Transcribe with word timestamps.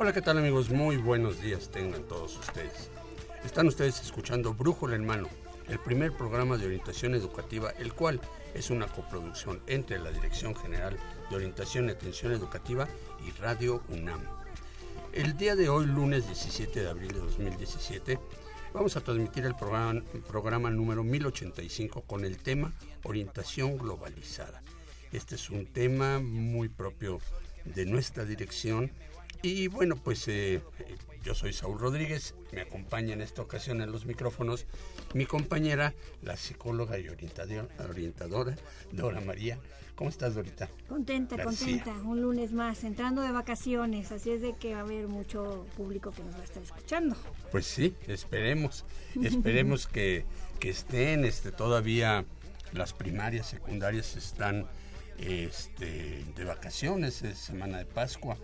Hola, 0.00 0.12
¿qué 0.12 0.22
tal 0.22 0.38
amigos? 0.38 0.70
Muy 0.70 0.96
buenos 0.96 1.42
días 1.42 1.70
tengan 1.72 2.04
todos 2.04 2.38
ustedes. 2.38 2.88
Están 3.44 3.66
ustedes 3.66 4.00
escuchando 4.00 4.54
Brújula 4.54 4.94
en 4.94 5.04
Mano, 5.04 5.28
el 5.66 5.80
primer 5.80 6.12
programa 6.12 6.56
de 6.56 6.66
orientación 6.66 7.16
educativa, 7.16 7.70
el 7.80 7.92
cual 7.92 8.20
es 8.54 8.70
una 8.70 8.86
coproducción 8.86 9.60
entre 9.66 9.98
la 9.98 10.12
Dirección 10.12 10.54
General 10.54 10.96
de 11.28 11.34
Orientación 11.34 11.88
y 11.88 11.90
Atención 11.90 12.30
Educativa 12.30 12.86
y 13.26 13.32
Radio 13.40 13.82
UNAM. 13.88 14.20
El 15.12 15.36
día 15.36 15.56
de 15.56 15.68
hoy, 15.68 15.86
lunes 15.86 16.28
17 16.28 16.80
de 16.80 16.88
abril 16.88 17.14
de 17.14 17.18
2017, 17.18 18.20
vamos 18.72 18.96
a 18.96 19.00
transmitir 19.00 19.46
el 19.46 19.56
programa, 19.56 20.00
el 20.14 20.20
programa 20.20 20.70
número 20.70 21.02
1085 21.02 22.02
con 22.02 22.24
el 22.24 22.38
tema 22.38 22.72
Orientación 23.02 23.76
Globalizada. 23.76 24.62
Este 25.10 25.34
es 25.34 25.50
un 25.50 25.66
tema 25.66 26.20
muy 26.20 26.68
propio 26.68 27.18
de 27.64 27.84
nuestra 27.84 28.24
dirección 28.24 28.92
y 29.42 29.68
bueno, 29.68 29.96
pues 29.96 30.26
eh, 30.28 30.60
yo 31.22 31.34
soy 31.34 31.52
Saúl 31.52 31.78
Rodríguez, 31.78 32.34
me 32.52 32.62
acompaña 32.62 33.12
en 33.14 33.20
esta 33.20 33.42
ocasión 33.42 33.80
en 33.82 33.92
los 33.92 34.06
micrófonos 34.06 34.66
mi 35.14 35.26
compañera, 35.26 35.94
la 36.22 36.36
psicóloga 36.36 36.98
y 36.98 37.06
orientador- 37.08 37.68
orientadora 37.88 38.56
Dora 38.92 39.20
María. 39.20 39.58
¿Cómo 39.94 40.10
estás, 40.10 40.36
Dorita? 40.36 40.68
Contenta, 40.88 41.36
García. 41.36 41.82
contenta. 41.82 42.08
Un 42.08 42.22
lunes 42.22 42.52
más, 42.52 42.84
entrando 42.84 43.20
de 43.22 43.32
vacaciones, 43.32 44.12
así 44.12 44.30
es 44.30 44.40
de 44.42 44.54
que 44.54 44.74
va 44.74 44.78
a 44.80 44.82
haber 44.82 45.08
mucho 45.08 45.66
público 45.76 46.12
que 46.12 46.22
nos 46.22 46.34
va 46.36 46.40
a 46.40 46.44
estar 46.44 46.62
escuchando. 46.62 47.16
Pues 47.50 47.66
sí, 47.66 47.94
esperemos, 48.06 48.84
esperemos 49.22 49.88
que, 49.88 50.24
que 50.60 50.70
estén, 50.70 51.24
este, 51.24 51.50
todavía 51.50 52.24
las 52.72 52.92
primarias, 52.92 53.48
secundarias 53.48 54.14
están 54.14 54.66
este, 55.18 56.24
de 56.36 56.44
vacaciones, 56.44 57.22
es 57.22 57.38
semana 57.38 57.78
de 57.78 57.84
Pascua, 57.86 58.36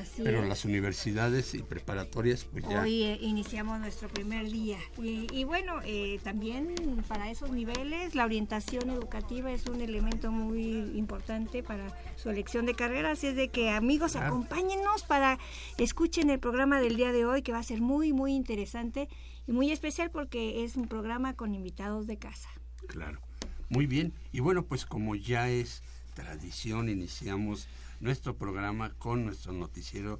Así 0.00 0.22
pero 0.22 0.42
es. 0.42 0.48
las 0.48 0.64
universidades 0.64 1.54
y 1.54 1.62
preparatorias 1.62 2.44
pues 2.50 2.64
ya... 2.66 2.80
Hoy 2.82 3.02
eh, 3.02 3.18
iniciamos 3.20 3.78
nuestro 3.80 4.08
primer 4.08 4.50
día. 4.50 4.78
Y, 5.02 5.26
y 5.30 5.44
bueno, 5.44 5.80
eh, 5.84 6.18
también 6.24 6.74
para 7.08 7.30
esos 7.30 7.50
niveles 7.50 8.14
la 8.14 8.24
orientación 8.24 8.88
educativa 8.90 9.52
es 9.52 9.66
un 9.66 9.80
elemento 9.82 10.30
muy 10.32 10.96
importante 10.98 11.62
para 11.62 11.94
su 12.16 12.30
elección 12.30 12.64
de 12.64 12.74
carrera. 12.74 13.10
Así 13.10 13.26
es 13.26 13.36
de 13.36 13.48
que 13.48 13.68
amigos, 13.70 14.12
Claro. 14.12 14.28
acompáñennos 14.28 15.02
para 15.04 15.38
escuchen 15.76 16.30
el 16.30 16.38
programa 16.40 16.80
del 16.80 16.96
día 16.96 17.12
de 17.12 17.26
hoy 17.26 17.42
que 17.42 17.52
va 17.52 17.58
a 17.58 17.62
ser 17.62 17.80
muy, 17.82 18.12
muy 18.14 18.32
interesante 18.34 19.08
y 19.46 19.52
muy 19.52 19.70
especial 19.72 20.10
porque 20.10 20.64
es 20.64 20.76
un 20.76 20.88
programa 20.88 21.34
con 21.34 21.54
invitados 21.54 22.06
de 22.06 22.16
casa. 22.16 22.48
Claro, 22.86 23.20
muy 23.68 23.86
bien. 23.86 24.14
Y 24.32 24.40
bueno, 24.40 24.64
pues 24.64 24.86
como 24.86 25.14
ya 25.16 25.50
es 25.50 25.82
tradición, 26.14 26.88
iniciamos 26.88 27.66
nuestro 28.00 28.36
programa 28.36 28.90
con 28.98 29.24
nuestro 29.24 29.52
noticiero 29.52 30.18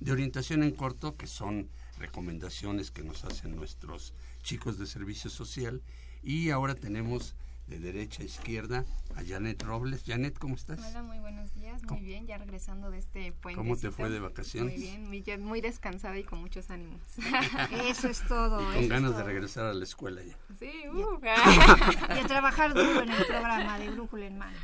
de 0.00 0.12
orientación 0.12 0.62
en 0.62 0.72
corto, 0.72 1.16
que 1.16 1.26
son 1.26 1.68
recomendaciones 1.98 2.90
que 2.90 3.04
nos 3.04 3.24
hacen 3.24 3.56
nuestros 3.56 4.12
chicos 4.42 4.78
de 4.78 4.86
servicio 4.86 5.30
social. 5.30 5.82
Y 6.22 6.50
ahora 6.50 6.74
tenemos 6.74 7.34
de 7.66 7.78
derecha 7.78 8.22
a 8.22 8.26
izquierda 8.26 8.84
a 9.16 9.24
Janet 9.24 9.62
Robles. 9.62 10.02
Janet, 10.06 10.38
¿cómo 10.38 10.54
estás? 10.54 10.78
Hola, 10.78 11.02
muy 11.02 11.18
buenos 11.18 11.54
días, 11.54 11.82
muy 11.82 11.88
¿Cómo? 11.88 12.00
bien, 12.00 12.26
ya 12.26 12.36
regresando 12.36 12.90
de 12.90 12.98
este 12.98 13.32
puente. 13.32 13.58
¿Cómo 13.58 13.76
te 13.76 13.90
fue 13.90 14.10
de 14.10 14.20
vacaciones? 14.20 14.78
Muy 14.78 15.22
bien, 15.22 15.42
muy, 15.42 15.60
descansada 15.60 16.18
y 16.18 16.24
con 16.24 16.40
muchos 16.40 16.70
ánimos. 16.70 17.00
Eso 17.88 18.08
es 18.08 18.22
todo. 18.28 18.60
Y 18.72 18.74
con 18.74 18.88
ganas 18.88 19.16
de 19.16 19.22
regresar 19.22 19.66
a 19.66 19.74
la 19.74 19.84
escuela 19.84 20.22
ya. 20.22 20.36
sí, 20.58 20.70
uh, 20.88 21.18
y 22.14 22.18
a 22.18 22.26
trabajar 22.26 22.74
duro 22.74 23.02
en 23.02 23.10
el 23.10 23.24
programa 23.26 23.78
de 23.78 23.90
Brújula 23.90 24.26
en 24.26 24.38
Mano. 24.38 24.58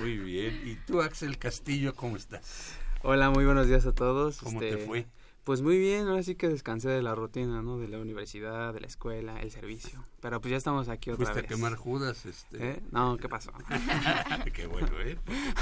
Muy 0.00 0.16
bien. 0.18 0.60
¿Y 0.64 0.74
tú, 0.86 1.00
Axel 1.00 1.38
Castillo, 1.38 1.94
cómo 1.94 2.16
estás? 2.16 2.74
Hola, 3.02 3.30
muy 3.30 3.44
buenos 3.44 3.68
días 3.68 3.86
a 3.86 3.92
todos. 3.92 4.38
¿Cómo 4.38 4.60
Este, 4.60 4.76
te 4.76 4.84
fue? 4.86 5.06
Pues 5.48 5.62
muy 5.62 5.78
bien, 5.78 6.06
ahora 6.08 6.22
sí 6.22 6.34
que 6.34 6.46
descansé 6.46 6.90
de 6.90 7.00
la 7.00 7.14
rutina, 7.14 7.62
¿no? 7.62 7.78
De 7.78 7.88
la 7.88 7.98
universidad, 7.98 8.74
de 8.74 8.80
la 8.80 8.86
escuela, 8.86 9.40
el 9.40 9.50
servicio. 9.50 10.04
Pero 10.20 10.42
pues 10.42 10.50
ya 10.50 10.58
estamos 10.58 10.90
aquí 10.90 11.08
otra 11.08 11.24
¿Fuiste 11.24 11.38
a 11.38 11.40
vez. 11.40 11.50
quemar 11.50 11.74
Judas? 11.74 12.26
Este? 12.26 12.72
¿Eh? 12.72 12.82
No, 12.90 13.16
¿qué 13.16 13.30
pasó? 13.30 13.50
Qué 14.52 14.66
bueno, 14.66 15.00
¿eh? 15.00 15.16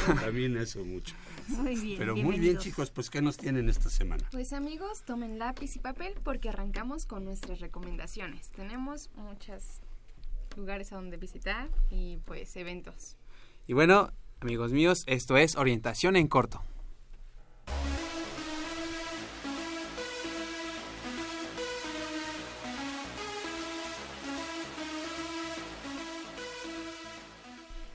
Porque 0.05 0.21
también 0.23 0.57
eso 0.57 0.85
mucho. 0.85 1.15
Muy 1.47 1.77
bien. 1.77 1.99
Pero 1.99 2.17
muy 2.17 2.41
bien, 2.41 2.59
chicos, 2.59 2.91
pues 2.91 3.11
¿qué 3.11 3.23
nos 3.23 3.37
tienen 3.37 3.69
esta 3.69 3.89
semana? 3.89 4.25
Pues 4.33 4.53
amigos, 4.53 5.03
tomen 5.03 5.39
lápiz 5.39 5.77
y 5.77 5.79
papel 5.79 6.15
porque 6.25 6.49
arrancamos 6.49 7.07
con 7.07 7.25
nuestras 7.25 7.61
recomendaciones. 7.61 8.49
Tenemos 8.49 9.11
muchos 9.15 9.83
lugares 10.57 10.93
a 10.93 10.97
donde 10.97 11.17
visitar 11.17 11.69
y 11.91 12.17
pues 12.25 12.57
eventos. 12.57 13.17
Y 13.69 13.75
bueno, 13.75 14.11
amigos 14.41 14.73
míos, 14.73 15.05
esto 15.07 15.37
es 15.37 15.55
Orientación 15.55 16.17
en 16.17 16.27
Corto. 16.27 16.61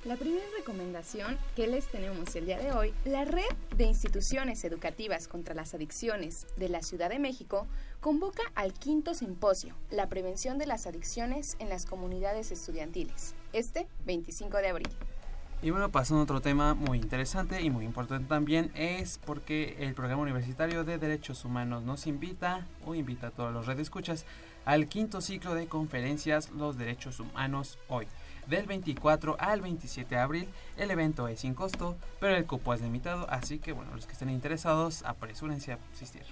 La 0.03 0.16
primera 0.16 0.44
recomendación 0.57 1.38
que 1.56 1.67
les 1.67 1.88
tenemos 1.88 2.35
el 2.35 2.47
día 2.47 2.57
de 2.57 2.72
hoy, 2.72 2.91
la 3.06 3.23
Red 3.23 3.53
de 3.78 3.84
Instituciones 3.84 4.63
Educativas 4.63 5.28
contra 5.28 5.53
las 5.53 5.75
Adicciones 5.75 6.47
de 6.57 6.69
la 6.69 6.81
Ciudad 6.81 7.12
de 7.12 7.19
México 7.19 7.67
convoca 8.00 8.41
al 8.56 8.73
quinto 8.73 9.13
simposio, 9.13 9.75
La 9.91 10.09
prevención 10.09 10.57
de 10.57 10.66
las 10.66 10.88
adicciones 10.88 11.56
en 11.59 11.69
las 11.69 11.85
comunidades 11.85 12.51
estudiantiles, 12.51 13.35
este 13.53 13.85
25 14.06 14.57
de 14.57 14.69
abril. 14.69 14.89
Y 15.62 15.69
bueno, 15.69 15.91
pasando 15.91 16.22
a 16.22 16.23
otro 16.23 16.41
tema 16.41 16.73
muy 16.73 16.97
interesante 16.97 17.62
y 17.62 17.69
muy 17.69 17.85
importante 17.85 18.28
también 18.28 18.72
es 18.73 19.19
porque 19.23 19.75
el 19.81 19.94
programa 19.94 20.23
universitario 20.23 20.83
de 20.83 20.97
Derechos 20.97 21.45
Humanos 21.45 21.83
nos 21.83 22.07
invita 22.07 22.66
o 22.88 22.95
invita 22.95 23.28
a 23.28 23.31
todos 23.31 23.53
los 23.53 23.68
redescuchas 23.68 24.25
al 24.66 24.88
quinto 24.88 25.22
ciclo 25.22 25.53
de 25.53 25.68
conferencias 25.68 26.50
Los 26.50 26.75
Derechos 26.75 27.19
Humanos 27.19 27.78
Hoy. 27.88 28.07
Del 28.47 28.66
24 28.66 29.38
al 29.40 29.62
27 29.62 30.16
de 30.16 30.22
abril, 30.22 30.50
el 30.78 30.91
evento 30.91 31.28
es 31.28 31.41
sin 31.41 31.53
costo, 31.53 31.96
pero 32.19 32.35
el 32.35 32.46
cupo 32.46 32.74
es 32.74 32.81
limitado, 32.81 33.29
así 33.29 33.59
que 33.59 33.72
bueno, 33.72 33.96
los 33.96 34.07
que 34.07 34.13
estén 34.13 34.29
interesados, 34.29 35.03
apresúrense 35.03 35.74
a 35.74 35.79
asistir. 35.94 36.24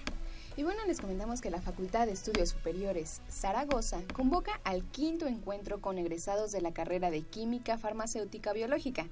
Y 0.56 0.62
bueno, 0.64 0.80
les 0.86 1.00
comentamos 1.00 1.40
que 1.40 1.50
la 1.50 1.60
Facultad 1.60 2.06
de 2.06 2.12
Estudios 2.12 2.50
Superiores 2.50 3.22
Zaragoza 3.30 4.02
convoca 4.12 4.60
al 4.64 4.82
quinto 4.84 5.26
encuentro 5.26 5.80
con 5.80 5.96
egresados 5.96 6.52
de 6.52 6.60
la 6.60 6.72
carrera 6.72 7.10
de 7.10 7.22
Química 7.22 7.78
Farmacéutica 7.78 8.52
Biológica. 8.52 9.06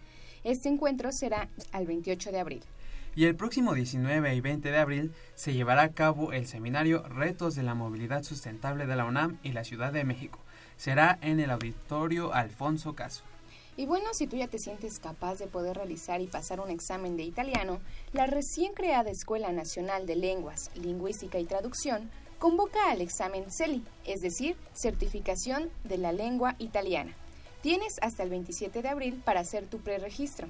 Este 0.45 0.69
encuentro 0.69 1.13
será 1.13 1.49
al 1.73 1.87
28 1.87 2.33
de 2.33 2.41
abril. 2.41 2.63
Y 3.15 3.25
el 3.25 3.37
próximo 3.37 3.75
19 3.75 4.35
y 4.35 4.41
20 4.41 4.71
de 4.71 4.79
abril 4.79 5.13
se 5.35 5.55
llevará 5.55 5.83
a 5.83 5.93
cabo 5.93 6.33
el 6.33 6.47
seminario 6.47 7.03
Retos 7.09 7.55
de 7.55 7.63
la 7.63 7.75
Movilidad 7.75 8.25
Sustentable 8.25 8.87
de 8.87 8.97
la 8.97 9.05
UNAM 9.05 9.39
y 9.43 9.53
la 9.53 9.65
Ciudad 9.65 9.93
de 9.93 10.05
México. 10.05 10.41
Será 10.79 11.19
en 11.21 11.41
el 11.41 11.51
auditorio 11.51 12.33
Alfonso 12.33 12.95
Caso. 12.95 13.25
Y 13.77 13.87
bueno, 13.87 14.07
si 14.13 14.27
tú 14.27 14.37
ya 14.37 14.49
te 14.49 14.59
sientes 14.59 14.99
capaz 14.99 15.39
de 15.39 15.47
poder 15.47 15.77
realizar 15.77 16.21
y 16.21 16.27
pasar 16.27 16.61
un 16.61 16.71
examen 16.71 17.17
de 17.17 17.25
italiano, 17.25 17.81
la 18.13 18.27
recién 18.27 18.75
creada 18.75 19.11
Escuela 19.11 19.53
Nacional 19.53 20.07
de 20.07 20.17
Lenguas, 20.17 20.71
Lingüística 20.75 21.39
y 21.39 21.45
Traducción 21.45 22.11
convoca 22.39 22.91
al 22.91 23.01
examen 23.01 23.51
CELI, 23.51 23.85
es 24.07 24.21
decir, 24.21 24.57
Certificación 24.73 25.71
de 25.85 25.99
la 25.99 26.13
Lengua 26.13 26.55
Italiana. 26.59 27.13
Tienes 27.61 27.97
hasta 28.01 28.23
el 28.23 28.31
27 28.31 28.83
de 28.83 28.89
abril 28.89 29.21
para 29.25 29.41
hacer 29.41 29.67
tu 29.67 29.79
preregistro. 29.79 30.49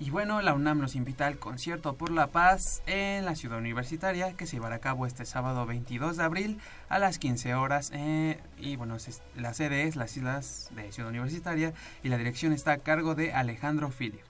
Y 0.00 0.10
bueno, 0.10 0.40
la 0.42 0.54
UNAM 0.54 0.78
nos 0.78 0.94
invita 0.94 1.26
al 1.26 1.40
concierto 1.40 1.94
por 1.96 2.10
la 2.10 2.28
paz 2.28 2.82
en 2.86 3.24
la 3.24 3.34
ciudad 3.34 3.58
universitaria 3.58 4.32
que 4.34 4.46
se 4.46 4.54
llevará 4.56 4.76
a 4.76 4.80
cabo 4.80 5.06
este 5.06 5.24
sábado 5.24 5.66
22 5.66 6.16
de 6.16 6.22
abril 6.22 6.60
a 6.88 7.00
las 7.00 7.18
15 7.18 7.56
horas. 7.56 7.90
eh, 7.92 8.40
y 8.58 8.76
bueno, 8.76 8.96
la 9.34 9.54
sede 9.54 9.88
es 9.88 9.96
las 9.96 10.16
Islas 10.16 10.70
de 10.76 10.92
Ciudad 10.92 11.10
Universitaria 11.10 11.74
y 12.04 12.10
la 12.10 12.16
dirección 12.16 12.52
está 12.52 12.72
a 12.72 12.78
cargo 12.78 13.16
de 13.16 13.32
Alejandro 13.32 13.90
Filio. 13.90 14.20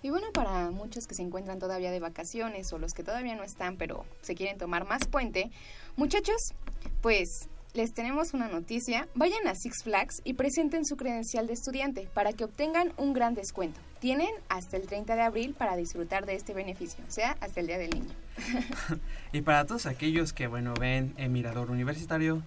Y 0.00 0.08
bueno, 0.08 0.28
para 0.32 0.70
muchos 0.70 1.06
que 1.06 1.14
se 1.14 1.22
encuentran 1.22 1.58
todavía 1.58 1.90
de 1.90 2.00
vacaciones 2.00 2.72
o 2.72 2.78
los 2.78 2.94
que 2.94 3.04
todavía 3.04 3.36
no 3.36 3.42
están 3.42 3.76
pero 3.76 4.06
se 4.22 4.34
quieren 4.34 4.56
tomar 4.56 4.86
más 4.86 5.06
puente, 5.08 5.50
muchachos, 5.96 6.54
pues 7.02 7.50
les 7.74 7.92
tenemos 7.92 8.34
una 8.34 8.48
noticia. 8.48 9.08
Vayan 9.14 9.46
a 9.46 9.54
Six 9.54 9.82
Flags 9.84 10.20
y 10.24 10.34
presenten 10.34 10.84
su 10.84 10.96
credencial 10.96 11.46
de 11.46 11.52
estudiante 11.52 12.08
para 12.14 12.32
que 12.32 12.44
obtengan 12.44 12.92
un 12.96 13.12
gran 13.12 13.34
descuento. 13.34 13.80
Tienen 14.00 14.30
hasta 14.48 14.76
el 14.76 14.86
30 14.86 15.16
de 15.16 15.22
abril 15.22 15.54
para 15.54 15.76
disfrutar 15.76 16.26
de 16.26 16.34
este 16.34 16.54
beneficio, 16.54 17.04
o 17.06 17.10
sea, 17.10 17.36
hasta 17.40 17.60
el 17.60 17.66
Día 17.66 17.78
del 17.78 17.90
Niño. 17.90 18.14
Y 19.32 19.42
para 19.42 19.66
todos 19.66 19.86
aquellos 19.86 20.32
que, 20.32 20.46
bueno, 20.46 20.74
ven 20.74 21.14
el 21.16 21.30
Mirador 21.30 21.70
Universitario, 21.70 22.42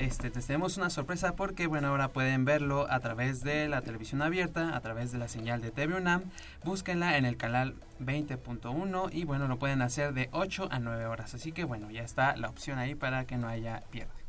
este, 0.00 0.30
les 0.30 0.46
tenemos 0.46 0.76
una 0.76 0.90
sorpresa 0.90 1.36
porque, 1.36 1.68
bueno, 1.68 1.88
ahora 1.88 2.08
pueden 2.08 2.44
verlo 2.44 2.90
a 2.90 2.98
través 2.98 3.44
de 3.44 3.68
la 3.68 3.82
televisión 3.82 4.22
abierta, 4.22 4.74
a 4.74 4.80
través 4.80 5.12
de 5.12 5.18
la 5.18 5.28
señal 5.28 5.60
de 5.60 5.70
TV 5.70 5.94
UNAM. 5.94 6.24
Búsquenla 6.64 7.16
en 7.16 7.24
el 7.24 7.36
canal 7.36 7.76
20.1 8.00 9.10
y, 9.12 9.24
bueno, 9.24 9.46
lo 9.46 9.58
pueden 9.58 9.82
hacer 9.82 10.12
de 10.12 10.28
8 10.32 10.68
a 10.70 10.80
9 10.80 11.06
horas. 11.06 11.34
Así 11.34 11.52
que, 11.52 11.62
bueno, 11.62 11.90
ya 11.92 12.02
está 12.02 12.36
la 12.36 12.48
opción 12.48 12.78
ahí 12.78 12.96
para 12.96 13.24
que 13.26 13.36
no 13.36 13.46
haya 13.46 13.84
pierde. 13.90 14.23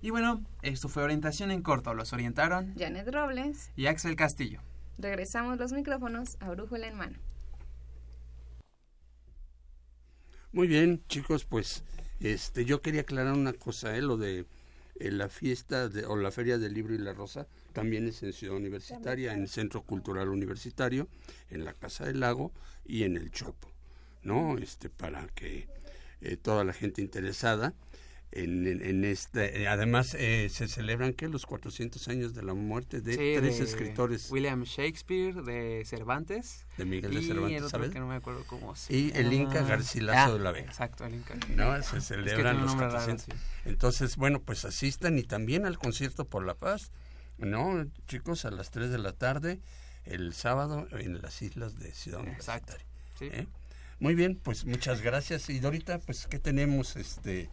Y 0.00 0.10
bueno, 0.10 0.44
esto 0.62 0.88
fue 0.88 1.02
Orientación 1.02 1.50
en 1.50 1.62
Corto. 1.62 1.94
Los 1.94 2.12
orientaron 2.12 2.74
Janet 2.76 3.08
Robles, 3.12 3.70
y 3.76 3.86
Axel 3.86 4.16
Castillo. 4.16 4.60
regresamos 4.98 5.58
los 5.58 5.72
micrófonos 5.72 6.36
a 6.40 6.50
Brújula 6.50 6.88
en 6.88 6.96
Mano. 6.96 7.18
Muy 10.52 10.68
bien, 10.68 11.02
chicos, 11.08 11.44
pues 11.44 11.84
este 12.20 12.64
yo 12.64 12.80
quería 12.80 13.02
aclarar 13.02 13.34
una 13.34 13.52
cosa, 13.52 13.94
¿eh? 13.96 14.00
lo 14.00 14.16
de 14.16 14.46
eh, 14.98 15.10
la 15.10 15.28
fiesta 15.28 15.88
de, 15.88 16.06
o 16.06 16.16
la 16.16 16.30
Feria 16.30 16.56
del 16.56 16.72
Libro 16.72 16.94
y 16.94 16.98
la 16.98 17.12
Rosa 17.12 17.46
también 17.74 18.08
es 18.08 18.22
en 18.22 18.32
Ciudad 18.32 18.56
Universitaria, 18.56 19.34
en 19.34 19.42
el 19.42 19.48
Centro 19.48 19.82
Cultural 19.82 20.28
Universitario, 20.30 21.08
en 21.50 21.64
la 21.64 21.74
Casa 21.74 22.06
del 22.06 22.20
Lago 22.20 22.52
y 22.86 23.02
en 23.02 23.16
el 23.18 23.30
Chopo, 23.30 23.70
¿no? 24.22 24.56
Este 24.56 24.88
para 24.88 25.26
que 25.28 25.68
eh, 26.22 26.38
toda 26.38 26.64
la 26.64 26.72
gente 26.72 27.02
interesada 27.02 27.74
en, 28.44 28.66
en, 28.82 29.04
este 29.04 29.66
además 29.68 30.14
eh, 30.18 30.48
se 30.50 30.68
celebran 30.68 31.12
que 31.14 31.28
los 31.28 31.46
400 31.46 32.06
años 32.08 32.34
de 32.34 32.42
la 32.42 32.54
muerte 32.54 33.00
de 33.00 33.12
Sí, 33.12 33.34
tres 33.40 33.58
de 33.58 33.64
escritores 33.64 34.30
William 34.30 34.62
Shakespeare, 34.64 35.34
de 35.42 35.82
Cervantes. 35.86 36.66
de 36.76 36.84
Miguel 36.84 37.10
de 37.12 37.16
y 37.16 37.18
el 37.20 37.26
Cervantes, 37.26 37.56
otro 37.58 37.68
¿sabes? 37.70 37.90
que 37.90 37.98
no 38.00 38.06
me 38.08 38.14
acuerdo 38.16 38.44
cómo 38.46 38.74
se 38.76 38.94
Y 38.96 39.12
el 39.14 39.32
Inca. 39.32 39.62
Garcilaso 39.62 40.30
Ah, 40.30 40.32
de 40.32 40.38
la 40.38 40.52
Vega. 40.52 40.66
Exacto, 40.66 41.04
el 41.04 41.14
Inca. 41.14 41.34
¿no? 41.54 41.82
Se 41.82 42.00
celebran 42.00 42.58
los 42.60 42.66
nombre 42.66 42.86
raro, 42.88 42.98
400. 43.06 43.24
sí. 43.24 43.32
Entonces, 43.64 44.16
bueno, 44.16 44.40
pues 44.42 44.64
asistan 44.64 45.18
y 45.18 45.22
también 45.22 45.64
al 45.66 45.78
concierto 45.78 46.24
por 46.26 46.44
la 46.44 46.54
paz, 46.54 46.90
¿no? 47.38 47.86
Chicos, 48.06 48.44
a 48.44 48.50
las 48.50 48.70
3 48.70 48.90
de 48.90 48.98
la 48.98 49.12
tarde, 49.12 49.60
el 50.04 50.32
sábado, 50.34 50.86
en 50.92 51.20
las 51.20 51.42
islas 51.42 51.78
de 51.78 51.92
Ciudad 51.92 52.20
Exacto. 52.26 52.74
Universitaria. 52.74 52.86
Sí. 53.18 53.24
¿eh? 53.32 53.46
Muy 53.98 54.14
bien, 54.14 54.36
pues 54.36 54.64
muchas 54.66 55.00
gracias. 55.00 55.48
Y 55.48 55.58
Dorita, 55.58 55.98
pues, 56.00 56.26
¿qué 56.26 56.38
tenemos? 56.38 56.96
este 56.96 57.48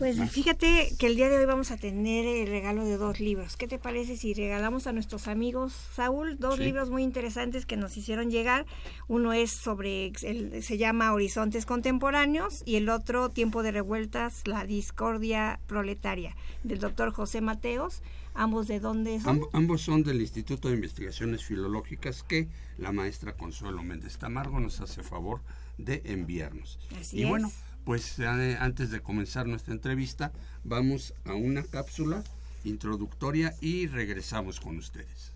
Pues 0.00 0.18
fíjate 0.30 0.94
que 0.98 1.06
el 1.08 1.14
día 1.16 1.28
de 1.28 1.36
hoy 1.36 1.44
vamos 1.44 1.70
a 1.70 1.76
tener 1.76 2.24
el 2.26 2.46
regalo 2.48 2.86
de 2.86 2.96
dos 2.96 3.20
libros. 3.20 3.58
¿Qué 3.58 3.68
te 3.68 3.78
parece 3.78 4.16
si 4.16 4.32
regalamos 4.32 4.86
a 4.86 4.92
nuestros 4.92 5.28
amigos, 5.28 5.74
Saúl, 5.94 6.38
dos 6.38 6.56
Sí. 6.56 6.62
libros 6.64 6.88
muy 6.88 7.02
interesantes 7.02 7.66
que 7.66 7.76
nos 7.76 7.94
hicieron 7.98 8.30
llegar? 8.30 8.64
Uno 9.08 9.34
es 9.34 9.50
sobre, 9.50 10.10
el- 10.22 10.62
se 10.62 10.78
llama 10.78 11.12
Horizontes 11.12 11.66
Contemporáneos 11.66 12.62
y 12.64 12.76
el 12.76 12.88
otro 12.88 13.28
Tiempo 13.28 13.62
de 13.62 13.72
Revueltas, 13.72 14.46
la 14.46 14.64
Discordia 14.64 15.60
Proletaria, 15.66 16.34
del 16.64 16.78
doctor 16.78 17.12
José 17.12 17.42
Mateos. 17.42 18.02
Ambos 18.32 18.68
de 18.68 18.80
dónde 18.80 19.20
son? 19.20 19.40
Amb- 19.42 19.48
ambos 19.52 19.82
son 19.82 20.02
del 20.02 20.22
Instituto 20.22 20.68
de 20.68 20.76
Investigaciones 20.76 21.44
Filológicas 21.44 22.22
que 22.22 22.48
la 22.78 22.90
maestra 22.90 23.34
Consuelo 23.34 23.82
Méndez 23.82 24.16
Tamargo 24.16 24.60
nos 24.60 24.80
hace 24.80 25.02
favor 25.02 25.42
de 25.76 26.00
enviarnos. 26.06 26.78
Así 26.98 27.18
y 27.18 27.22
es. 27.24 27.28
bueno, 27.28 27.52
pues 27.84 28.18
antes 28.20 28.90
de 28.90 29.00
comenzar 29.00 29.46
nuestra 29.46 29.74
entrevista, 29.74 30.32
vamos 30.64 31.14
a 31.24 31.34
una 31.34 31.62
cápsula 31.62 32.22
introductoria 32.64 33.54
y 33.60 33.86
regresamos 33.86 34.60
con 34.60 34.76
ustedes. 34.76 35.32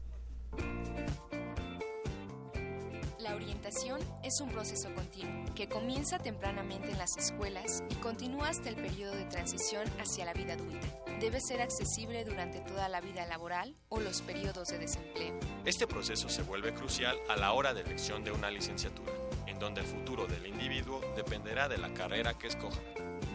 La 3.18 3.34
orientación 3.34 4.00
es 4.22 4.40
un 4.42 4.50
proceso 4.50 4.94
continuo 4.94 5.46
que 5.54 5.66
comienza 5.66 6.18
tempranamente 6.18 6.90
en 6.90 6.98
las 6.98 7.16
escuelas 7.16 7.82
y 7.88 7.94
continúa 7.94 8.50
hasta 8.50 8.68
el 8.68 8.76
periodo 8.76 9.14
de 9.14 9.24
transición 9.24 9.88
hacia 9.98 10.26
la 10.26 10.34
vida 10.34 10.52
adulta. 10.52 10.86
Debe 11.20 11.40
ser 11.40 11.62
accesible 11.62 12.24
durante 12.24 12.60
toda 12.60 12.88
la 12.88 13.00
vida 13.00 13.26
laboral 13.26 13.74
o 13.88 14.00
los 14.00 14.20
periodos 14.20 14.68
de 14.68 14.78
desempleo. 14.78 15.40
Este 15.64 15.86
proceso 15.86 16.28
se 16.28 16.42
vuelve 16.42 16.74
crucial 16.74 17.16
a 17.30 17.36
la 17.36 17.52
hora 17.52 17.72
de 17.72 17.80
elección 17.80 18.24
de 18.24 18.32
una 18.32 18.50
licenciatura, 18.50 19.12
en 19.54 19.60
donde 19.60 19.80
el 19.82 19.86
futuro 19.86 20.26
del 20.26 20.46
individuo 20.46 21.00
dependerá 21.16 21.68
de 21.68 21.78
la 21.78 21.94
carrera 21.94 22.34
que 22.34 22.48
escoja. 22.48 22.80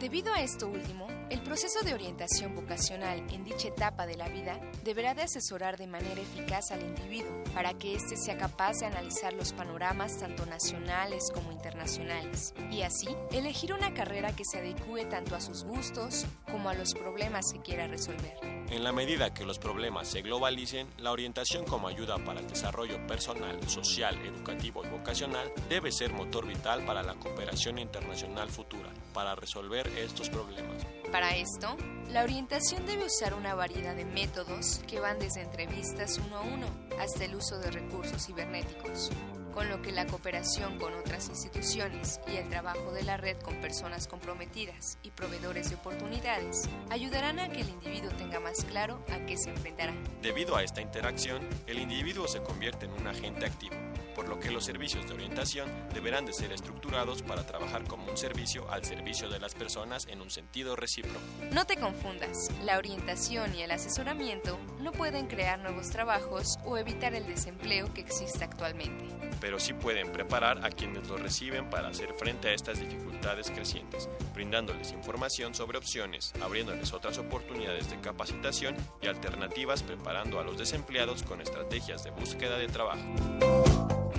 Debido 0.02 0.34
a 0.34 0.42
esto 0.42 0.68
último, 0.68 1.08
El 1.30 1.42
proceso 1.42 1.82
de 1.84 1.94
orientación 1.94 2.56
vocacional 2.56 3.24
en 3.32 3.44
dicha 3.44 3.68
etapa 3.68 4.08
de 4.08 4.16
la 4.16 4.30
vida 4.30 4.60
deberá 4.84 5.14
de 5.14 5.22
asesorar 5.22 5.78
de 5.78 5.86
manera 5.86 6.20
eficaz 6.20 6.72
al 6.72 6.82
individuo 6.82 7.44
para 7.54 7.76
que 7.76 7.94
éste 7.94 8.18
sea 8.18 8.36
capaz 8.36 8.80
de 8.80 8.88
analizar 8.88 9.34
los 9.34 9.54
panoramas 9.54 10.18
tanto 10.18 10.48
nacionales 10.48 11.30
como 11.32 11.52
internacionales 11.52 12.56
y 12.72 12.82
así 12.82 13.10
elegir 13.32 13.74
una 13.74 13.94
carrera 13.94 14.36
que 14.36 14.44
se 14.44 14.58
adecue 14.58 15.06
tanto 15.06 15.36
a 15.36 15.42
sus 15.42 15.64
gustos 15.66 16.26
como 16.52 16.68
a 16.68 16.74
los 16.74 16.96
problemas 16.96 17.46
que 17.54 17.62
quiera 17.62 17.88
resolver. 17.88 18.36
En 18.72 18.84
la 18.84 18.92
medida 18.92 19.34
que 19.34 19.46
los 19.46 19.60
problemas 19.60 20.08
se 20.08 20.24
globalicen, 20.24 20.88
la 20.98 21.12
orientación 21.12 21.64
como 21.66 21.88
ayuda 21.88 22.18
para 22.18 22.40
el 22.40 22.48
desarrollo 22.48 23.06
personal, 23.06 23.68
social, 23.70 24.16
educativo 24.26 24.84
y 24.84 24.90
vocacional 24.90 25.52
debe 25.70 25.92
ser 25.92 26.12
motor 26.12 26.48
vital 26.48 26.86
para 26.86 27.04
la 27.04 27.14
cooperación 27.16 27.78
internacional 27.78 28.50
futura, 28.50 28.90
para 29.14 29.36
resolver 29.36 29.88
estos 29.90 30.30
problemas. 30.30 30.86
Para 31.12 31.36
esto, 31.36 31.76
la 32.10 32.24
orientación 32.24 32.86
debe 32.86 33.06
usar 33.06 33.34
una 33.34 33.56
variedad 33.56 33.96
de 33.96 34.06
métodos 34.06 34.82
que 34.88 35.00
van 35.00 35.18
desde 35.18 35.42
entrevistas 35.42 36.20
uno 36.20 36.38
a 36.38 36.42
uno 36.42 36.68
hasta 37.00 37.26
el 37.26 37.36
uso 37.36 37.58
de 37.58 37.72
recursos 37.72 38.28
cibernéticos, 38.28 39.10
con 39.52 39.70
lo 39.70 39.82
que 39.82 39.92
la 39.92 40.06
cooperación 40.06 40.78
con 40.78 40.94
otras 40.94 41.28
instituciones 41.30 42.20
y 42.32 42.36
el 42.36 42.48
trabajo 42.48 42.92
de 42.92 43.02
la 43.02 43.18
red 43.18 43.38
con 43.38 43.56
personas 43.56 44.08
comprometidas 44.08 45.00
y 45.02 45.10
proveedores 45.10 45.70
de 45.70 45.78
oportunidades 45.78 46.70
ayudarán 46.92 47.40
a 47.40 47.50
que 47.50 47.62
el 47.62 47.70
individuo 47.70 48.12
tenga 48.12 48.40
más 48.40 48.64
claro 48.66 49.04
a 49.12 49.26
qué 49.26 49.36
se 49.36 49.50
enfrentará. 49.50 49.96
Debido 50.22 50.56
a 50.56 50.64
esta 50.64 50.82
interacción, 50.82 51.42
el 51.66 51.80
individuo 51.80 52.28
se 52.28 52.44
convierte 52.44 52.86
en 52.86 52.94
un 52.94 53.08
agente 53.08 53.48
activo, 53.48 53.76
por 54.20 54.28
lo 54.28 54.38
que 54.38 54.52
los 54.52 54.66
servicios 54.66 55.08
de 55.08 55.14
orientación 55.14 55.70
deberán 55.94 56.26
de 56.26 56.34
ser 56.34 56.52
estructurados 56.52 57.22
para 57.22 57.46
trabajar 57.46 57.86
como 57.86 58.12
un 58.12 58.18
servicio 58.18 58.70
al 58.70 58.84
servicio 58.84 59.30
de 59.30 59.40
las 59.40 59.56
personas 59.56 60.08
en 60.08 60.20
un 60.20 60.30
sentido 60.30 60.76
recíproco. 60.76 61.22
No 61.54 61.66
te 61.66 61.78
confundas, 61.78 62.50
la 62.66 62.78
orientación 62.78 63.56
y 63.56 63.62
el 63.62 63.72
asesoramiento 63.72 64.60
no 64.82 64.92
pueden 64.92 65.28
crear 65.28 65.58
nuevos 65.60 65.90
trabajos 65.92 66.60
o 66.66 66.78
evitar 66.78 67.14
el 67.14 67.28
desempleo 67.28 67.94
que 67.94 68.02
existe 68.02 68.44
actualmente. 68.44 69.06
pero 69.40 69.58
sí 69.58 69.72
pueden 69.72 70.12
preparar 70.12 70.66
a 70.66 70.70
quienes 70.70 71.08
lo 71.08 71.16
reciben 71.16 71.70
para 71.70 71.88
hacer 71.88 72.14
frente 72.14 72.50
a 72.50 72.54
estas 72.54 72.78
dificultades 72.78 73.50
crecientes, 73.50 74.10
brindándoles 74.34 74.92
información 74.92 75.56
sobre 75.56 75.78
opciones, 75.78 76.34
abriéndoles 76.42 76.92
otras 76.92 77.18
oportunidades 77.20 77.90
de 77.90 78.02
capacitación 78.02 78.76
y 79.02 79.08
alternativas, 79.08 79.82
preparando 79.82 80.42
a 80.42 80.44
los 80.44 80.58
desempleados 80.58 81.24
con 81.24 81.40
estrategias 81.40 82.04
de 82.04 82.12
búsqueda 82.12 82.58
de 82.58 82.68
trabajo. 82.68 83.69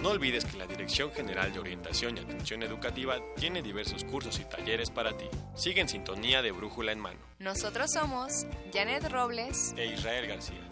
No 0.03 0.09
olvides 0.09 0.47
que 0.47 0.57
la 0.57 0.67
Dirección 0.67 1.13
General 1.13 1.53
de 1.53 1.59
Orientación 1.59 2.17
y 2.17 2.21
Atención 2.21 2.63
Educativa 2.63 3.19
tiene 3.37 3.61
diversos 3.61 4.03
cursos 4.03 4.41
y 4.41 4.45
talleres 4.47 4.91
para 4.91 5.15
ti. 5.15 5.27
Sigue 5.55 5.83
en 5.83 5.91
sintonía 5.91 6.41
de 6.41 6.53
Brújula 6.53 6.93
en 6.93 7.01
Mano. 7.01 7.21
Nosotros 7.39 7.91
somos 7.93 8.47
Janet 8.73 9.11
Robles 9.13 9.75
E 9.77 9.93
Israel 9.93 10.27
García. 10.27 10.71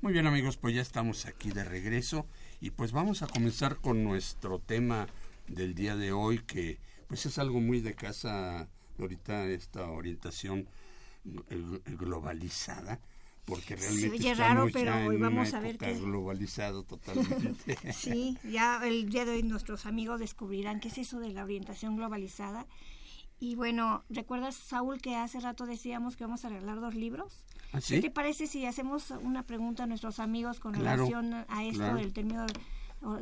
Muy 0.00 0.12
bien 0.12 0.26
amigos, 0.26 0.56
pues 0.56 0.74
ya 0.74 0.82
estamos 0.82 1.26
aquí 1.26 1.52
de 1.52 1.62
regreso 1.62 2.26
y 2.60 2.70
pues 2.70 2.90
vamos 2.90 3.22
a 3.22 3.28
comenzar 3.28 3.76
con 3.76 4.02
nuestro 4.02 4.58
tema 4.58 5.06
del 5.46 5.72
día 5.76 5.94
de 5.94 6.10
hoy 6.10 6.40
que 6.40 6.80
pues 7.06 7.26
es 7.26 7.38
algo 7.38 7.60
muy 7.60 7.80
de 7.80 7.94
casa 7.94 8.68
ahorita 8.98 9.46
esta 9.46 9.88
orientación 9.88 10.68
eh, 11.48 11.80
globalizada 11.96 12.98
porque 13.46 13.76
realmente 13.76 14.10
oye 14.10 14.30
estamos 14.32 14.38
raro, 14.56 14.68
pero 14.72 15.06
hoy 15.06 15.16
vamos 15.16 15.54
a 15.54 15.60
ver 15.60 15.78
qué- 15.78 15.94
globalizado 15.94 16.82
totalmente. 16.82 17.78
Sí, 17.94 18.36
ya 18.44 18.80
el 18.84 19.08
día 19.08 19.24
de 19.24 19.32
hoy 19.32 19.42
nuestros 19.42 19.86
amigos 19.86 20.20
descubrirán 20.20 20.80
qué 20.80 20.88
es 20.88 20.98
eso 20.98 21.18
de 21.20 21.32
la 21.32 21.44
orientación 21.44 21.96
globalizada. 21.96 22.66
Y 23.38 23.54
bueno, 23.54 24.02
¿recuerdas, 24.08 24.54
Saúl, 24.56 25.00
que 25.00 25.14
hace 25.14 25.40
rato 25.40 25.66
decíamos 25.66 26.16
que 26.16 26.24
vamos 26.24 26.44
a 26.44 26.48
regalar 26.48 26.80
dos 26.80 26.94
libros? 26.94 27.44
¿Ah, 27.72 27.78
¿Qué 27.78 27.80
sí? 27.96 28.00
te 28.00 28.10
parece 28.10 28.46
si 28.46 28.64
hacemos 28.66 29.10
una 29.10 29.42
pregunta 29.42 29.84
a 29.84 29.86
nuestros 29.86 30.18
amigos 30.20 30.58
con 30.58 30.72
Claro, 30.72 31.04
relación 31.04 31.32
a 31.48 31.64
esto 31.64 31.78
claro. 31.80 31.96
del 31.98 32.12
término 32.14 32.46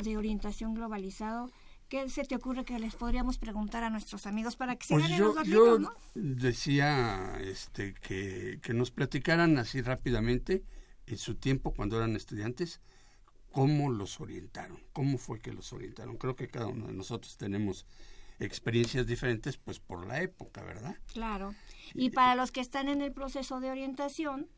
de 0.02 0.16
orientación 0.16 0.74
globalizado? 0.74 1.50
¿Qué 1.94 2.10
se 2.10 2.24
te 2.24 2.34
ocurre 2.34 2.64
que 2.64 2.76
les 2.80 2.96
podríamos 2.96 3.38
preguntar 3.38 3.84
a 3.84 3.88
nuestros 3.88 4.26
amigos 4.26 4.56
para 4.56 4.74
que 4.74 4.84
se 4.84 4.94
Pues 4.94 5.08
yo, 5.16 5.32
los 5.32 5.46
yo 5.46 5.78
no? 5.78 5.94
decía 6.16 7.38
este, 7.40 7.94
que, 7.94 8.58
que 8.60 8.74
nos 8.74 8.90
platicaran 8.90 9.58
así 9.58 9.80
rápidamente, 9.80 10.64
en 11.06 11.18
su 11.18 11.36
tiempo, 11.36 11.72
cuando 11.72 11.96
eran 11.96 12.16
estudiantes, 12.16 12.80
cómo 13.52 13.92
los 13.92 14.20
orientaron, 14.20 14.82
cómo 14.92 15.18
fue 15.18 15.38
que 15.38 15.52
los 15.52 15.72
orientaron. 15.72 16.16
Creo 16.16 16.34
que 16.34 16.48
cada 16.48 16.66
uno 16.66 16.88
de 16.88 16.94
nosotros 16.94 17.36
tenemos 17.36 17.86
experiencias 18.40 19.06
diferentes, 19.06 19.56
pues 19.56 19.78
por 19.78 20.04
la 20.04 20.20
época, 20.20 20.64
¿verdad? 20.64 20.96
Claro. 21.12 21.54
Y 21.94 22.10
para 22.10 22.34
los 22.34 22.50
que 22.50 22.60
están 22.60 22.88
en 22.88 23.02
el 23.02 23.12
proceso 23.12 23.60
de 23.60 23.70
orientación, 23.70 24.48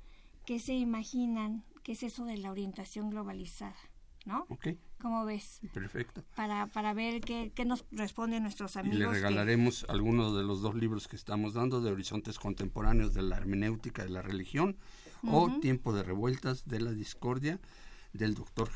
¿qué 0.47 0.59
se 0.59 0.73
imaginan? 0.73 1.65
¿Qué 1.83 1.93
es 1.93 2.03
eso 2.03 2.25
de 2.25 2.39
la 2.39 2.51
orientación 2.51 3.11
globalizada? 3.11 3.77
¿No? 4.25 4.47
Ok, 4.49 4.69
¿Cómo 5.01 5.25
ves? 5.25 5.61
perfecto. 5.73 6.25
Para, 6.35 6.67
para 6.69 6.95
ver 6.95 7.21
qué, 7.21 7.53
qué 7.55 7.65
nos 7.65 7.85
responden 7.93 8.43
nuestros 8.43 8.75
Y 8.77 8.81
amigos. 8.81 8.99
le 8.99 9.05
que- 9.07 9.13
regalaremos 9.13 9.87
algunos 9.89 10.37
de 10.37 10.43
los 10.43 10.63
dos 10.63 10.75
libros 10.75 11.07
que 11.07 11.17
estamos 11.17 11.55
dando, 11.55 11.81
de 11.81 11.93
Horizontes 11.93 12.39
Contemporáneos 12.39 13.15
de 13.15 13.23
la 13.23 13.37
Hermenéutica 13.37 14.03
de 14.05 14.11
la 14.11 14.23
Religión 14.23 14.77
o 15.23 15.51
Tiempo 15.61 15.93
de 15.93 16.03
Revueltas 16.03 16.67
de 16.67 16.81
la 16.81 16.93
Discordia 16.93 17.61
del 18.13 18.35
doctor 18.35 18.71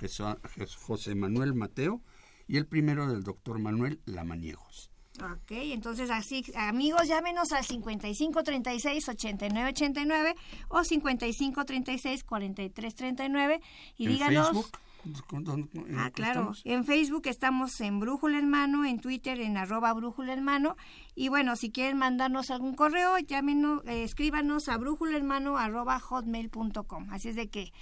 José 0.87 1.15
Manuel 1.15 1.55
Mateo 1.55 2.03
y 2.47 2.57
el 2.59 2.67
primero 2.67 3.07
del 3.07 3.23
doctor 3.23 3.59
Manuel 3.59 4.01
Lamaniegos. 4.05 4.91
Ok, 5.23 5.51
entonces 5.51 6.11
así, 6.11 6.45
amigos, 6.55 7.09
llámenos 7.09 7.53
al 7.53 7.65
5536-8989 7.65 10.35
o 10.69 10.81
5536-4339 10.81 13.61
y 13.97 14.07
en 14.07 14.13
díganos... 14.13 14.49
Facebook. 14.51 14.71
¿Con- 15.27 15.45
con- 15.45 15.69
en 15.75 15.99
Ah, 15.99 16.11
claro. 16.11 16.33
estamos? 16.41 16.63
En 16.65 16.85
Facebook 16.85 17.23
estamos 17.27 17.81
en 17.81 18.01
Brújula 18.01 18.39
en 18.39 18.49
Mano, 18.49 18.85
en 18.85 19.01
Twitter 19.01 19.41
en 19.41 19.57
arroba 19.57 19.93
Brújula 19.93 20.33
en 20.33 20.45
Mano. 20.45 20.77
Y 21.15 21.29
bueno, 21.29 21.57
si 21.57 21.71
quieren 21.71 21.97
mandarnos 21.99 22.51
algún 22.51 22.75
correo, 22.75 23.19
llámenos, 23.19 23.83
eh, 23.87 24.05
escríbanos 24.05 24.69
a 24.69 24.77
brújula 24.79 25.17
en 25.17 25.27
mano 25.27 25.57
arroba 25.59 25.99
hotmail.com. 26.01 27.09
Así 27.11 27.29
es 27.31 27.37
de 27.37 27.49
que, 27.49 27.73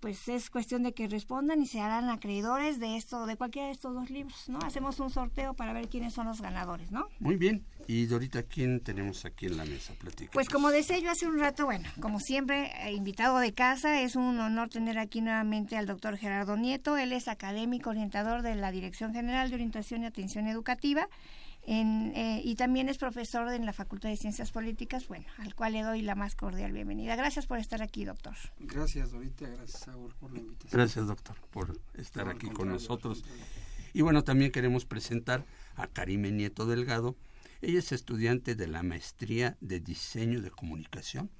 pues 0.00 0.28
es 0.28 0.50
cuestión 0.50 0.82
de 0.82 0.92
que 0.92 1.08
respondan 1.08 1.62
y 1.62 1.66
se 1.66 1.80
harán 1.80 2.08
acreedores 2.08 2.78
de 2.80 2.96
esto, 2.96 3.26
de 3.26 3.36
cualquiera 3.36 3.66
de 3.66 3.72
estos 3.72 3.94
dos 3.94 4.10
libros, 4.10 4.48
¿no? 4.48 4.58
Hacemos 4.64 5.00
un 5.00 5.10
sorteo 5.10 5.54
para 5.54 5.72
ver 5.72 5.88
quiénes 5.88 6.14
son 6.14 6.26
los 6.26 6.40
ganadores, 6.40 6.90
¿no? 6.90 7.08
Muy 7.20 7.36
bien. 7.36 7.64
Y 7.86 8.06
Dorita, 8.06 8.42
¿quién 8.42 8.80
tenemos 8.80 9.24
aquí 9.24 9.46
en 9.46 9.56
la 9.56 9.64
mesa? 9.64 9.94
Platica. 9.94 10.32
Pues 10.32 10.48
como 10.48 10.70
decía 10.70 10.98
yo 10.98 11.10
hace 11.10 11.26
un 11.26 11.38
rato, 11.38 11.66
bueno, 11.66 11.88
como 12.00 12.20
siempre, 12.20 12.72
eh, 12.86 12.92
invitado 12.92 13.38
de 13.38 13.52
casa, 13.52 14.00
es 14.02 14.16
un 14.16 14.38
honor 14.38 14.68
tener 14.68 14.98
aquí 14.98 15.20
nuevamente 15.20 15.76
al 15.76 15.86
doctor 15.86 16.16
Gerardo 16.16 16.56
Nieto. 16.56 16.96
Él 16.96 17.12
es 17.12 17.28
académico 17.28 17.90
orientador 17.90 18.42
de 18.42 18.54
la 18.56 18.72
Dirección 18.72 19.12
General 19.12 19.48
de 19.48 19.54
Orientación 19.54 20.02
y 20.02 20.06
Atención 20.06 20.46
Educativa 20.48 21.08
en, 21.66 22.12
eh, 22.14 22.40
y 22.44 22.54
también 22.54 22.88
es 22.88 22.96
profesor 22.98 23.52
en 23.52 23.66
la 23.66 23.72
Facultad 23.72 24.08
de 24.08 24.16
Ciencias 24.16 24.52
Políticas, 24.52 25.08
bueno, 25.08 25.26
al 25.38 25.54
cual 25.54 25.72
le 25.72 25.82
doy 25.82 26.02
la 26.02 26.14
más 26.14 26.36
cordial 26.36 26.72
bienvenida. 26.72 27.16
Gracias 27.16 27.46
por 27.46 27.58
estar 27.58 27.82
aquí, 27.82 28.04
doctor. 28.04 28.34
Gracias, 28.60 29.10
Dorita, 29.10 29.48
gracias, 29.48 29.80
Saúl, 29.80 30.14
por 30.18 30.32
la 30.32 30.38
invitación. 30.38 30.80
Gracias, 30.80 31.06
doctor, 31.06 31.36
por 31.50 31.78
estar 31.94 32.28
aquí 32.28 32.48
con 32.48 32.68
nosotros. 32.68 33.24
Y 33.92 34.02
bueno, 34.02 34.22
también 34.24 34.52
queremos 34.52 34.84
presentar 34.84 35.44
a 35.74 35.86
Karime 35.88 36.30
Nieto 36.30 36.66
Delgado. 36.66 37.16
Ella 37.62 37.80
es 37.80 37.92
estudiante 37.92 38.54
de 38.54 38.68
la 38.68 38.82
maestría 38.82 39.56
de 39.60 39.80
diseño 39.80 40.42
de 40.42 40.50
comunicación 40.50 41.30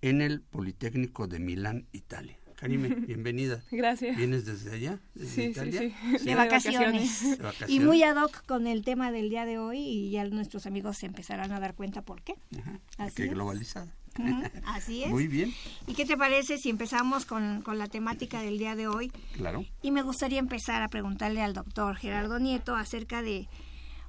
en 0.00 0.22
el 0.22 0.40
Politécnico 0.40 1.26
de 1.26 1.40
Milán, 1.40 1.86
Italia. 1.92 2.38
Karime, 2.62 2.88
bienvenida. 3.08 3.60
Gracias. 3.72 4.16
¿Vienes 4.16 4.44
desde 4.46 4.72
allá? 4.72 5.00
¿Desde 5.16 5.34
Sí, 5.34 5.42
Italia? 5.50 5.80
sí. 5.80 6.12
De 6.12 6.18
Sí, 6.20 6.24
de 6.26 6.34
vacaciones. 6.36 7.38
vacaciones. 7.40 7.58
¿De 7.66 7.72
Y 7.72 7.80
muy 7.80 8.04
ad 8.04 8.16
hoc 8.22 8.46
con 8.46 8.68
el 8.68 8.84
tema 8.84 9.10
del 9.10 9.30
día 9.30 9.44
de 9.46 9.58
hoy 9.58 9.78
y 9.80 10.10
ya 10.12 10.24
nuestros 10.26 10.66
amigos 10.66 10.98
se 10.98 11.06
empezarán 11.06 11.50
a 11.50 11.58
dar 11.58 11.74
cuenta 11.74 12.02
por 12.02 12.22
qué. 12.22 12.36
Ajá, 12.56 12.78
Así 12.98 13.24
es. 13.24 13.30
globalizada. 13.30 13.92
Así 14.64 15.02
es. 15.02 15.10
Muy 15.10 15.26
bien, 15.26 15.52
¿Y 15.88 15.94
qué 15.94 16.04
te 16.06 16.16
parece 16.16 16.56
si 16.58 16.70
empezamos 16.70 17.24
con, 17.24 17.62
con 17.62 17.78
la 17.78 17.88
temática 17.88 18.42
del 18.42 18.58
día 18.58 18.76
de 18.76 18.86
hoy? 18.86 19.10
claro. 19.34 19.64
Y 19.82 19.90
me 19.90 20.02
gustaría 20.02 20.38
empezar 20.38 20.82
a 20.82 20.88
preguntarle 20.88 21.42
al 21.42 21.54
doctor 21.54 21.96
Gerardo 21.96 22.38
Nieto 22.38 22.76
acerca 22.76 23.22
de, 23.22 23.48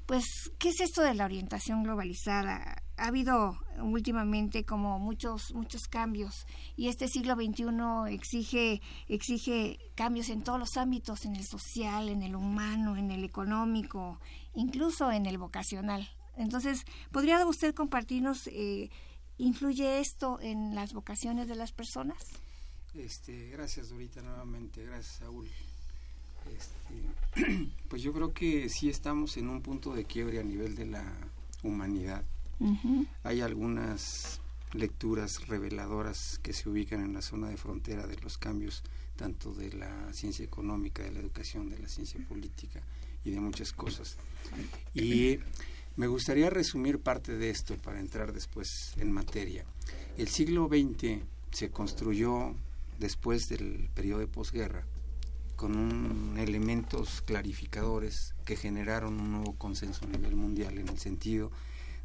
pues, 0.06 0.26
¿qué 0.60 0.70
es 0.70 0.82
esto 0.82 1.02
de 1.02 1.14
la 1.14 1.26
orientación 1.26 1.84
globalizada? 1.84 2.84
Ha 2.98 3.08
habido 3.08 3.58
últimamente 3.82 4.66
como 4.66 5.00
muchos 5.00 5.54
muchos 5.54 5.88
cambios 5.90 6.46
y 6.76 6.90
este 6.90 7.08
siglo 7.08 7.34
XXI 7.36 8.14
exige 8.14 8.82
exige 9.08 9.80
cambios 9.96 10.30
en 10.30 10.44
todos 10.44 10.60
los 10.60 10.78
ámbitos, 10.78 11.26
en 11.26 11.36
el 11.36 11.44
social, 11.44 12.10
en 12.10 12.22
el 12.22 12.36
humano, 12.36 12.96
en 12.98 13.12
el 13.12 13.24
económico, 13.24 14.20
incluso 14.54 15.12
en 15.12 15.26
el 15.26 15.38
vocacional. 15.38 16.08
Entonces, 16.36 16.84
¿podría 17.12 17.46
usted 17.46 17.74
compartirnos, 17.74 18.48
eh, 18.48 18.90
influye 19.38 20.00
esto 20.00 20.40
en 20.42 20.76
las 20.76 20.94
vocaciones 20.94 21.48
de 21.48 21.56
las 21.56 21.72
personas? 21.72 22.18
Este, 22.94 23.50
gracias, 23.50 23.90
Dorita, 23.90 24.22
nuevamente, 24.22 24.84
gracias, 24.86 25.18
Saúl. 25.18 25.50
Este, 26.52 27.70
pues 27.88 28.02
yo 28.02 28.14
creo 28.14 28.34
que 28.34 28.70
sí 28.70 28.90
estamos 28.90 29.38
en 29.38 29.50
un 29.50 29.62
punto 29.62 29.94
de 29.94 30.06
quiebre 30.06 30.40
a 30.40 30.44
nivel 30.44 30.76
de 30.76 30.86
la 30.86 31.04
humanidad. 31.64 32.24
Hay 33.24 33.42
algunas 33.42 34.40
lecturas 34.74 35.48
reveladoras 35.48 36.40
que 36.42 36.54
se 36.54 36.70
ubican 36.70 37.04
en 37.04 37.14
la 37.14 37.22
zona 37.22 37.50
de 37.50 37.58
frontera 37.58 38.08
de 38.08 38.16
los 38.22 38.38
cambios 38.38 38.84
tanto 39.16 39.54
de 39.54 39.72
la 39.74 40.14
ciencia 40.14 40.46
económica, 40.46 41.04
de 41.04 41.12
la 41.12 41.20
educación, 41.20 41.70
de 41.70 41.80
la 41.80 41.88
ciencia 41.88 42.20
política 42.28 42.82
y 43.26 43.32
de 43.32 43.40
muchas 43.40 43.74
cosas. 43.74 44.18
Y 44.94 45.40
me 45.96 46.08
gustaría 46.08 46.50
resumir 46.50 47.00
parte 47.00 47.38
de 47.38 47.50
esto 47.50 47.76
para 47.76 48.00
entrar 48.00 48.34
después 48.34 48.94
en 48.98 49.12
materia. 49.12 49.66
El 50.18 50.28
siglo 50.28 50.68
XX 50.68 51.22
se 51.52 51.70
construyó 51.70 52.56
después 53.00 53.48
del 53.50 53.90
periodo 53.94 54.20
de 54.20 54.28
posguerra 54.28 54.86
con 55.64 55.78
un- 55.78 56.36
elementos 56.38 57.22
clarificadores 57.22 58.34
que 58.44 58.58
generaron 58.58 59.22
un 59.22 59.32
nuevo 59.32 59.54
consenso 59.54 60.04
a 60.04 60.10
nivel 60.10 60.36
mundial 60.36 60.78
en 60.78 60.90
el 60.90 61.00
sentido 61.00 61.52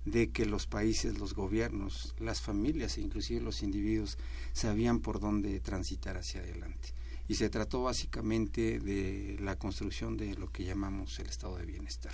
de 0.05 0.31
que 0.31 0.47
los 0.47 0.69
países, 0.69 1.19
los 1.19 1.35
gobiernos, 1.35 2.15
las 2.21 2.41
familias 2.41 2.97
e 2.97 3.01
inclusive 3.01 3.41
los 3.41 3.65
individuos 3.65 4.17
sabían 4.53 5.01
por 5.01 5.19
dónde 5.19 5.59
transitar 5.59 6.17
hacia 6.17 6.41
adelante. 6.41 6.91
Y 7.27 7.35
se 7.35 7.51
trató 7.51 7.83
básicamente 7.83 8.79
de 8.79 9.37
la 9.41 9.57
construcción 9.57 10.17
de 10.17 10.37
lo 10.37 10.53
que 10.53 10.63
llamamos 10.63 11.19
el 11.19 11.27
estado 11.27 11.57
de 11.57 11.67
bienestar. 11.67 12.13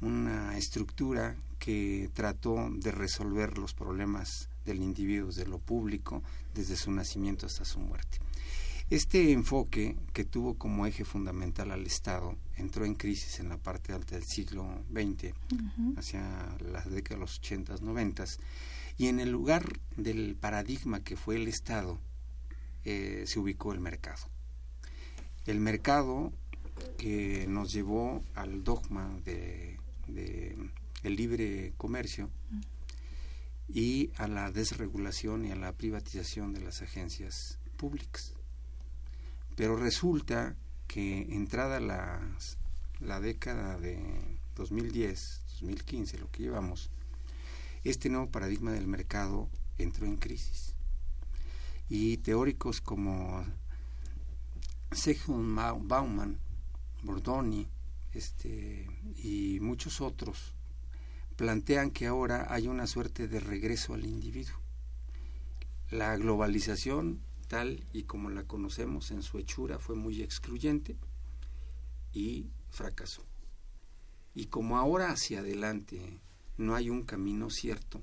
Una 0.00 0.58
estructura 0.58 1.36
que 1.60 2.10
trató 2.14 2.68
de 2.68 2.90
resolver 2.90 3.58
los 3.58 3.74
problemas 3.74 4.48
del 4.66 4.82
individuo 4.82 5.28
desde 5.28 5.46
lo 5.46 5.60
público, 5.60 6.24
desde 6.52 6.74
su 6.74 6.90
nacimiento 6.90 7.46
hasta 7.46 7.64
su 7.64 7.78
muerte. 7.78 8.18
Este 8.90 9.32
enfoque, 9.32 9.96
que 10.12 10.24
tuvo 10.24 10.58
como 10.58 10.86
eje 10.86 11.06
fundamental 11.06 11.70
al 11.70 11.86
Estado, 11.86 12.36
entró 12.56 12.84
en 12.84 12.94
crisis 12.94 13.40
en 13.40 13.48
la 13.48 13.56
parte 13.56 13.94
alta 13.94 14.14
del 14.14 14.24
siglo 14.24 14.84
XX, 14.92 15.32
hacia 15.96 16.54
las 16.60 16.90
décadas 16.90 17.08
de 17.08 17.16
los 17.16 17.42
80s, 17.42 17.80
90s, 17.80 18.38
y 18.98 19.08
en 19.08 19.20
el 19.20 19.30
lugar 19.30 19.80
del 19.96 20.36
paradigma 20.36 21.02
que 21.02 21.16
fue 21.16 21.36
el 21.36 21.48
Estado, 21.48 21.98
eh, 22.84 23.24
se 23.26 23.38
ubicó 23.38 23.72
el 23.72 23.80
mercado. 23.80 24.28
El 25.46 25.60
mercado 25.60 26.32
que 26.98 27.46
nos 27.48 27.72
llevó 27.72 28.22
al 28.34 28.64
dogma 28.64 29.18
de, 29.24 29.78
de 30.08 30.56
el 31.02 31.16
libre 31.16 31.72
comercio 31.78 32.28
y 33.68 34.10
a 34.16 34.28
la 34.28 34.50
desregulación 34.50 35.46
y 35.46 35.52
a 35.52 35.56
la 35.56 35.72
privatización 35.72 36.52
de 36.52 36.60
las 36.60 36.82
agencias 36.82 37.58
públicas. 37.76 38.34
Pero 39.56 39.76
resulta 39.76 40.56
que 40.86 41.22
entrada 41.34 41.80
la 43.00 43.20
década 43.20 43.78
de 43.78 43.98
2010, 44.56 45.42
2015, 45.60 46.18
lo 46.18 46.30
que 46.30 46.42
llevamos, 46.42 46.90
este 47.84 48.08
nuevo 48.08 48.30
paradigma 48.30 48.72
del 48.72 48.86
mercado 48.86 49.48
entró 49.78 50.06
en 50.06 50.16
crisis. 50.16 50.74
Y 51.88 52.16
teóricos 52.18 52.80
como 52.80 53.44
Mau- 55.28 55.80
Bauman, 55.82 56.38
Bordoni 57.02 57.66
este, 58.12 58.86
y 59.16 59.58
muchos 59.60 60.00
otros 60.00 60.54
plantean 61.36 61.90
que 61.90 62.06
ahora 62.06 62.46
hay 62.48 62.68
una 62.68 62.86
suerte 62.86 63.26
de 63.28 63.40
regreso 63.40 63.92
al 63.94 64.04
individuo. 64.06 64.56
La 65.90 66.16
globalización, 66.16 67.20
tal 67.46 67.84
y 67.92 68.04
como 68.04 68.30
la 68.30 68.44
conocemos 68.44 69.10
en 69.10 69.22
su 69.22 69.38
hechura, 69.38 69.78
fue 69.78 69.96
muy 69.96 70.22
excluyente 70.22 70.96
y 72.12 72.46
fracasó. 72.70 73.22
Y 74.34 74.46
como 74.46 74.78
ahora 74.78 75.10
hacia 75.10 75.40
adelante 75.40 76.20
no 76.56 76.74
hay 76.74 76.90
un 76.90 77.02
camino 77.02 77.50
cierto, 77.50 78.02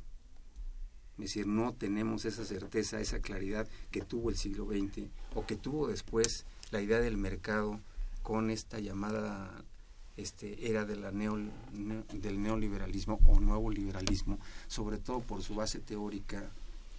es 1.17 1.25
decir, 1.25 1.45
no 1.45 1.73
tenemos 1.73 2.25
esa 2.25 2.45
certeza, 2.45 2.99
esa 2.99 3.19
claridad 3.19 3.67
que 3.91 4.01
tuvo 4.01 4.29
el 4.29 4.37
siglo 4.37 4.65
XX 4.65 5.07
o 5.35 5.45
que 5.45 5.55
tuvo 5.55 5.87
después 5.87 6.45
la 6.71 6.81
idea 6.81 6.99
del 6.99 7.17
mercado 7.17 7.79
con 8.23 8.49
esta 8.49 8.79
llamada 8.79 9.63
este, 10.17 10.69
era 10.69 10.85
de 10.85 10.95
la 10.95 11.11
del 11.11 12.41
neoliberalismo 12.41 13.19
o 13.25 13.39
nuevo 13.39 13.69
liberalismo, 13.69 14.39
sobre 14.67 14.97
todo 14.97 15.19
por 15.19 15.43
su 15.43 15.55
base 15.55 15.79
teórica 15.79 16.51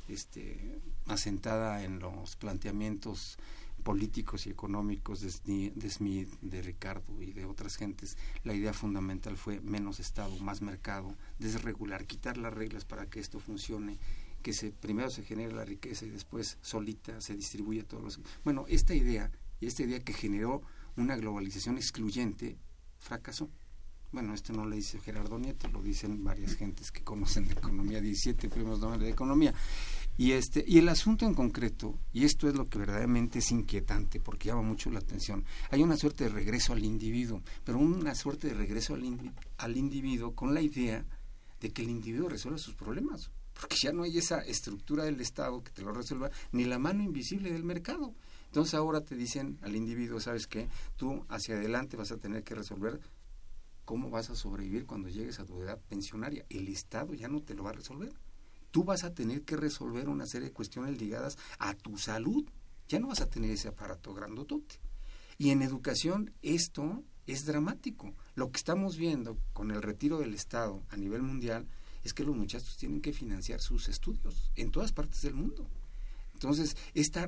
este, 0.08 0.80
asentada 1.06 1.84
en 1.84 1.98
los 1.98 2.36
planteamientos 2.36 3.38
políticos 3.82 4.46
y 4.46 4.50
económicos 4.50 5.20
de, 5.20 5.72
de 5.74 5.90
Smith, 5.90 6.28
de 6.40 6.62
Ricardo 6.62 7.20
y 7.20 7.32
de 7.32 7.44
otras 7.44 7.76
gentes, 7.76 8.16
la 8.44 8.54
idea 8.54 8.72
fundamental 8.72 9.36
fue 9.36 9.60
menos 9.60 10.00
Estado, 10.00 10.36
más 10.38 10.62
mercado, 10.62 11.16
desregular, 11.38 12.06
quitar 12.06 12.36
las 12.36 12.54
reglas 12.54 12.84
para 12.84 13.06
que 13.06 13.20
esto 13.20 13.40
funcione, 13.40 13.98
que 14.42 14.52
se, 14.52 14.70
primero 14.70 15.10
se 15.10 15.24
genere 15.24 15.52
la 15.52 15.64
riqueza 15.64 16.04
y 16.04 16.10
después 16.10 16.58
solita 16.62 17.20
se 17.20 17.34
distribuye 17.34 17.80
a 17.80 17.88
todos 17.88 18.02
los... 18.02 18.20
Bueno, 18.44 18.64
esta 18.68 18.94
idea, 18.94 19.30
y 19.60 19.66
esta 19.66 19.82
idea 19.82 20.00
que 20.00 20.12
generó 20.12 20.62
una 20.96 21.16
globalización 21.16 21.76
excluyente, 21.76 22.56
fracasó. 22.98 23.48
Bueno, 24.12 24.34
esto 24.34 24.52
no 24.52 24.66
lo 24.66 24.76
dice 24.76 25.00
Gerardo 25.00 25.38
Nieto, 25.38 25.68
lo 25.68 25.80
dicen 25.80 26.22
varias 26.22 26.54
gentes 26.54 26.92
que 26.92 27.02
conocen 27.02 27.48
de 27.48 27.54
economía, 27.54 27.98
17 27.98 28.50
premios 28.50 28.78
Nobel 28.78 29.00
de 29.00 29.08
economía. 29.08 29.54
Y 30.18 30.32
este 30.32 30.62
y 30.68 30.76
el 30.76 30.90
asunto 30.90 31.24
en 31.24 31.32
concreto, 31.32 31.98
y 32.12 32.26
esto 32.26 32.46
es 32.46 32.54
lo 32.54 32.68
que 32.68 32.78
verdaderamente 32.78 33.38
es 33.38 33.50
inquietante 33.50 34.20
porque 34.20 34.48
llama 34.48 34.60
mucho 34.60 34.90
la 34.90 34.98
atención, 34.98 35.46
hay 35.70 35.82
una 35.82 35.96
suerte 35.96 36.24
de 36.24 36.30
regreso 36.30 36.74
al 36.74 36.84
individuo, 36.84 37.40
pero 37.64 37.78
una 37.78 38.14
suerte 38.14 38.48
de 38.48 38.54
regreso 38.54 38.92
al, 38.92 39.32
al 39.56 39.76
individuo 39.78 40.34
con 40.34 40.52
la 40.52 40.60
idea 40.60 41.06
de 41.60 41.70
que 41.70 41.80
el 41.80 41.88
individuo 41.88 42.28
resuelva 42.28 42.58
sus 42.58 42.74
problemas, 42.74 43.30
porque 43.58 43.76
ya 43.82 43.92
no 43.92 44.02
hay 44.02 44.18
esa 44.18 44.40
estructura 44.40 45.04
del 45.04 45.22
Estado 45.22 45.64
que 45.64 45.70
te 45.70 45.80
lo 45.80 45.92
resuelva, 45.92 46.30
ni 46.52 46.66
la 46.66 46.78
mano 46.78 47.02
invisible 47.02 47.50
del 47.50 47.64
mercado. 47.64 48.12
Entonces 48.52 48.74
ahora 48.74 49.00
te 49.00 49.14
dicen 49.14 49.58
al 49.62 49.74
individuo, 49.74 50.20
¿sabes 50.20 50.46
qué? 50.46 50.68
Tú 50.96 51.24
hacia 51.30 51.54
adelante 51.54 51.96
vas 51.96 52.12
a 52.12 52.18
tener 52.18 52.44
que 52.44 52.54
resolver 52.54 53.00
cómo 53.92 54.08
vas 54.08 54.30
a 54.30 54.34
sobrevivir 54.34 54.86
cuando 54.86 55.10
llegues 55.10 55.38
a 55.38 55.44
tu 55.44 55.60
edad 55.60 55.78
pensionaria. 55.90 56.46
El 56.48 56.66
Estado 56.68 57.12
ya 57.12 57.28
no 57.28 57.42
te 57.42 57.52
lo 57.52 57.64
va 57.64 57.70
a 57.72 57.74
resolver. 57.74 58.14
Tú 58.70 58.84
vas 58.84 59.04
a 59.04 59.12
tener 59.12 59.42
que 59.42 59.54
resolver 59.54 60.08
una 60.08 60.24
serie 60.24 60.48
de 60.48 60.54
cuestiones 60.54 60.98
ligadas 60.98 61.36
a 61.58 61.74
tu 61.74 61.98
salud. 61.98 62.42
Ya 62.88 63.00
no 63.00 63.08
vas 63.08 63.20
a 63.20 63.28
tener 63.28 63.50
ese 63.50 63.68
aparato 63.68 64.14
grandotote. 64.14 64.80
Y 65.36 65.50
en 65.50 65.60
educación 65.60 66.32
esto 66.40 67.04
es 67.26 67.44
dramático. 67.44 68.14
Lo 68.34 68.50
que 68.50 68.56
estamos 68.56 68.96
viendo 68.96 69.36
con 69.52 69.70
el 69.70 69.82
retiro 69.82 70.20
del 70.20 70.32
Estado 70.32 70.82
a 70.88 70.96
nivel 70.96 71.20
mundial 71.20 71.68
es 72.02 72.14
que 72.14 72.24
los 72.24 72.34
muchachos 72.34 72.78
tienen 72.78 73.02
que 73.02 73.12
financiar 73.12 73.60
sus 73.60 73.90
estudios 73.90 74.52
en 74.54 74.70
todas 74.70 74.92
partes 74.92 75.20
del 75.20 75.34
mundo. 75.34 75.68
Entonces, 76.32 76.78
esta, 76.94 77.26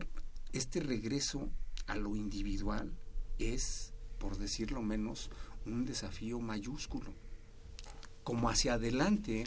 este 0.53 0.81
regreso 0.81 1.51
a 1.87 1.97
lo 1.97 2.17
individual 2.17 2.97
es, 3.39 3.93
por 4.19 4.39
decirlo 4.39 4.81
menos, 4.81 5.29
un 5.67 5.85
desafío 5.85 6.41
mayúsculo. 6.41 7.13
Como 8.23 8.49
hacia 8.49 8.75
adelante 8.75 9.45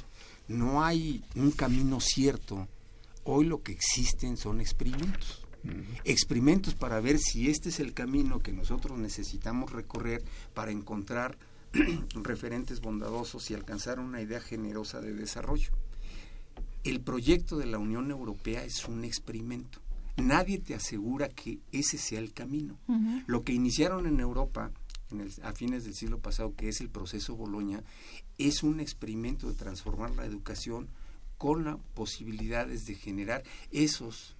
no 0.48 0.84
hay 0.84 1.24
un 1.36 1.52
camino 1.52 2.00
cierto, 2.00 2.68
hoy 3.24 3.46
lo 3.46 3.62
que 3.64 3.72
existen 3.72 4.38
son 4.38 4.62
experimentos. 4.62 5.44
Experimentos 6.06 6.76
para 6.76 7.02
ver 7.02 7.18
si 7.18 7.50
este 7.50 7.70
es 7.70 7.80
el 7.80 7.94
camino 7.94 8.40
que 8.40 8.54
nosotros 8.54 8.98
necesitamos 8.98 9.72
recorrer 9.72 10.24
para 10.54 10.72
encontrar 10.72 11.38
referentes 12.16 12.80
bondadosos 12.80 13.52
y 13.52 13.54
alcanzar 13.54 14.00
una 14.00 14.22
idea 14.22 14.40
generosa 14.40 15.02
de 15.02 15.14
desarrollo. 15.14 15.72
El 16.84 17.02
proyecto 17.02 17.58
de 17.58 17.66
la 17.66 17.80
Unión 17.80 18.12
Europea 18.12 18.64
es 18.64 18.88
un 18.88 19.04
experimento. 19.04 19.80
Nadie 20.16 20.58
te 20.58 20.74
asegura 20.74 21.30
que 21.30 21.60
ese 21.72 21.98
sea 21.98 22.20
el 22.20 22.34
camino. 22.34 22.78
Lo 23.28 23.44
que 23.44 23.54
iniciaron 23.54 24.08
en 24.08 24.20
Europa 24.20 24.72
en 25.12 25.22
el- 25.22 25.34
a 25.44 25.54
fines 25.54 25.84
del 25.84 25.96
siglo 25.96 26.20
pasado, 26.20 26.56
que 26.56 26.70
es 26.70 26.82
el 26.82 26.90
proceso 26.90 27.36
Boloña, 27.36 27.84
es 28.38 28.64
un 28.64 28.80
experimento 28.80 29.48
de 29.48 29.56
transformar 29.56 30.12
la 30.12 30.26
educación 30.26 30.88
con 31.38 31.66
las 31.66 31.78
posibilidades 31.94 32.86
de 32.86 32.96
generar 32.96 33.44
esos, 33.72 34.36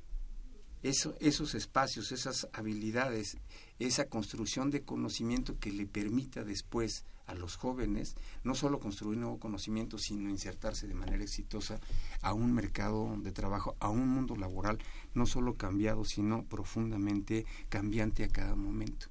eso- 0.84 1.16
esos 1.20 1.56
espacios, 1.56 2.12
esas 2.12 2.48
habilidades, 2.54 3.38
esa 3.80 4.06
construcción 4.06 4.72
de 4.72 4.84
conocimiento 4.84 5.60
que 5.60 5.72
le 5.72 5.86
permita 5.86 6.44
después 6.44 7.06
a 7.28 7.36
los 7.36 7.58
jóvenes 7.58 8.16
no 8.46 8.56
solo 8.56 8.80
construir 8.80 9.20
nuevo 9.20 9.38
conocimiento, 9.38 9.98
sino 9.98 10.30
insertarse 10.30 10.88
de 10.88 10.94
manera 10.94 11.22
exitosa 11.24 11.80
a 12.22 12.34
un 12.34 12.54
mercado 12.54 13.18
de 13.22 13.34
trabajo, 13.34 13.76
a 13.80 13.90
un 13.90 14.08
mundo 14.08 14.38
laboral 14.38 14.80
no 15.14 15.26
solo 15.26 15.56
cambiado, 15.56 16.06
sino 16.06 16.46
profundamente 16.46 17.46
cambiante 17.68 18.24
a 18.24 18.30
cada 18.30 18.56
momento. 18.56 19.08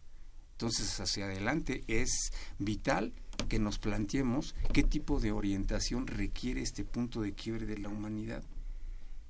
Entonces, 0.56 1.00
hacia 1.00 1.26
adelante 1.26 1.84
es 1.86 2.32
vital 2.58 3.12
que 3.50 3.58
nos 3.58 3.78
planteemos 3.78 4.54
qué 4.72 4.82
tipo 4.82 5.20
de 5.20 5.30
orientación 5.30 6.06
requiere 6.06 6.62
este 6.62 6.82
punto 6.82 7.20
de 7.20 7.34
quiebre 7.34 7.66
de 7.66 7.76
la 7.76 7.90
humanidad. 7.90 8.42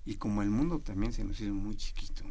Y 0.05 0.19
como 0.19 0.43
el 0.43 0.51
mundo 0.51 0.79
también 0.79 1.13
se 1.13 1.25
nos 1.25 1.41
hizo 1.41 1.53
muy 1.53 1.75
chiquito, 1.75 2.23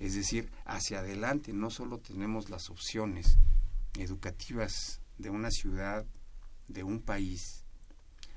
es 0.00 0.16
decir, 0.16 0.50
hacia 0.64 0.98
adelante 0.98 1.52
no 1.52 1.70
solo 1.70 1.98
tenemos 1.98 2.50
las 2.50 2.70
opciones 2.70 3.38
educativas 3.96 5.00
de 5.18 5.30
una 5.30 5.52
ciudad, 5.52 6.04
de 6.66 6.82
un 6.82 7.00
país, 7.00 7.64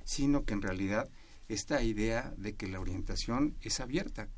sino 0.03 0.45
que 0.45 0.53
en 0.53 0.61
realidad 0.61 1.09
esta 1.47 1.81
idea 1.81 2.35
de 2.37 2.53
que 2.53 2.67
la 2.67 2.79
orientación 2.79 3.57
es 3.61 3.79
abierta. 3.79 4.29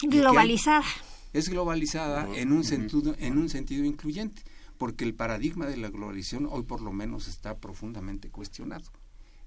Globalizada. 0.00 0.82
Es 1.32 1.48
globalizada 1.48 2.28
en 2.36 2.52
un 2.52 2.64
sentido 2.64 3.14
en 3.18 3.38
un 3.38 3.48
sentido 3.48 3.84
incluyente 3.84 4.42
porque 4.78 5.04
el 5.04 5.14
paradigma 5.14 5.66
de 5.66 5.76
la 5.76 5.90
globalización 5.90 6.46
hoy 6.50 6.62
por 6.62 6.80
lo 6.80 6.92
menos 6.92 7.26
está 7.28 7.58
profundamente 7.58 8.30
cuestionado. 8.30 8.90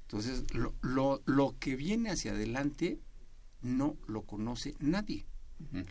Entonces 0.01 0.53
lo, 0.53 0.73
lo, 0.81 1.21
lo 1.25 1.55
que 1.57 1.75
viene 1.75 2.09
hacia 2.09 2.33
adelante 2.33 2.99
no 3.61 3.95
lo 4.07 4.23
conoce 4.23 4.75
nadie. 4.79 5.25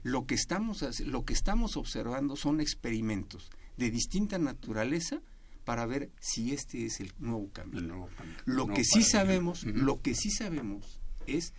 Lo 0.03 0.27
que 0.27 0.35
estamos 0.35 0.85
lo 1.01 1.25
que 1.25 1.33
estamos 1.33 1.77
observando 1.77 2.37
son 2.37 2.61
experimentos 2.61 3.51
de 3.77 3.91
distinta 3.91 4.39
naturaleza 4.39 5.23
para 5.65 5.87
ver 5.87 6.11
si 6.21 6.53
este 6.53 6.87
es 6.87 7.01
el 7.01 7.13
nuevo 7.19 7.49
camino. 7.53 7.79
El 7.79 7.89
nuevo 7.89 8.09
camino, 8.17 8.37
lo 8.47 8.67
que 8.67 8.85
sí 8.85 9.01
paradigma. 9.01 9.11
sabemos, 9.11 9.65
lo 9.65 10.01
que 10.03 10.15
sí 10.15 10.31
sabemos 10.31 11.01
es 11.27 11.55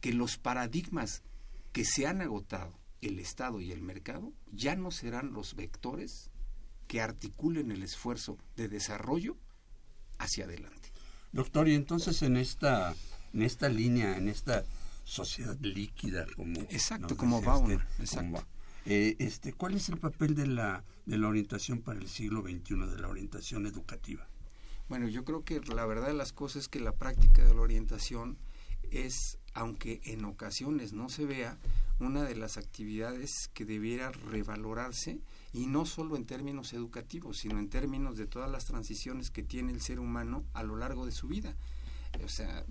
que 0.00 0.12
los 0.12 0.36
paradigmas 0.36 1.22
que 1.72 1.84
se 1.84 2.06
han 2.06 2.20
agotado, 2.20 2.78
el 3.06 3.18
Estado 3.18 3.60
y 3.60 3.72
el 3.72 3.82
mercado, 3.82 4.32
ya 4.52 4.76
no 4.76 4.90
serán 4.90 5.32
los 5.32 5.54
vectores 5.54 6.30
que 6.86 7.00
articulen 7.00 7.70
el 7.70 7.82
esfuerzo 7.82 8.38
de 8.56 8.68
desarrollo 8.68 9.36
hacia 10.18 10.44
adelante. 10.44 10.92
Doctor, 11.32 11.68
y 11.68 11.74
entonces 11.74 12.22
en 12.22 12.36
esta, 12.36 12.94
en 13.32 13.42
esta 13.42 13.68
línea, 13.68 14.16
en 14.16 14.28
esta 14.28 14.64
sociedad 15.04 15.56
líquida, 15.60 16.26
como 16.36 16.60
Exacto, 16.62 17.16
como 17.16 17.42
Bauman, 17.42 17.76
usted, 17.78 18.00
exacto. 18.00 18.32
como 18.32 18.54
eh, 18.86 19.16
este, 19.18 19.52
¿Cuál 19.54 19.74
es 19.74 19.88
el 19.88 19.96
papel 19.96 20.34
de 20.34 20.46
la, 20.46 20.84
de 21.06 21.16
la 21.16 21.28
orientación 21.28 21.80
para 21.80 21.98
el 21.98 22.08
siglo 22.08 22.42
XXI, 22.42 22.86
de 22.86 22.98
la 22.98 23.08
orientación 23.08 23.66
educativa? 23.66 24.28
Bueno, 24.88 25.08
yo 25.08 25.24
creo 25.24 25.42
que 25.44 25.60
la 25.60 25.86
verdad 25.86 26.08
de 26.08 26.14
las 26.14 26.32
cosas 26.32 26.64
es 26.64 26.68
que 26.68 26.80
la 26.80 26.92
práctica 26.92 27.42
de 27.42 27.54
la 27.54 27.62
orientación 27.62 28.36
es, 28.90 29.38
aunque 29.54 30.02
en 30.04 30.26
ocasiones 30.26 30.92
no 30.92 31.08
se 31.08 31.24
vea, 31.24 31.58
una 32.00 32.24
de 32.24 32.34
las 32.34 32.56
actividades 32.56 33.48
que 33.54 33.64
debiera 33.64 34.10
revalorarse 34.10 35.20
y 35.52 35.66
no 35.66 35.86
solo 35.86 36.16
en 36.16 36.26
términos 36.26 36.72
educativos, 36.72 37.38
sino 37.38 37.58
en 37.58 37.68
términos 37.68 38.16
de 38.16 38.26
todas 38.26 38.50
las 38.50 38.64
transiciones 38.64 39.30
que 39.30 39.42
tiene 39.42 39.72
el 39.72 39.80
ser 39.80 40.00
humano 40.00 40.44
a 40.52 40.62
lo 40.62 40.76
largo 40.76 41.06
de 41.06 41.12
su 41.12 41.28
vida. 41.28 41.56
O 42.24 42.28
sea, 42.28 42.64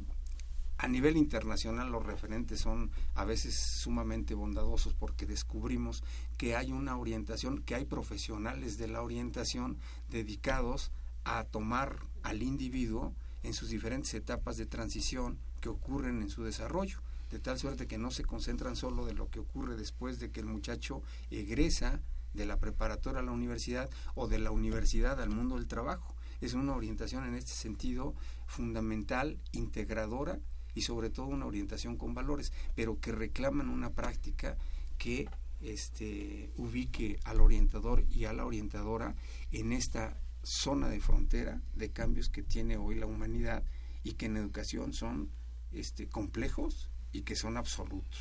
a 0.78 0.88
nivel 0.88 1.18
internacional 1.18 1.92
los 1.92 2.06
referentes 2.06 2.60
son 2.60 2.92
a 3.16 3.24
veces 3.24 3.56
sumamente 3.56 4.34
bondadosos 4.34 4.94
porque 4.94 5.26
descubrimos 5.26 6.04
que 6.38 6.56
hay 6.56 6.72
una 6.72 6.98
orientación, 6.98 7.62
que 7.62 7.76
hay 7.76 7.86
profesionales 7.86 8.78
de 8.78 8.88
la 8.88 9.02
orientación 9.02 9.78
dedicados 10.10 10.92
a 11.24 11.46
tomar 11.46 12.00
al 12.24 12.44
individuo 12.44 13.14
en 13.44 13.54
sus 13.54 13.70
diferentes 13.70 14.14
etapas 14.14 14.58
de 14.58 14.66
transición 14.66 15.38
que 15.62 15.70
ocurren 15.70 16.22
en 16.22 16.30
su 16.30 16.44
desarrollo, 16.44 17.00
de 17.34 17.40
tal 17.40 17.58
suerte 17.58 17.88
que 17.88 17.98
no 17.98 18.12
se 18.12 18.24
concentran 18.24 18.76
solo 18.76 19.06
de 19.06 19.14
lo 19.14 19.30
que 19.30 19.40
ocurre 19.40 19.76
después 19.76 20.20
de 20.20 20.32
que 20.32 20.40
el 20.40 20.46
muchacho 20.46 21.02
egresa 21.32 22.00
de 22.34 22.46
la 22.46 22.60
preparatoria 22.60 23.22
a 23.22 23.24
la 23.24 23.32
universidad 23.32 23.90
o 24.14 24.28
de 24.28 24.38
la 24.38 24.52
universidad 24.52 25.20
al 25.20 25.32
mundo 25.32 25.56
del 25.56 25.68
trabajo. 25.68 26.16
Es 26.42 26.54
una 26.54 26.76
orientación 26.76 27.26
en 27.26 27.34
este 27.34 27.54
sentido 27.54 28.14
fundamental, 28.46 29.40
integradora 29.52 30.40
y 30.76 30.82
sobre 30.84 31.10
todo 31.10 31.26
una 31.26 31.48
orientación 31.48 31.98
con 31.98 32.14
valores, 32.14 32.54
pero 32.76 33.00
que 33.00 33.12
reclaman 33.12 33.70
una 33.70 33.92
práctica 33.92 34.56
que 35.00 35.28
este, 35.62 36.52
ubique 36.58 37.20
al 37.24 37.42
orientador 37.42 38.06
y 38.12 38.26
a 38.26 38.34
la 38.34 38.46
orientadora 38.46 39.16
en 39.52 39.74
esta 39.74 40.20
zona 40.44 40.88
de 40.88 41.00
frontera 41.00 41.62
de 41.74 41.92
cambios 41.92 42.30
que 42.30 42.44
tiene 42.44 42.78
hoy 42.78 42.96
la 42.96 43.08
humanidad 43.08 43.64
y 44.04 44.14
que 44.14 44.28
en 44.28 44.38
educación 44.38 44.94
son 44.94 45.32
este, 45.72 46.08
complejos 46.08 46.90
y 47.14 47.22
que 47.22 47.36
son 47.36 47.56
absolutos. 47.56 48.20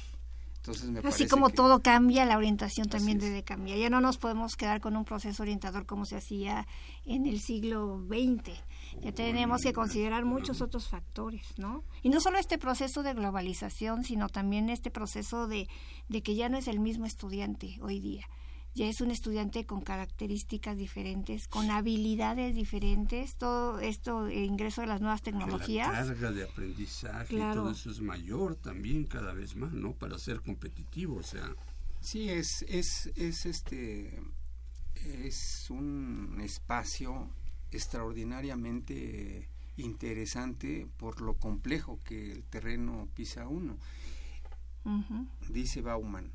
Entonces 0.59 0.89
me 0.91 1.01
Así 1.01 1.27
como 1.27 1.49
que- 1.49 1.55
todo 1.57 1.81
cambia, 1.83 2.25
la 2.25 2.37
orientación 2.37 2.89
también 2.89 3.19
debe 3.19 3.43
cambiar. 3.43 3.79
Ya 3.79 3.91
no 3.91 4.01
nos 4.01 4.17
podemos 4.17 4.55
quedar 4.55 4.81
con 4.81 4.97
un 4.97 5.05
proceso 5.05 5.43
orientador 5.43 5.87
como 5.87 6.05
se 6.07 6.15
hacía 6.17 6.69
en 7.05 7.27
el 7.27 7.41
siglo 7.41 7.99
XX. 8.07 8.53
Ya 9.01 9.11
tenemos 9.11 9.63
que 9.63 9.73
considerar 9.73 10.25
muchos 10.25 10.61
otros 10.61 10.87
factores, 10.89 11.43
¿no? 11.59 11.83
Y 12.03 12.11
no 12.11 12.21
solo 12.21 12.39
este 12.39 12.59
proceso 12.59 13.03
de 13.03 13.13
globalización, 13.15 14.05
sino 14.05 14.29
también 14.29 14.69
este 14.71 14.93
proceso 14.93 15.49
de, 15.49 15.67
de 16.09 16.23
que 16.23 16.37
ya 16.37 16.49
no 16.49 16.59
es 16.59 16.69
el 16.69 16.79
mismo 16.79 17.07
estudiante 17.07 17.79
hoy 17.83 17.99
día. 17.99 18.29
Ya 18.75 18.87
es 18.87 19.01
un 19.03 19.11
estudiante 19.11 19.67
con 19.67 19.83
características 19.83 20.79
diferentes, 20.79 21.47
con 21.47 21.71
habilidades 21.71 22.55
diferentes. 22.55 23.37
Todo 23.37 23.81
esto, 23.81 24.27
el 24.29 24.45
ingreso 24.45 24.81
de 24.81 24.87
las 24.87 25.01
nuevas 25.03 25.21
Que 25.21 25.31
La 25.33 25.39
tecnologías. 25.41 25.91
carga 25.91 26.33
de 26.33 26.45
aprendizaje 26.45 27.35
y 27.35 27.37
Claro. 27.37 27.63
todo 27.63 27.73
eso 27.73 27.91
es 27.91 28.01
mayor 28.01 28.57
también 28.57 29.05
cada 29.05 29.35
vez 29.35 29.57
más, 29.57 29.73
¿no? 29.73 29.93
Para 29.93 30.19
ser 30.19 30.41
competitivo, 30.41 31.17
o 31.17 31.23
sea, 31.23 31.55
Sí, 32.01 32.29
es, 32.31 32.63
es, 32.69 33.13
es 33.15 33.47
este 33.47 34.21
es 34.97 35.69
un 35.71 36.41
espacio 36.43 37.29
extraordinariamente 37.71 39.49
interesante 39.77 40.87
por 40.97 41.21
lo 41.21 41.35
complejo 41.35 42.01
que 42.05 42.33
el 42.33 42.43
terreno 42.45 43.09
pisa 43.15 43.47
uno. 43.47 43.77
Dice 45.49 45.81
Bauman, 45.81 46.33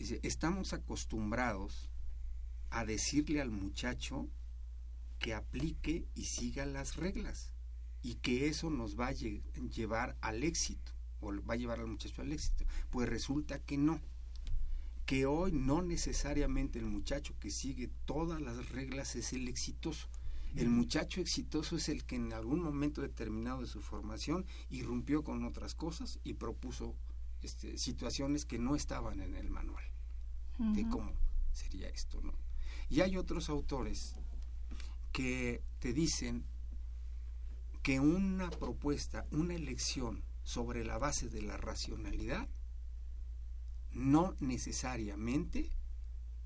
dice, 0.00 0.20
estamos 0.22 0.72
acostumbrados 0.72 1.88
a 2.70 2.84
decirle 2.84 3.40
al 3.40 3.50
muchacho 3.50 4.28
que 5.18 5.34
aplique 5.34 6.06
y 6.14 6.24
siga 6.24 6.64
las 6.66 6.96
reglas 6.96 7.52
y 8.02 8.14
que 8.16 8.48
eso 8.48 8.70
nos 8.70 8.98
va 8.98 9.08
a 9.08 9.12
lle- 9.12 9.42
llevar 9.70 10.16
al 10.20 10.42
éxito 10.42 10.92
o 11.20 11.32
va 11.44 11.54
a 11.54 11.56
llevar 11.56 11.80
al 11.80 11.86
muchacho 11.86 12.22
al 12.22 12.32
éxito. 12.32 12.64
Pues 12.90 13.08
resulta 13.08 13.58
que 13.58 13.76
no 13.76 14.00
que 15.04 15.26
hoy 15.26 15.50
no 15.52 15.82
necesariamente 15.82 16.78
el 16.78 16.86
muchacho 16.86 17.34
que 17.40 17.50
sigue 17.50 17.90
todas 18.04 18.40
las 18.40 18.68
reglas 18.70 19.16
es 19.16 19.32
el 19.32 19.48
exitoso. 19.48 20.08
El 20.54 20.68
muchacho 20.68 21.20
exitoso 21.20 21.76
es 21.76 21.88
el 21.88 22.04
que 22.04 22.14
en 22.16 22.32
algún 22.32 22.62
momento 22.62 23.02
determinado 23.02 23.60
de 23.60 23.66
su 23.66 23.80
formación 23.80 24.46
irrumpió 24.70 25.24
con 25.24 25.44
otras 25.44 25.74
cosas 25.74 26.20
y 26.22 26.34
propuso 26.34 26.94
este, 27.42 27.78
situaciones 27.78 28.44
que 28.44 28.58
no 28.58 28.76
estaban 28.76 29.20
en 29.20 29.34
el 29.34 29.50
manual 29.50 29.84
de 30.58 30.86
cómo 30.88 31.12
sería 31.52 31.88
esto, 31.88 32.20
¿no? 32.20 32.34
Y 32.90 33.00
hay 33.00 33.16
otros 33.16 33.48
autores 33.48 34.14
que 35.10 35.62
te 35.78 35.94
dicen 35.94 36.44
que 37.82 37.98
una 37.98 38.50
propuesta, 38.50 39.26
una 39.30 39.54
elección 39.54 40.22
sobre 40.42 40.84
la 40.84 40.98
base 40.98 41.28
de 41.30 41.40
la 41.40 41.56
racionalidad 41.56 42.46
no 43.92 44.34
necesariamente 44.40 45.70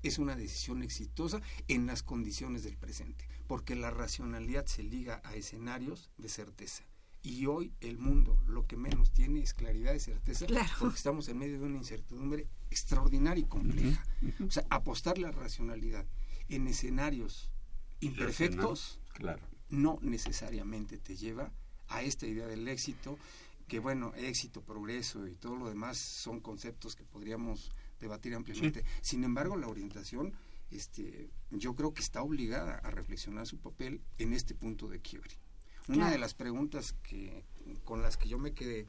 es 0.01 0.19
una 0.19 0.35
decisión 0.35 0.83
exitosa 0.83 1.41
en 1.67 1.87
las 1.87 2.03
condiciones 2.03 2.63
del 2.63 2.77
presente, 2.77 3.27
porque 3.47 3.75
la 3.75 3.89
racionalidad 3.89 4.65
se 4.65 4.83
liga 4.83 5.21
a 5.23 5.35
escenarios 5.35 6.11
de 6.17 6.29
certeza. 6.29 6.83
Y 7.25 7.47
hoy 7.47 7.73
el 7.81 7.97
mundo 7.97 8.39
lo 8.45 8.67
que 8.67 8.77
menos 8.77 9.11
tiene 9.11 9.39
es 9.41 9.55
claridad 9.55 9.95
y 9.95 9.99
certeza, 9.99 10.45
Claro. 10.45 10.71
porque 10.79 10.97
estamos 10.97 11.27
en 11.27 11.39
medio 11.39 11.59
de 11.59 11.65
una 11.65 11.77
incertidumbre 11.77 12.47
extraordinaria 12.69 13.41
y 13.43 13.47
compleja. 13.47 14.05
O 14.47 14.51
sea, 14.51 14.63
apostarle 14.69 15.27
a 15.27 15.31
la 15.31 15.37
racionalidad 15.37 16.05
en 16.49 16.67
escenarios 16.67 17.51
imperfectos 17.99 18.99
claro. 19.13 19.41
no 19.69 19.97
necesariamente 20.01 20.97
te 20.99 21.15
lleva 21.15 21.51
a 21.87 22.03
esta 22.03 22.27
idea 22.27 22.45
del 22.45 22.67
éxito, 22.67 23.17
que 23.67 23.79
bueno, 23.79 24.13
éxito, 24.15 24.61
progreso 24.61 25.27
y 25.27 25.35
todo 25.35 25.55
lo 25.55 25.67
demás 25.67 25.97
son 25.97 26.39
conceptos 26.41 26.95
que 26.95 27.03
podríamos 27.03 27.71
debatir 27.99 28.35
ampliamente. 28.35 28.83
Sin 29.01 29.23
embargo, 29.23 29.55
la 29.57 29.67
orientación, 29.67 30.33
este, 30.69 31.31
yo 31.49 31.73
creo 31.75 31.91
que 31.93 32.01
está 32.03 32.21
obligada 32.21 32.75
a 32.75 32.91
reflexionar 32.91 33.47
su 33.47 33.57
papel 33.57 34.01
en 34.19 34.33
este 34.33 34.53
punto 34.53 34.87
de 34.87 34.99
quiebre. 35.01 35.31
Una 35.87 35.97
Claro. 35.97 36.11
de 36.11 36.17
las 36.19 36.33
preguntas 36.33 36.93
que 37.03 37.43
con 37.83 38.01
las 38.01 38.17
que 38.17 38.27
yo 38.29 38.37
me 38.39 38.53
quedé 38.53 38.87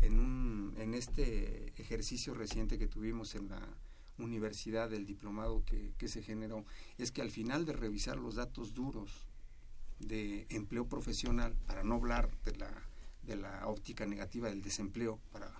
en 0.00 0.18
un 0.18 0.74
en 0.78 0.94
este 0.94 1.72
ejercicio 1.80 2.34
reciente 2.34 2.78
que 2.78 2.88
tuvimos 2.88 3.34
en 3.34 3.48
la 3.48 3.60
universidad 4.18 4.90
del 4.90 5.06
diplomado 5.06 5.64
que, 5.64 5.92
que 5.98 6.08
se 6.08 6.22
generó 6.22 6.64
es 6.98 7.10
que 7.12 7.22
al 7.22 7.30
final 7.30 7.64
de 7.64 7.72
revisar 7.72 8.16
los 8.18 8.34
datos 8.36 8.74
duros 8.74 9.10
de 10.00 10.46
empleo 10.50 10.86
profesional, 10.86 11.54
para 11.66 11.84
no 11.84 11.94
hablar 11.94 12.28
de 12.44 12.56
la, 12.56 12.70
de 13.22 13.36
la 13.36 13.66
óptica 13.68 14.04
negativa 14.06 14.48
del 14.48 14.62
desempleo, 14.62 15.18
para 15.32 15.50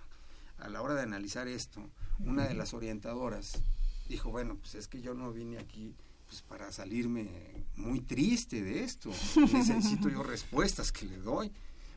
a 0.57 0.69
la 0.69 0.81
hora 0.81 0.93
de 0.95 1.01
analizar 1.01 1.47
esto, 1.47 1.89
una 2.19 2.47
de 2.47 2.53
las 2.53 2.73
orientadoras 2.73 3.61
dijo, 4.07 4.29
bueno, 4.29 4.55
pues 4.57 4.75
es 4.75 4.87
que 4.87 5.01
yo 5.01 5.13
no 5.13 5.31
vine 5.31 5.57
aquí 5.57 5.93
pues 6.25 6.41
para 6.41 6.71
salirme 6.71 7.29
muy 7.75 8.01
triste 8.01 8.61
de 8.61 8.83
esto, 8.83 9.09
necesito 9.53 10.09
yo 10.09 10.23
respuestas 10.23 10.91
que 10.91 11.05
le 11.05 11.17
doy. 11.17 11.51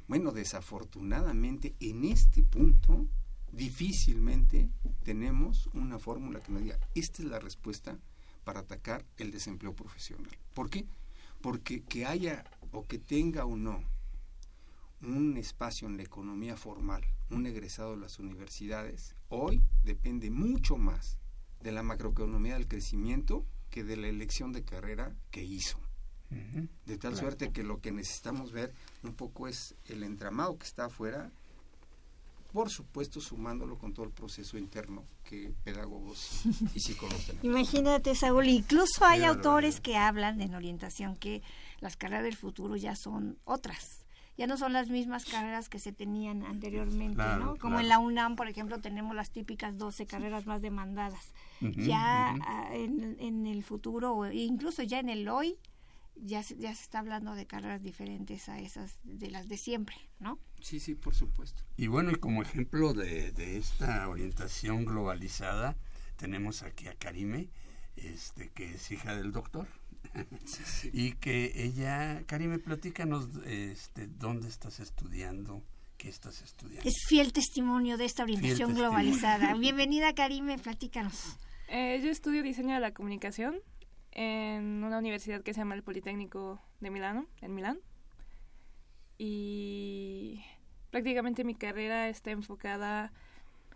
Bueno, 0.08 0.32
desafortunadamente 0.32 1.74
en 1.80 2.04
este 2.04 2.42
punto 2.42 3.06
difícilmente 3.52 4.68
tenemos 5.02 5.68
una 5.72 5.98
fórmula 5.98 6.40
que 6.40 6.52
nos 6.52 6.62
diga, 6.62 6.78
esta 6.94 7.22
es 7.22 7.28
la 7.28 7.38
respuesta 7.38 7.98
para 8.44 8.60
atacar 8.60 9.04
el 9.16 9.30
desempleo 9.30 9.74
profesional. 9.74 10.36
¿Por 10.54 10.70
qué? 10.70 10.86
Porque 11.40 11.82
que 11.82 12.06
haya 12.06 12.44
o 12.72 12.86
que 12.86 12.98
tenga 12.98 13.44
o 13.44 13.56
no 13.56 13.82
un 15.02 15.36
espacio 15.36 15.88
en 15.88 15.96
la 15.96 16.02
economía 16.02 16.56
formal, 16.56 17.04
un 17.30 17.46
egresado 17.46 17.92
de 17.92 17.98
las 17.98 18.18
universidades, 18.18 19.14
hoy 19.28 19.62
depende 19.84 20.30
mucho 20.30 20.76
más 20.76 21.18
de 21.62 21.72
la 21.72 21.82
macroeconomía 21.82 22.54
del 22.54 22.68
crecimiento 22.68 23.44
que 23.76 23.84
de 23.84 23.98
la 23.98 24.08
elección 24.08 24.54
de 24.54 24.64
carrera 24.64 25.14
que 25.30 25.44
hizo. 25.44 25.78
De 26.86 26.96
tal 26.96 27.10
Claro. 27.12 27.16
suerte 27.18 27.52
que 27.52 27.62
lo 27.62 27.82
que 27.82 27.92
necesitamos 27.92 28.50
ver 28.50 28.72
un 29.02 29.12
poco 29.12 29.48
es 29.48 29.74
el 29.84 30.02
entramado 30.02 30.56
que 30.56 30.64
está 30.64 30.86
afuera, 30.86 31.30
por 32.54 32.70
supuesto 32.70 33.20
sumándolo 33.20 33.76
con 33.76 33.92
todo 33.92 34.06
el 34.06 34.12
proceso 34.12 34.56
interno 34.56 35.04
que 35.24 35.52
pedagogos 35.62 36.40
y 36.74 36.80
psicólogos 36.80 37.26
tenemos. 37.26 37.44
Imagínate, 37.44 38.14
Saúl, 38.14 38.46
incluso 38.46 39.04
hay 39.04 39.24
autores 39.24 39.82
que 39.82 39.98
hablan 39.98 40.40
en 40.40 40.54
orientación 40.54 41.14
que 41.14 41.42
las 41.80 41.98
carreras 41.98 42.24
del 42.24 42.36
futuro 42.36 42.76
ya 42.76 42.96
son 42.96 43.36
otras. 43.44 44.05
Ya 44.36 44.46
no 44.46 44.56
son 44.56 44.72
las 44.72 44.90
mismas 44.90 45.24
carreras 45.24 45.68
que 45.68 45.78
se 45.78 45.92
tenían 45.92 46.42
anteriormente, 46.44 47.16
Claro, 47.16 47.44
¿no? 47.44 47.56
Como 47.56 47.76
claro. 47.76 47.80
en 47.80 47.88
la 47.88 47.98
UNAM, 47.98 48.36
por 48.36 48.48
ejemplo, 48.48 48.80
tenemos 48.80 49.16
las 49.16 49.30
típicas 49.30 49.78
12 49.78 50.06
carreras 50.06 50.46
más 50.46 50.60
demandadas. 50.62 51.32
Ya 51.60 52.34
ah, 52.42 52.68
en, 52.72 53.16
en 53.18 53.46
el 53.46 53.62
futuro, 53.62 54.14
o 54.14 54.30
incluso 54.30 54.82
ya 54.82 54.98
en 54.98 55.08
el 55.08 55.28
hoy, 55.28 55.56
ya 56.16 56.42
se, 56.42 56.56
ya 56.56 56.74
se 56.74 56.82
está 56.82 56.98
hablando 56.98 57.34
de 57.34 57.46
carreras 57.46 57.82
diferentes 57.82 58.48
a 58.48 58.58
esas 58.58 58.98
de 59.04 59.30
las 59.30 59.48
de 59.48 59.56
siempre, 59.56 59.96
¿no? 60.18 60.38
Sí, 60.60 60.80
sí, 60.80 60.94
por 60.94 61.14
supuesto. 61.14 61.62
Y 61.76 61.86
bueno, 61.86 62.10
y 62.10 62.16
como 62.16 62.42
ejemplo 62.42 62.92
de, 62.92 63.32
de 63.32 63.56
esta 63.58 64.08
orientación 64.08 64.84
globalizada, 64.84 65.76
tenemos 66.16 66.62
aquí 66.62 66.88
a 66.88 66.94
Karime, 66.94 67.48
este, 67.96 68.50
que 68.50 68.74
es 68.74 68.90
hija 68.90 69.14
del 69.14 69.32
doctor. 69.32 69.66
Y 70.92 71.12
que 71.12 71.52
ella, 71.54 72.22
Karime, 72.26 72.58
platícanos 72.58 73.28
este, 73.44 74.06
dónde 74.06 74.48
estás 74.48 74.80
estudiando, 74.80 75.62
qué 75.98 76.08
estás 76.08 76.42
estudiando. 76.42 76.88
Es 76.88 77.04
fiel 77.08 77.32
testimonio 77.32 77.96
de 77.96 78.04
esta 78.04 78.22
orientación 78.22 78.74
globalizada. 78.74 79.54
Bienvenida, 79.58 80.14
Karime, 80.14 80.58
platícanos. 80.58 81.36
Eh, 81.68 82.00
yo 82.02 82.10
estudio 82.10 82.42
diseño 82.42 82.74
de 82.74 82.80
la 82.80 82.92
comunicación 82.92 83.56
en 84.12 84.82
una 84.84 84.98
universidad 84.98 85.42
que 85.42 85.52
se 85.52 85.60
llama 85.60 85.74
el 85.74 85.82
Politécnico 85.82 86.60
de 86.80 86.90
Milano, 86.90 87.26
en 87.42 87.54
Milán. 87.54 87.80
Y 89.18 90.42
prácticamente 90.90 91.44
mi 91.44 91.54
carrera 91.54 92.08
está 92.08 92.30
enfocada, 92.30 93.12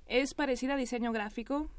es 0.07 0.35
parecida 0.35 0.74
a 0.74 0.76
diseño 0.76 1.12
gráfico, 1.12 1.70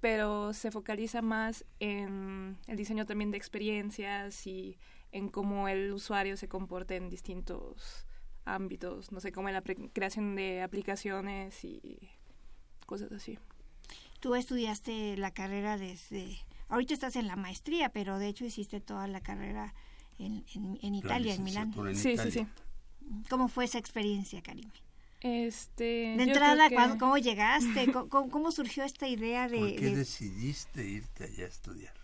pero 0.00 0.52
se 0.52 0.70
focaliza 0.70 1.22
más 1.22 1.64
en 1.80 2.56
el 2.66 2.76
diseño 2.76 3.06
también 3.06 3.30
de 3.30 3.36
experiencias 3.38 4.46
y 4.46 4.78
en 5.12 5.28
cómo 5.28 5.68
el 5.68 5.92
usuario 5.92 6.36
se 6.36 6.48
comporta 6.48 6.94
en 6.94 7.08
distintos 7.08 8.06
ámbitos, 8.44 9.10
no 9.12 9.20
sé, 9.20 9.32
como 9.32 9.48
en 9.48 9.54
la 9.54 9.62
pre- 9.62 9.90
creación 9.92 10.34
de 10.36 10.62
aplicaciones 10.62 11.64
y 11.64 12.10
cosas 12.86 13.10
así. 13.12 13.38
Tú 14.20 14.34
estudiaste 14.34 15.16
la 15.16 15.30
carrera 15.32 15.76
desde... 15.78 16.38
Ahorita 16.68 16.94
estás 16.94 17.16
en 17.16 17.26
la 17.28 17.36
maestría, 17.36 17.88
pero 17.90 18.18
de 18.18 18.28
hecho 18.28 18.44
hiciste 18.44 18.80
toda 18.80 19.06
la 19.08 19.20
carrera 19.20 19.74
en, 20.18 20.44
en- 20.54 20.78
en 20.82 20.94
Italia, 20.94 21.34
en 21.34 21.44
Milán. 21.44 21.72
en 21.88 21.94
Sí, 21.96 22.16
sí, 22.16 22.30
sí. 22.30 22.46
¿Cómo 23.30 23.48
fue 23.48 23.64
esa 23.64 23.78
experiencia, 23.78 24.42
Karime? 24.42 24.72
Este, 25.26 25.82
De 25.84 26.16
yo 26.18 26.22
entrada, 26.22 26.54
creo 26.56 26.68
que- 26.68 26.74
¿cuándo- 26.76 26.98
¿cómo 26.98 27.18
llegaste? 27.18 27.90
¿Cómo, 27.90 28.52
surgió 28.52 28.84
esta 28.84 29.08
idea 29.08 29.48
de...? 29.48 29.58
¿Por 29.58 29.74
qué 29.74 29.86
de- 29.86 29.96
decidiste 29.96 30.84
irte 30.86 31.24
allá 31.24 31.44
a 31.46 31.48
estudiar? 31.48 31.94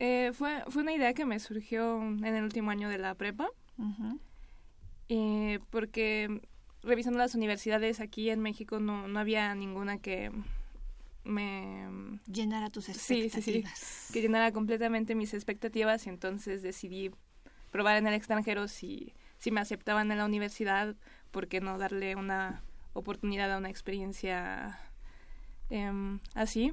Eh, 0.00 0.32
fue, 0.34 0.62
fue 0.68 0.82
una 0.82 0.92
idea 0.92 1.14
que 1.14 1.24
me 1.24 1.38
surgió 1.40 2.02
en 2.02 2.24
el 2.26 2.44
último 2.44 2.70
año 2.70 2.90
de 2.90 2.98
la 2.98 3.14
prepa, 3.14 3.48
eh, 5.08 5.60
porque 5.70 6.40
revisando 6.82 7.18
las 7.18 7.34
universidades 7.34 8.00
aquí 8.00 8.28
en 8.28 8.40
México 8.40 8.80
no, 8.80 9.08
no 9.08 9.18
había 9.18 9.54
ninguna 9.54 9.98
que 9.98 10.30
me... 11.24 11.88
Llenar 12.30 12.64
a 12.64 12.70
tus 12.70 12.84
Sí, 12.86 12.92
sí, 12.92 13.16
expectativas. 13.28 13.78
sí, 13.78 14.12
que 14.12 14.20
llenara 14.20 14.52
completamente 14.52 15.14
mis 15.14 15.32
expectativas 15.32 16.06
y 16.06 16.10
entonces 16.10 16.60
decidí 16.62 17.10
probar 17.70 17.96
en 17.96 18.06
el 18.06 18.14
extranjero 18.14 18.68
si, 18.68 19.14
si 19.38 19.50
me 19.50 19.60
aceptaban 19.60 20.10
en 20.12 20.18
la 20.18 20.26
universidad, 20.26 20.96
¿por 21.34 21.48
qué 21.48 21.60
no 21.60 21.78
darle 21.78 22.14
una 22.14 22.62
oportunidad 22.92 23.52
a 23.52 23.58
una 23.58 23.68
experiencia 23.68 24.78
em, 25.68 26.20
así? 26.34 26.72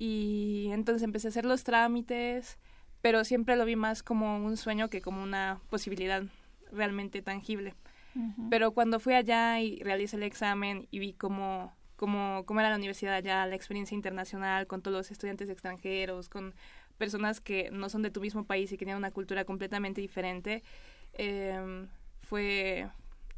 Y 0.00 0.68
entonces 0.72 1.04
empecé 1.04 1.28
a 1.28 1.30
hacer 1.30 1.44
los 1.44 1.62
trámites, 1.62 2.58
pero 3.02 3.22
siempre 3.22 3.54
lo 3.54 3.64
vi 3.64 3.76
más 3.76 4.02
como 4.02 4.36
un 4.44 4.56
sueño 4.56 4.90
que 4.90 5.00
como 5.00 5.22
una 5.22 5.60
posibilidad 5.70 6.24
realmente 6.72 7.22
tangible. 7.22 7.76
Ujú. 8.16 8.50
Pero 8.50 8.72
cuando 8.72 8.98
fui 8.98 9.14
allá 9.14 9.60
y 9.60 9.78
realicé 9.78 10.16
el 10.16 10.24
examen 10.24 10.88
y 10.90 10.98
vi 10.98 11.12
cómo, 11.12 11.72
cómo, 11.94 12.42
cómo 12.44 12.58
era 12.58 12.70
la 12.70 12.76
universidad 12.76 13.14
allá, 13.14 13.46
la 13.46 13.54
experiencia 13.54 13.94
internacional, 13.94 14.66
con 14.66 14.82
todos 14.82 14.96
los 14.96 15.10
estudiantes 15.12 15.48
extranjeros, 15.48 16.28
con 16.28 16.52
personas 16.98 17.40
que 17.40 17.70
no 17.70 17.88
son 17.88 18.02
de 18.02 18.10
tu 18.10 18.20
mismo 18.20 18.44
país 18.44 18.72
y 18.72 18.76
que 18.76 18.84
tienen 18.84 18.98
una 18.98 19.12
cultura 19.12 19.44
completamente 19.44 20.00
diferente, 20.00 20.64
eh, 21.12 21.86
fue, 22.22 22.88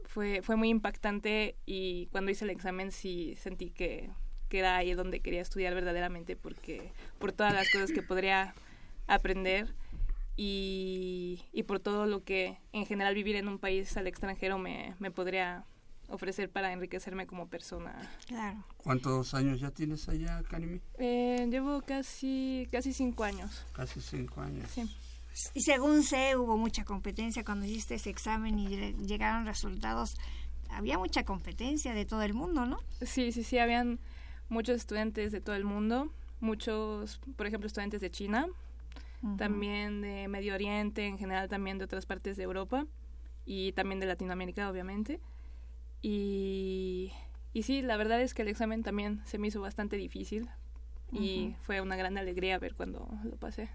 fue, 0.05 0.43
fue 0.43 0.57
muy 0.57 0.69
impactante 0.69 1.57
y 1.67 2.07
cuando 2.07 2.31
hice 2.31 2.45
el 2.45 2.51
examen 2.51 2.93
sí 2.93 3.35
sentí 3.37 3.71
que, 3.71 4.11
que 4.49 4.59
era 4.61 4.77
ahí 4.77 4.95
donde 4.95 5.21
quería 5.21 5.43
estudiar 5.43 5.75
verdaderamente 5.75 6.37
porque 6.37 6.93
por 7.19 7.33
todas 7.33 7.53
las 7.53 7.71
cosas 7.71 7.93
que 7.93 8.03
podría 8.03 8.55
aprender 9.07 9.75
y, 10.37 11.43
y 11.53 11.62
por 11.64 11.81
todo 11.81 12.07
lo 12.07 12.25
que 12.25 12.59
en 12.73 12.87
general 12.87 13.14
vivir 13.14 13.37
en 13.37 13.49
un 13.49 13.59
país 13.59 13.97
al 13.97 14.07
extranjero 14.07 14.59
me, 14.59 14.95
me 14.99 15.11
podría 15.11 15.64
ofrecer 16.09 16.51
para 16.51 16.73
enriquecerme 16.73 17.27
como 17.27 17.49
persona. 17.49 18.11
Claro. 18.27 18.64
¿Cuántos 18.77 19.35
años 19.35 19.61
ya 19.61 19.71
tienes 19.71 20.09
allá, 20.09 20.43
Karime? 20.49 20.81
Eh, 20.99 21.47
llevo 21.51 21.81
casi, 21.83 22.69
casi 22.71 22.93
cinco 22.93 23.25
años. 23.25 23.64
Casi 23.73 24.01
cinco 24.01 24.40
años. 24.40 24.71
Sí. 24.71 24.83
Y 25.55 25.62
según 25.62 26.03
sé, 26.03 26.37
hubo 26.37 26.57
mucha 26.57 26.85
competencia 26.85 27.44
cuando 27.44 27.66
hiciste 27.66 27.94
ese 27.97 28.11
examen 28.11 28.59
y 28.59 28.68
le- 28.77 28.92
llegaron 28.94 29.47
resultados. 29.47 30.16
Había 30.70 30.99
mucha 30.99 31.25
competencia 31.25 31.92
de 31.94 32.05
todo 32.05 32.23
el 32.23 32.35
mundo, 32.35 32.66
¿no? 32.66 32.79
Sí, 33.03 33.33
sí, 33.33 33.44
sí, 33.44 33.59
habían 33.59 33.99
muchos 34.49 34.77
estudiantes 34.77 35.33
de 35.33 35.40
todo 35.40 35.55
el 35.57 35.64
mundo, 35.64 36.11
muchos, 36.40 37.20
por 37.37 37.47
ejemplo, 37.47 37.66
estudiantes 37.66 38.01
de 38.01 38.11
China, 38.11 38.47
también 39.38 40.03
de 40.03 40.29
Medio 40.29 40.55
Oriente, 40.55 41.07
en 41.07 41.16
general 41.18 41.49
también 41.49 41.79
de 41.79 41.85
otras 41.85 42.05
partes 42.07 42.37
de 42.37 42.42
Europa 42.42 42.87
y 43.47 43.73
también 43.73 43.99
de 44.01 44.07
Latinoamérica, 44.07 44.68
obviamente. 44.70 45.18
Y, 46.03 47.12
y 47.53 47.62
sí, 47.62 47.81
la 47.83 47.97
verdad 47.97 48.20
es 48.20 48.35
que 48.35 48.42
el 48.42 48.49
examen 48.49 48.83
también 48.83 49.23
se 49.25 49.38
me 49.38 49.49
hizo 49.49 49.61
bastante 49.61 49.97
difícil 49.97 50.49
y 51.12 51.55
fue 51.62 51.81
una 51.81 51.97
gran 51.97 52.18
alegría 52.18 52.59
ver 52.59 52.75
cuando 52.75 53.09
lo 53.25 53.37
pasé. 53.37 53.68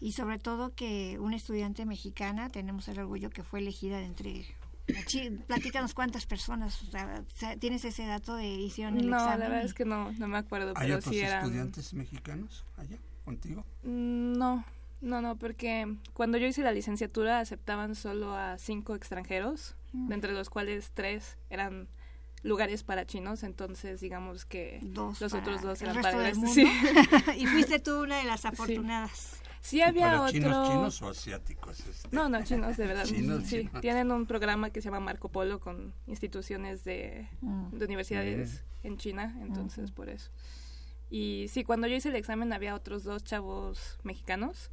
Y 0.00 0.12
sobre 0.12 0.38
todo 0.38 0.74
que 0.74 1.18
una 1.20 1.36
estudiante 1.36 1.86
mexicana, 1.86 2.48
tenemos 2.50 2.86
el 2.88 2.98
orgullo 2.98 3.30
que 3.30 3.42
fue 3.42 3.60
elegida 3.60 3.98
de 3.98 4.04
entre... 4.06 4.46
Platícanos 5.48 5.94
cuántas 5.94 6.26
personas, 6.26 6.80
o 6.82 6.86
sea, 6.86 7.56
¿tienes 7.58 7.84
ese 7.84 8.06
dato 8.06 8.36
de 8.36 8.46
hicieron 8.46 8.98
el 8.98 9.10
No, 9.10 9.16
examen? 9.16 9.40
la 9.40 9.48
verdad 9.48 9.64
es 9.64 9.74
que 9.74 9.84
no, 9.84 10.12
no 10.12 10.28
me 10.28 10.38
acuerdo, 10.38 10.74
¿Hay 10.76 10.86
pero 10.88 10.98
otros 10.98 11.12
sí 11.14 11.20
eran... 11.20 11.42
estudiantes 11.44 11.92
mexicanos 11.94 12.64
allá 12.76 12.96
contigo? 13.24 13.64
Mm, 13.82 14.34
No, 14.38 14.64
no, 15.00 15.20
no, 15.22 15.36
porque 15.36 15.92
cuando 16.12 16.38
yo 16.38 16.46
hice 16.46 16.62
la 16.62 16.70
licenciatura 16.72 17.40
aceptaban 17.40 17.94
solo 17.96 18.34
a 18.36 18.58
cinco 18.58 18.94
extranjeros, 18.94 19.74
Mm. 19.92 20.08
de 20.08 20.14
entre 20.14 20.32
los 20.32 20.50
cuales 20.50 20.90
tres 20.94 21.36
eran 21.50 21.88
lugares 22.42 22.82
para 22.84 23.06
chinos, 23.06 23.42
entonces 23.44 24.00
digamos 24.00 24.44
que 24.44 24.78
Dos 24.82 25.20
los 25.20 25.32
otros 25.32 25.62
dos 25.62 25.80
el 25.82 25.88
eran 25.88 25.96
resto 26.02 26.10
para 26.18 26.22
del 26.28 26.32
el 26.32 26.36
mundo. 26.40 26.54
Sí. 26.54 26.66
y 27.38 27.46
fuiste 27.46 27.78
tú 27.80 28.02
una 28.02 28.18
de 28.18 28.24
las 28.24 28.44
afortunadas. 28.44 29.10
Sí 29.40 29.45
había 29.80 30.06
¿Para 30.06 30.22
otro... 30.22 30.32
chinos 30.32 30.68
chinos 30.68 31.02
o 31.02 31.08
asiáticos? 31.10 31.80
este? 31.80 32.08
No, 32.12 32.28
no, 32.28 32.42
chinos, 32.44 32.76
de 32.76 32.86
verdad. 32.86 33.04
Chinos, 33.06 33.44
sí, 33.44 33.62
chinos. 33.66 33.80
tienen 33.80 34.10
un 34.12 34.26
programa 34.26 34.70
que 34.70 34.80
se 34.80 34.86
llama 34.86 35.00
Marco 35.00 35.28
Polo 35.28 35.58
con 35.60 35.92
instituciones 36.06 36.84
de, 36.84 37.28
Mm. 37.40 37.70
de 37.76 37.84
universidades 37.84 38.64
en 38.82 38.96
China, 38.98 39.36
entonces 39.42 39.90
por 39.90 40.08
eso. 40.08 40.30
Y 41.10 41.46
sí, 41.48 41.62
cuando 41.64 41.86
yo 41.86 41.94
hice 41.96 42.08
el 42.08 42.16
examen 42.16 42.52
había 42.52 42.74
otros 42.74 43.04
dos 43.04 43.22
chavos 43.24 43.98
mexicanos, 44.02 44.70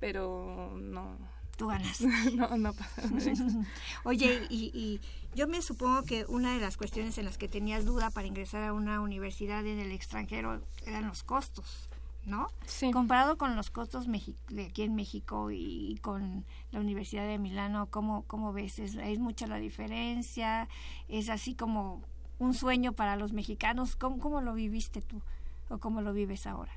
pero 0.00 0.74
no, 0.80 1.16
Tú 1.56 1.68
ganas. 1.68 2.00
no, 2.34 2.56
no 2.56 2.70
examen. 2.70 3.66
Oye, 4.04 4.46
y, 4.48 4.70
y 4.74 5.00
yo 5.34 5.46
me 5.46 5.60
supongo 5.62 6.02
que 6.02 6.24
una 6.26 6.54
de 6.54 6.60
las 6.60 6.76
cuestiones 6.78 7.18
en 7.18 7.26
las 7.26 7.36
que 7.38 7.46
tenías 7.48 7.84
duda 7.84 8.10
para 8.10 8.26
ingresar 8.26 8.64
a 8.64 8.72
una 8.72 9.00
universidad 9.00 9.64
en 9.66 9.78
el 9.78 9.92
extranjero 9.92 10.62
eran 10.86 11.06
los 11.06 11.22
costos, 11.22 11.88
¿no? 12.24 12.48
Sí. 12.66 12.90
Comparado 12.92 13.36
con 13.36 13.56
los 13.56 13.70
costos 13.70 14.08
mexi- 14.08 14.36
de 14.48 14.66
aquí 14.66 14.82
en 14.82 14.94
México 14.94 15.50
y 15.50 15.98
con 16.02 16.44
la 16.70 16.80
Universidad 16.80 17.26
de 17.26 17.38
Milano, 17.38 17.88
¿cómo, 17.90 18.24
cómo 18.26 18.52
ves? 18.52 18.78
¿Es, 18.78 18.94
¿Es 18.94 19.18
mucha 19.18 19.46
la 19.46 19.56
diferencia? 19.56 20.68
¿Es 21.08 21.28
así 21.28 21.54
como 21.54 22.02
un 22.38 22.54
sueño 22.54 22.92
para 22.92 23.16
los 23.16 23.32
mexicanos? 23.32 23.96
¿Cómo, 23.96 24.18
cómo 24.18 24.40
lo 24.40 24.54
viviste 24.54 25.02
tú? 25.02 25.20
¿O 25.68 25.78
cómo 25.78 26.00
lo 26.02 26.12
vives 26.12 26.46
ahora? 26.46 26.72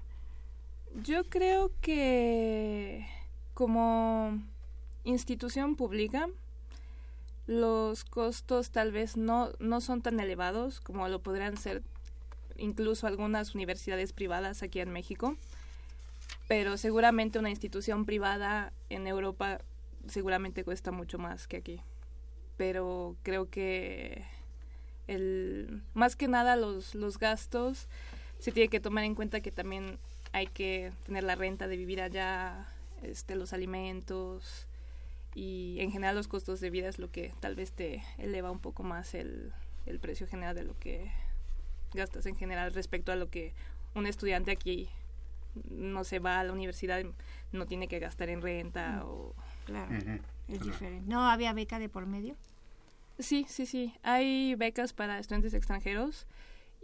Yo 1.04 1.26
creo 1.26 1.72
que 1.82 3.06
como 3.54 4.40
institución 5.04 5.76
pública 5.76 6.28
Los 7.48 8.06
costos 8.06 8.72
tal 8.72 8.92
vez 8.92 9.18
no, 9.18 9.50
no 9.60 9.80
son 9.82 10.02
tan 10.02 10.20
elevados 10.20 10.80
como 10.82 11.08
lo 11.10 11.22
podrían 11.22 11.58
ser 11.58 11.84
incluso 12.58 13.08
algunas 13.08 13.56
universidades 13.56 14.14
privadas 14.14 14.64
aquí 14.64 14.80
en 14.80 14.92
México, 14.92 15.38
pero 16.48 16.78
seguramente 16.78 17.40
una 17.40 17.50
institución 17.50 18.06
privada 18.06 18.72
en 18.90 19.08
Europa 19.08 19.60
seguramente 20.08 20.64
cuesta 20.64 20.92
mucho 20.92 21.18
más 21.18 21.48
que 21.48 21.58
aquí. 21.58 21.82
Pero 22.58 23.16
creo 23.24 23.50
que 23.50 24.24
el, 25.08 25.82
más 25.94 26.16
que 26.16 26.28
nada 26.28 26.56
los, 26.56 26.96
los 26.96 27.20
gastos 27.20 27.88
se 28.40 28.52
tiene 28.52 28.70
que 28.70 28.80
tomar 28.80 29.04
en 29.04 29.16
cuenta 29.16 29.42
que 29.42 29.52
también 29.52 29.98
hay 30.32 30.48
que 30.48 30.92
tener 31.06 31.24
la 31.24 31.36
renta 31.36 31.68
de 31.68 31.78
vivir 31.78 32.02
allá, 32.02 32.68
este, 33.02 33.36
los 33.36 33.54
alimentos 33.54 34.68
y 35.34 35.78
en 35.80 35.92
general 35.92 36.16
los 36.16 36.28
costos 36.28 36.60
de 36.60 36.70
vida 36.70 36.88
es 36.88 37.00
lo 37.00 37.12
que 37.12 37.34
tal 37.40 37.56
vez 37.56 37.72
te 37.72 38.04
eleva 38.18 38.52
un 38.52 38.60
poco 38.60 38.84
más 38.84 39.14
el, 39.14 39.54
el 39.86 40.00
precio 40.00 40.28
general 40.28 40.56
de 40.56 40.64
lo 40.64 40.78
que 40.80 41.12
gastas 41.96 42.26
en 42.26 42.36
general 42.36 42.74
respecto 42.74 43.12
a 43.12 43.16
lo 43.16 43.30
que 43.30 43.54
un 43.96 44.06
estudiante 44.08 44.52
aquí 44.52 44.90
no 45.70 46.04
se 46.04 46.20
va 46.20 46.40
a 46.40 46.44
la 46.44 46.52
universidad 46.54 47.02
no 47.52 47.66
tiene 47.66 47.88
que 47.88 48.00
gastar 48.00 48.30
en 48.30 48.42
renta 48.42 49.02
Mm. 49.04 49.08
o 49.08 49.34
Claro, 49.66 49.96
es 50.48 50.62
diferente. 50.62 51.10
¿No 51.10 51.28
había 51.30 51.52
beca 51.54 51.80
de 51.80 51.90
por 51.90 52.06
medio? 52.06 52.36
Sí, 53.18 53.46
sí, 53.50 53.66
sí. 53.66 53.96
Hay 54.04 54.54
becas 54.56 54.94
para 54.94 55.18
estudiantes 55.18 55.54
extranjeros 55.54 56.28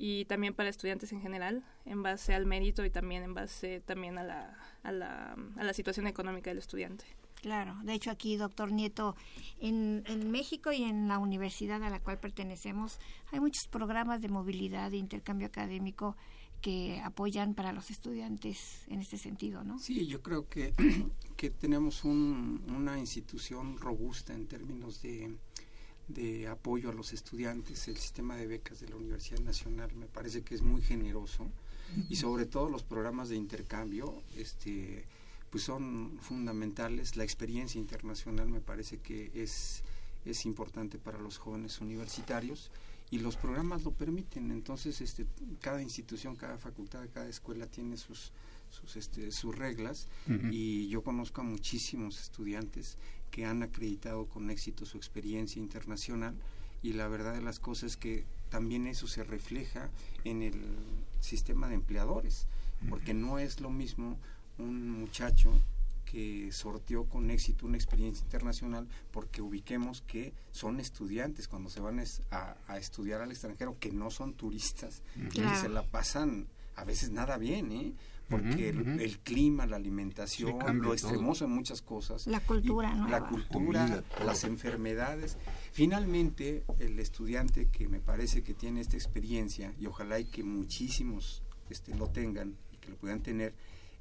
y 0.04 0.26
también 0.26 0.56
para 0.56 0.68
estudiantes 0.70 1.12
en 1.14 1.22
general, 1.22 1.64
en 1.86 2.02
base 2.02 2.34
al 2.34 2.48
mérito 2.48 2.84
y 2.84 2.90
también 2.90 3.22
en 3.22 3.36
base 3.36 3.82
también 3.82 4.18
a 4.18 4.24
la, 4.24 4.58
a 4.82 4.92
la, 4.92 5.34
a 5.58 5.64
la 5.64 5.74
situación 5.74 6.08
económica 6.08 6.50
del 6.50 6.58
estudiante. 6.58 7.06
Claro, 7.42 7.76
de 7.84 7.94
hecho 7.94 8.10
aquí, 8.10 8.36
doctor 8.36 8.72
Nieto, 8.72 9.16
en, 9.60 10.04
en 10.08 10.32
México 10.32 10.72
y 10.72 10.84
en 10.84 11.08
la 11.08 11.20
universidad 11.20 11.84
a 11.84 11.90
la 11.92 12.00
cual 12.00 12.20
pertenecemos 12.20 13.00
hay 13.32 13.40
muchos 13.40 13.68
programas 13.68 14.22
de 14.24 14.30
movilidad, 14.30 14.90
de 14.90 14.98
intercambio 14.98 15.46
académico 15.48 16.16
que 16.62 17.00
apoyan 17.04 17.54
para 17.56 17.72
los 17.72 17.90
estudiantes 17.90 18.84
en 18.88 19.02
este 19.02 19.18
sentido, 19.18 19.64
¿no? 19.64 19.78
Sí, 19.80 20.06
yo 20.08 20.22
creo 20.22 20.48
que, 20.48 20.74
que 21.38 21.50
tenemos 21.52 22.04
un- 22.04 22.64
una 22.76 22.98
institución 23.00 23.78
robusta 23.80 24.34
en 24.34 24.48
términos 24.48 25.02
de, 25.02 25.36
de 26.14 26.48
apoyo 26.48 26.90
a 26.90 26.94
los 26.94 27.14
estudiantes. 27.14 27.88
El 27.88 27.98
sistema 27.98 28.36
de 28.36 28.48
becas 28.48 28.80
de 28.80 28.90
la 28.90 28.96
Universidad 28.96 29.40
Nacional 29.42 29.94
me 29.96 30.08
parece 30.08 30.42
que 30.42 30.56
es 30.56 30.62
muy 30.62 30.82
generoso 30.82 31.48
y 32.10 32.16
sobre 32.16 32.46
todo 32.46 32.70
los 32.70 32.84
programas 32.84 33.30
de 33.30 33.36
intercambio 33.36 34.24
este, 34.38 35.06
pues 35.50 35.64
son 35.64 36.18
fundamentales. 36.22 37.18
La 37.18 37.24
experiencia 37.24 37.80
internacional 37.80 38.48
me 38.48 38.62
parece 38.62 38.98
que 38.98 39.32
es, 39.36 39.84
es 40.26 40.46
importante 40.46 40.98
para 40.98 41.20
los 41.20 41.38
jóvenes 41.38 41.82
universitarios 41.82 42.72
y 43.12 43.20
los 43.20 43.36
programas 43.36 43.84
lo 43.84 43.92
permiten. 43.92 44.52
Entonces, 44.52 45.02
este, 45.02 45.28
cada 45.60 45.82
institución, 45.82 46.38
cada 46.38 46.58
facultad, 46.58 47.06
cada 47.14 47.28
escuela 47.28 47.68
tiene 47.68 47.98
sus, 47.98 48.32
sus, 48.70 48.96
este, 48.96 49.32
sus 49.32 49.54
reglas 49.56 50.08
y 50.50 50.88
yo 50.88 51.04
conozco 51.04 51.42
a 51.42 51.44
muchísimos 51.44 52.20
estudiantes 52.22 52.98
que 53.32 53.46
han 53.46 53.64
acreditado 53.64 54.26
con 54.28 54.50
éxito 54.52 54.86
su 54.86 54.98
experiencia 54.98 55.60
internacional 55.62 56.36
y 56.84 56.94
la 56.94 57.08
verdad 57.08 57.34
de 57.34 57.42
las 57.42 57.60
cosas 57.60 57.92
es 57.92 57.98
que 57.98 58.26
también 58.50 58.86
eso 58.88 59.08
se 59.08 59.24
refleja 59.24 59.90
en 60.26 60.42
el 60.42 60.62
sistema 61.22 61.68
de 61.70 61.76
empleadores, 61.76 62.48
porque 62.90 63.14
no 63.14 63.40
es 63.40 63.62
lo 63.62 63.70
mismo 63.70 64.18
un 64.58 64.90
muchacho 64.90 65.52
que 66.06 66.52
sorteó 66.52 67.06
con 67.06 67.32
éxito 67.32 67.66
una 67.66 67.78
experiencia 67.78 68.26
internacional 68.26 68.86
porque 69.12 69.42
ubiquemos 69.42 70.02
que 70.02 70.34
son 70.52 70.82
estudiantes 70.82 71.48
cuando 71.48 71.70
se 71.70 71.80
van 71.80 72.00
es- 72.00 72.22
a, 72.32 72.56
a 72.68 72.78
estudiar 72.78 73.22
al 73.22 73.32
extranjero 73.32 73.78
que 73.80 73.92
no 73.94 74.12
son 74.12 74.34
turistas 74.34 75.02
y 75.16 75.30
Claro. 75.30 75.62
se 75.62 75.70
la 75.70 75.84
pasan 75.84 76.48
a 76.76 76.84
veces 76.84 77.12
nada 77.12 77.38
bien, 77.38 77.72
¿eh? 77.72 77.94
Porque 78.32 78.70
el, 78.70 79.20
clima, 79.20 79.66
la 79.68 79.76
alimentación, 79.76 80.52
Sí, 80.52 80.74
lo 80.74 80.82
todo. 80.84 80.94
extremoso 80.94 81.46
en 81.46 81.52
muchas 81.52 81.82
cosas, 81.82 82.26
La 82.28 82.40
cultura 82.40 82.94
nueva. 82.94 83.10
la 83.20 83.28
cultura, 83.28 83.86
Comida, 83.86 84.04
las 84.26 84.44
enfermedades. 84.44 85.38
Finalmente, 85.72 86.64
el 86.80 87.00
estudiante 87.00 87.68
que 87.68 87.88
me 87.88 88.00
parece 88.00 88.44
que 88.44 88.54
tiene 88.54 88.82
esta 88.82 88.96
experiencia, 88.96 89.74
y 89.80 89.86
ojalá 89.86 90.20
y 90.20 90.26
que 90.26 90.44
muchísimos 90.44 91.44
este, 91.70 91.96
lo 91.96 92.08
tengan 92.08 92.56
y 92.72 92.78
que 92.78 92.90
lo 92.90 92.96
puedan 92.98 93.22
tener, 93.22 93.54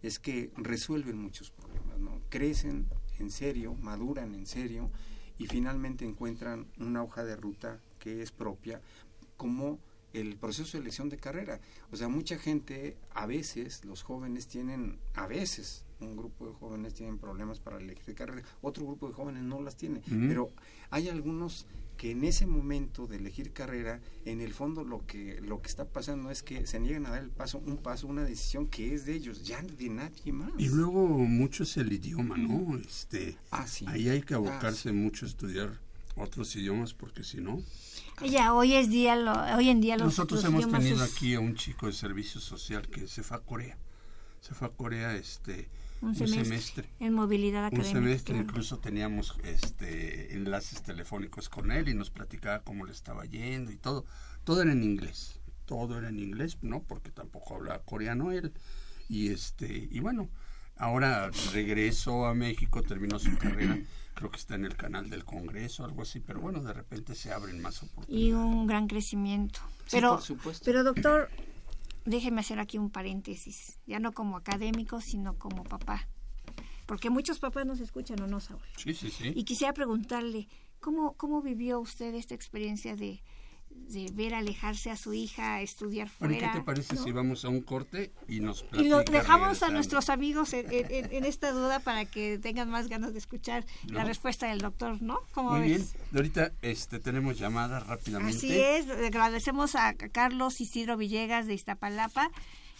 es 0.02 0.18
que 0.18 0.50
resuelven 0.56 1.18
muchos 1.18 1.50
problemas, 1.50 1.98
¿no? 1.98 2.20
Crecen 2.30 2.86
en 3.18 3.30
serio, 3.30 3.74
maduran 3.74 4.34
en 4.34 4.46
serio 4.46 4.90
y 5.38 5.46
finalmente 5.46 6.04
encuentran 6.04 6.66
una 6.78 7.02
hoja 7.02 7.24
de 7.24 7.36
ruta 7.36 7.80
que 7.98 8.22
es 8.22 8.30
propia, 8.30 8.80
como 9.36 9.78
el 10.12 10.36
proceso 10.36 10.72
de 10.76 10.82
elección 10.82 11.08
de 11.08 11.16
carrera. 11.16 11.60
O 11.92 11.96
sea, 11.96 12.08
mucha 12.08 12.38
gente, 12.38 12.96
a 13.14 13.26
veces, 13.26 13.84
los 13.84 14.02
jóvenes 14.02 14.46
tienen, 14.46 14.98
a 15.14 15.26
veces, 15.26 15.84
un 16.00 16.16
grupo 16.16 16.46
de 16.48 16.54
jóvenes 16.54 16.94
tienen 16.94 17.18
problemas 17.18 17.60
para 17.60 17.78
elegir 17.78 18.14
carrera, 18.14 18.42
otro 18.62 18.84
grupo 18.86 19.08
de 19.08 19.14
jóvenes 19.14 19.42
no 19.42 19.60
las 19.60 19.76
tiene, 19.76 20.00
pero 20.08 20.50
hay 20.90 21.08
algunos 21.10 21.66
que 21.98 22.12
en 22.12 22.24
ese 22.24 22.46
momento 22.46 23.06
de 23.06 23.16
elegir 23.18 23.52
carrera, 23.52 24.00
en 24.24 24.40
el 24.40 24.54
fondo 24.54 24.82
lo 24.84 25.04
que 25.06 25.38
lo 25.42 25.60
que 25.60 25.68
está 25.68 25.84
pasando 25.84 26.30
es 26.30 26.42
que 26.42 26.66
se 26.66 26.80
niegan 26.80 27.04
a 27.04 27.10
dar 27.10 27.22
el 27.22 27.28
paso, 27.28 27.58
un 27.58 27.76
paso, 27.76 28.06
una 28.06 28.24
decisión 28.24 28.66
que 28.68 28.94
es 28.94 29.04
de 29.04 29.12
ellos, 29.14 29.44
ya 29.44 29.60
de 29.60 29.90
nadie 29.90 30.32
más. 30.32 30.50
Y 30.56 30.68
luego 30.70 31.06
mucho 31.06 31.64
es 31.64 31.76
el 31.76 31.92
idioma, 31.92 32.38
¿no? 32.38 32.78
Este, 32.78 33.36
Ah, 33.50 33.66
sí. 33.66 33.84
ahí 33.86 34.08
hay 34.08 34.22
que 34.22 34.32
Ah, 34.32 34.38
abocarse 34.38 34.92
mucho 34.92 35.26
a 35.26 35.28
estudiar 35.28 35.78
otros 36.16 36.56
idiomas 36.56 36.94
porque 36.94 37.22
si 37.22 37.42
no... 37.42 37.62
Ella 38.22 38.52
hoy 38.54 38.74
es 38.74 38.90
día, 38.90 39.16
lo, 39.16 39.32
hoy 39.56 39.68
en 39.70 39.80
día 39.80 39.96
los 39.96 40.06
Nosotros 40.06 40.42
los 40.42 40.52
hemos 40.52 40.70
tenido 40.70 41.04
es 41.04 41.12
aquí 41.12 41.34
a 41.34 41.40
un 41.40 41.54
chico 41.54 41.86
de 41.86 41.92
servicio 41.92 42.40
social 42.40 42.88
que 42.88 43.08
se 43.08 43.22
fue 43.22 43.36
a 43.36 43.40
Corea. 43.40 43.78
Se 44.40 44.54
fue 44.54 44.68
a 44.68 44.70
Corea 44.70 45.14
este, 45.14 45.68
un 46.00 46.14
semestre, 46.14 46.88
en 46.98 47.12
movilidad 47.12 47.60
Un 47.62 47.66
académica. 47.66 47.92
semestre 47.92 48.34
claro. 48.34 48.48
incluso 48.48 48.78
teníamos 48.78 49.36
este 49.44 50.34
enlaces 50.34 50.82
telefónicos 50.82 51.48
con 51.48 51.72
él 51.72 51.88
y 51.88 51.94
nos 51.94 52.10
platicaba 52.10 52.60
cómo 52.60 52.84
le 52.86 52.92
estaba 52.92 53.24
yendo 53.24 53.70
y 53.70 53.76
todo. 53.76 54.04
Todo 54.44 54.62
era 54.62 54.72
en 54.72 54.82
inglés. 54.82 55.40
Todo 55.66 55.98
era 55.98 56.08
en 56.08 56.18
inglés, 56.18 56.58
¿no? 56.62 56.82
Porque 56.82 57.10
tampoco 57.10 57.54
hablaba 57.56 57.82
coreano 57.84 58.32
él. 58.32 58.52
Y 59.08 59.28
este, 59.28 59.88
y 59.90 60.00
bueno, 60.00 60.28
ahora 60.76 61.30
regresó 61.52 62.26
a 62.26 62.34
México, 62.34 62.82
terminó 62.82 63.18
su 63.18 63.36
carrera, 63.36 63.78
creo 64.20 64.30
que 64.30 64.36
está 64.36 64.54
en 64.54 64.66
el 64.66 64.76
canal 64.76 65.08
del 65.08 65.24
Congreso, 65.24 65.82
algo 65.82 66.02
así, 66.02 66.20
pero 66.20 66.40
bueno, 66.42 66.62
de 66.62 66.74
repente 66.74 67.14
se 67.14 67.32
abren 67.32 67.62
más 67.62 67.82
oportunidades. 67.82 68.28
y 68.28 68.32
un 68.32 68.66
gran 68.66 68.86
crecimiento. 68.86 69.60
Sí, 69.86 69.92
Pero, 69.92 70.10
por 70.10 70.22
supuesto. 70.22 70.62
pero 70.66 70.84
doctor, 70.84 71.30
déjeme 72.04 72.42
hacer 72.42 72.60
aquí 72.60 72.76
un 72.76 72.90
paréntesis, 72.90 73.78
ya 73.86 73.98
no 73.98 74.12
como 74.12 74.36
académico, 74.36 75.00
sino 75.00 75.38
como 75.38 75.64
papá, 75.64 76.06
porque 76.84 77.08
muchos 77.08 77.38
papás 77.38 77.64
nos 77.64 77.80
escuchan 77.80 78.20
o 78.20 78.26
no, 78.26 78.40
Saúl. 78.40 78.60
Sí, 78.76 78.92
sí, 78.92 79.10
sí. 79.10 79.32
Y 79.34 79.44
quisiera 79.44 79.72
preguntarle, 79.72 80.48
¿cómo, 80.80 81.14
cómo 81.14 81.40
vivió 81.40 81.80
usted 81.80 82.14
esta 82.14 82.34
experiencia 82.34 82.96
de, 82.96 83.22
de 83.88 84.10
ver 84.12 84.34
alejarse 84.34 84.90
a 84.90 84.96
su 84.96 85.12
hija 85.12 85.54
a 85.56 85.62
estudiar 85.62 86.08
Bueno, 86.20 86.34
fuera? 86.34 86.52
¿qué 86.52 86.58
te 86.58 86.64
parece 86.64 86.94
¿no? 86.94 87.02
si 87.04 87.10
vamos 87.12 87.44
a 87.44 87.48
un 87.48 87.60
corte 87.60 88.12
y 88.28 88.40
nos 88.40 88.64
Y 88.72 88.88
lo 88.88 89.02
dejamos 89.02 89.62
a 89.62 89.70
nuestros 89.70 90.08
amigos 90.10 90.52
en, 90.52 90.66
en- 90.70 91.12
en 91.12 91.24
esta 91.24 91.50
duda 91.52 91.80
para 91.80 92.04
que 92.04 92.38
tengan 92.38 92.70
más 92.70 92.88
ganas 92.88 93.12
de 93.12 93.18
escuchar 93.18 93.64
la 93.86 94.04
respuesta 94.04 94.46
del 94.46 94.58
doctor, 94.60 95.02
¿no? 95.02 95.18
¿Cómo 95.32 95.50
Muy 95.50 95.62
bien. 95.62 95.78
ves? 95.80 95.94
Ahorita 96.14 96.52
este, 96.62 97.00
tenemos 97.00 97.38
llamadas 97.38 97.86
rápidamente. 97.86 98.36
Así 98.36 98.58
es, 98.58 98.88
agradecemos 98.88 99.74
a 99.74 99.94
Carlos 99.94 100.60
Isidro 100.60 100.96
Villegas 100.96 101.46
de 101.46 101.54
Iztapalapa 101.54 102.30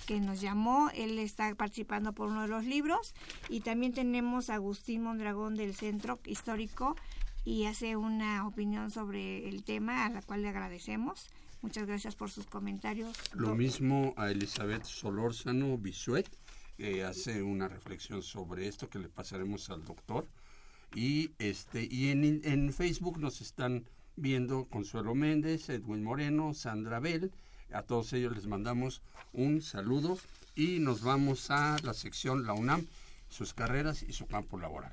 que 0.07 0.19
nos 0.19 0.41
llamó, 0.41 0.91
él 0.95 1.19
está 1.19 1.55
participando 1.55 2.13
por 2.13 2.29
uno 2.29 2.43
de 2.43 2.49
los 2.49 2.65
libros 2.65 3.15
y 3.49 3.61
también 3.61 3.93
tenemos 3.93 4.49
a 4.51 4.55
Agustín 4.55 5.03
Mondragón 5.03 5.55
del 5.57 5.75
Centro 5.75 6.19
Histórico 6.25 6.97
y 7.45 7.65
hace 7.65 7.97
una 7.97 8.47
opinión 8.47 8.91
sobre 8.91 9.49
el 9.49 9.65
tema 9.65 10.07
a 10.07 10.11
la 10.11 10.23
cual 10.23 10.43
le 10.43 10.49
agradecemos. 10.49 11.31
Muchas 11.63 11.87
gracias 11.87 12.17
por 12.17 12.31
sus 12.31 12.47
comentarios. 12.47 13.17
Lo 13.35 13.55
mismo 13.55 14.15
a 14.17 14.31
Elizabeth 14.31 14.85
Solórzano 14.85 15.77
Bisuet, 15.77 16.29
que 16.77 17.05
hace 17.05 17.43
una 17.43 17.69
reflexión 17.69 18.23
sobre 18.23 18.67
esto 18.67 18.89
que 18.89 18.99
le 18.99 19.09
pasaremos 19.09 19.69
al 19.71 19.85
doctor. 19.85 20.27
Y 20.95 21.31
este 21.39 21.87
y 21.91 22.09
en, 22.09 22.41
en 22.45 22.73
Facebook 22.73 23.19
nos 23.19 23.41
están 23.41 23.85
viendo 24.17 24.65
Consuelo 24.67 25.15
Méndez, 25.15 25.69
Edwin 25.69 26.03
Moreno, 26.03 26.55
Sandra 26.55 26.99
Bell. 26.99 27.31
A 27.73 27.83
todos 27.83 28.13
ellos 28.13 28.35
les 28.35 28.47
mandamos 28.47 29.03
un 29.33 29.61
saludo 29.61 30.19
y 30.57 30.79
nos 30.81 31.03
vamos 31.03 31.51
a 31.51 31.77
la 31.83 31.95
sección 31.95 32.47
La 32.47 32.55
UNAM, 32.55 32.87
sus 33.29 33.55
carreras 33.55 34.03
y 34.03 34.13
su 34.13 34.27
campo 34.27 34.59
laboral. 34.59 34.93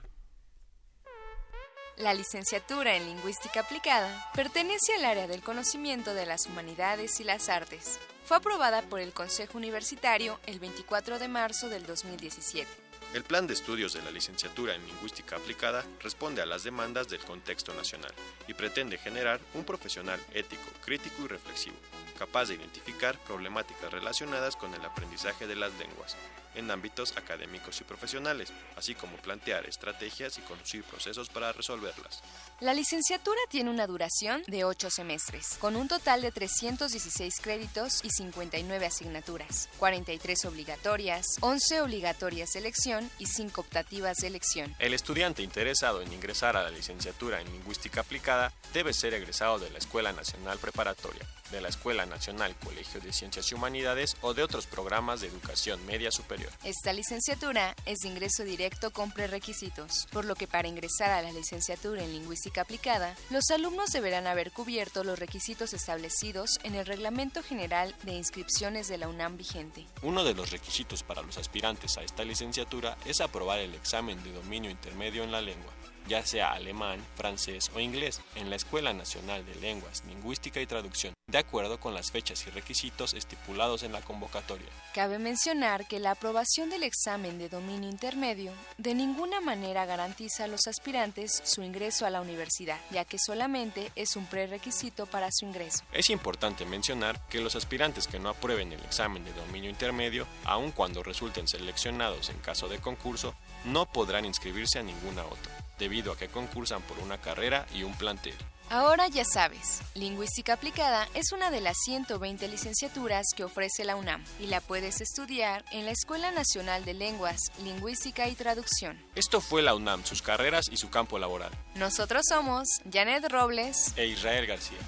La 1.97 2.13
licenciatura 2.13 2.95
en 2.95 3.07
Lingüística 3.07 3.61
Aplicada 3.61 4.29
pertenece 4.35 4.93
al 4.93 5.03
área 5.03 5.25
del 5.25 5.41
conocimiento 5.41 6.13
de 6.13 6.27
las 6.27 6.45
humanidades 6.45 7.19
y 7.19 7.23
las 7.23 7.49
artes. 7.49 7.99
Fue 8.23 8.37
aprobada 8.37 8.83
por 8.83 8.99
el 8.99 9.13
Consejo 9.13 9.57
Universitario 9.57 10.39
el 10.45 10.59
24 10.59 11.17
de 11.17 11.27
marzo 11.27 11.69
del 11.69 11.87
2017. 11.87 12.69
El 13.15 13.23
plan 13.23 13.47
de 13.47 13.55
estudios 13.55 13.93
de 13.93 14.03
la 14.03 14.11
licenciatura 14.11 14.75
en 14.75 14.85
lingüística 14.85 15.37
aplicada 15.37 15.83
responde 15.99 16.43
a 16.43 16.45
las 16.45 16.63
demandas 16.63 17.07
del 17.07 17.21
contexto 17.21 17.73
nacional 17.73 18.13
y 18.47 18.53
pretende 18.53 18.99
generar 18.99 19.39
un 19.55 19.63
profesional 19.63 20.19
ético, 20.35 20.69
crítico 20.85 21.23
y 21.23 21.27
reflexivo, 21.27 21.77
capaz 22.19 22.49
de 22.49 22.55
identificar 22.55 23.17
problemáticas 23.23 23.91
relacionadas 23.91 24.55
con 24.55 24.71
el 24.75 24.85
aprendizaje 24.85 25.47
de 25.47 25.55
las 25.55 25.73
lenguas 25.79 26.15
en 26.57 26.69
ámbitos 26.71 27.15
académicos 27.15 27.79
y 27.81 27.83
profesionales, 27.83 28.51
así 28.75 28.95
como 28.95 29.17
plantear 29.17 29.65
estrategias 29.65 30.37
y 30.37 30.41
conducir 30.41 30.83
procesos 30.83 31.29
para 31.29 31.53
resolverlas. 31.53 32.21
La 32.59 32.73
licenciatura 32.73 33.39
tiene 33.49 33.69
una 33.69 33.87
duración 33.87 34.43
de 34.47 34.63
8 34.63 34.89
semestres, 34.89 35.57
con 35.59 35.75
un 35.75 35.87
total 35.87 36.21
de 36.21 36.31
316 36.31 37.35
créditos 37.41 38.03
y 38.03 38.09
59 38.09 38.85
asignaturas, 38.85 39.69
43 39.77 40.45
obligatorias, 40.45 41.25
11 41.41 41.81
obligatorias 41.81 42.53
de 42.53 42.59
elección 42.59 43.09
y 43.19 43.27
5 43.27 43.61
optativas 43.61 44.17
de 44.17 44.27
elección. 44.27 44.75
El 44.79 44.93
estudiante 44.93 45.43
interesado 45.43 46.01
en 46.01 46.11
ingresar 46.11 46.57
a 46.57 46.63
la 46.63 46.71
licenciatura 46.71 47.41
en 47.41 47.51
lingüística 47.51 48.01
aplicada 48.01 48.51
debe 48.73 48.93
ser 48.93 49.13
egresado 49.13 49.59
de 49.59 49.69
la 49.69 49.77
Escuela 49.77 50.11
Nacional 50.11 50.57
Preparatoria, 50.57 51.25
de 51.51 51.61
la 51.61 51.69
Escuela 51.69 52.05
Nacional 52.05 52.55
Colegio 52.63 52.99
de 53.01 53.13
Ciencias 53.13 53.51
y 53.51 53.55
Humanidades 53.55 54.15
o 54.21 54.33
de 54.33 54.43
otros 54.43 54.67
programas 54.67 55.21
de 55.21 55.27
educación 55.27 55.85
media 55.85 56.11
superior. 56.11 56.51
Esta 56.63 56.93
licenciatura 56.93 57.75
es 57.85 57.99
de 57.99 58.09
ingreso 58.09 58.43
directo 58.43 58.91
con 58.91 59.11
prerequisitos, 59.11 60.07
por 60.11 60.25
lo 60.25 60.35
que 60.35 60.47
para 60.47 60.67
ingresar 60.67 61.11
a 61.11 61.21
la 61.21 61.31
licenciatura 61.31 62.03
en 62.03 62.11
lingüística 62.11 62.61
aplicada, 62.61 63.15
los 63.29 63.49
alumnos 63.51 63.89
deberán 63.91 64.27
haber 64.27 64.51
cubierto 64.51 65.03
los 65.03 65.19
requisitos 65.19 65.73
establecidos 65.73 66.59
en 66.63 66.75
el 66.75 66.85
Reglamento 66.85 67.43
General 67.43 67.95
de 68.03 68.13
Inscripciones 68.13 68.87
de 68.87 68.97
la 68.97 69.07
UNAM 69.07 69.37
vigente. 69.37 69.85
Uno 70.01 70.23
de 70.23 70.33
los 70.33 70.51
requisitos 70.51 71.03
para 71.03 71.21
los 71.21 71.37
aspirantes 71.37 71.97
a 71.97 72.03
esta 72.03 72.23
licenciatura 72.23 72.97
es 73.05 73.21
aprobar 73.21 73.59
el 73.59 73.75
examen 73.75 74.23
de 74.23 74.31
dominio 74.31 74.69
intermedio 74.69 75.23
en 75.23 75.31
la 75.31 75.41
lengua 75.41 75.73
ya 76.07 76.25
sea 76.25 76.51
alemán, 76.51 77.03
francés 77.15 77.71
o 77.75 77.79
inglés, 77.79 78.21
en 78.35 78.49
la 78.49 78.55
Escuela 78.55 78.93
Nacional 78.93 79.45
de 79.45 79.55
Lenguas, 79.55 80.03
Lingüística 80.07 80.61
y 80.61 80.65
Traducción, 80.65 81.13
de 81.27 81.37
acuerdo 81.37 81.79
con 81.79 81.93
las 81.93 82.11
fechas 82.11 82.45
y 82.47 82.49
requisitos 82.49 83.13
estipulados 83.13 83.83
en 83.83 83.91
la 83.91 84.01
convocatoria. 84.01 84.67
Cabe 84.93 85.19
mencionar 85.19 85.87
que 85.87 85.99
la 85.99 86.11
aprobación 86.11 86.69
del 86.69 86.83
examen 86.83 87.37
de 87.37 87.49
dominio 87.49 87.89
intermedio 87.89 88.53
de 88.77 88.95
ninguna 88.95 89.41
manera 89.41 89.85
garantiza 89.85 90.45
a 90.45 90.47
los 90.47 90.67
aspirantes 90.67 91.41
su 91.43 91.61
ingreso 91.61 92.05
a 92.05 92.09
la 92.09 92.21
universidad, 92.21 92.79
ya 92.91 93.05
que 93.05 93.19
solamente 93.19 93.91
es 93.95 94.15
un 94.15 94.25
prerequisito 94.25 95.05
para 95.05 95.29
su 95.31 95.45
ingreso. 95.45 95.83
Es 95.91 96.09
importante 96.09 96.65
mencionar 96.65 97.19
que 97.27 97.41
los 97.41 97.55
aspirantes 97.55 98.07
que 98.07 98.19
no 98.19 98.29
aprueben 98.29 98.71
el 98.71 98.83
examen 98.83 99.23
de 99.25 99.33
dominio 99.33 99.69
intermedio, 99.69 100.27
aun 100.45 100.71
cuando 100.71 101.03
resulten 101.03 101.47
seleccionados 101.47 102.29
en 102.29 102.37
caso 102.37 102.67
de 102.67 102.79
concurso, 102.79 103.35
no 103.65 103.85
podrán 103.85 104.25
inscribirse 104.25 104.79
a 104.79 104.83
ninguna 104.83 105.25
otra, 105.25 105.51
debido 105.77 106.11
a 106.11 106.17
que 106.17 106.27
concursan 106.27 106.81
por 106.83 106.99
una 106.99 107.19
carrera 107.19 107.65
y 107.73 107.83
un 107.83 107.93
plantel. 107.95 108.35
Ahora 108.69 109.07
ya 109.07 109.23
sabes, 109.23 109.81
Lingüística 109.95 110.53
Aplicada 110.53 111.07
es 111.13 111.31
una 111.31 111.51
de 111.51 111.61
las 111.61 111.77
120 111.85 112.49
licenciaturas 112.49 113.27
que 113.33 113.45
ofrece 113.45 113.85
la 113.85 113.95
UNAM 113.95 114.21
y 114.41 114.47
la 114.47 114.59
puedes 114.59 114.99
estudiar 114.99 115.63
en 115.71 115.85
la 115.85 115.91
Escuela 115.91 116.31
Nacional 116.31 116.83
de 116.83 116.93
Lenguas, 116.93 117.37
Lingüística 117.63 118.27
y 118.27 118.35
Traducción. 118.35 119.01
Esto 119.15 119.39
fue 119.39 119.61
la 119.61 119.73
UNAM, 119.73 120.03
sus 120.03 120.21
carreras 120.21 120.65
y 120.69 120.75
su 120.75 120.89
campo 120.89 121.17
laboral. 121.17 121.51
Nosotros 121.75 122.23
somos 122.27 122.67
Janet 122.91 123.31
Robles 123.31 123.93
e 123.95 124.07
Israel 124.07 124.45
García. 124.45 124.79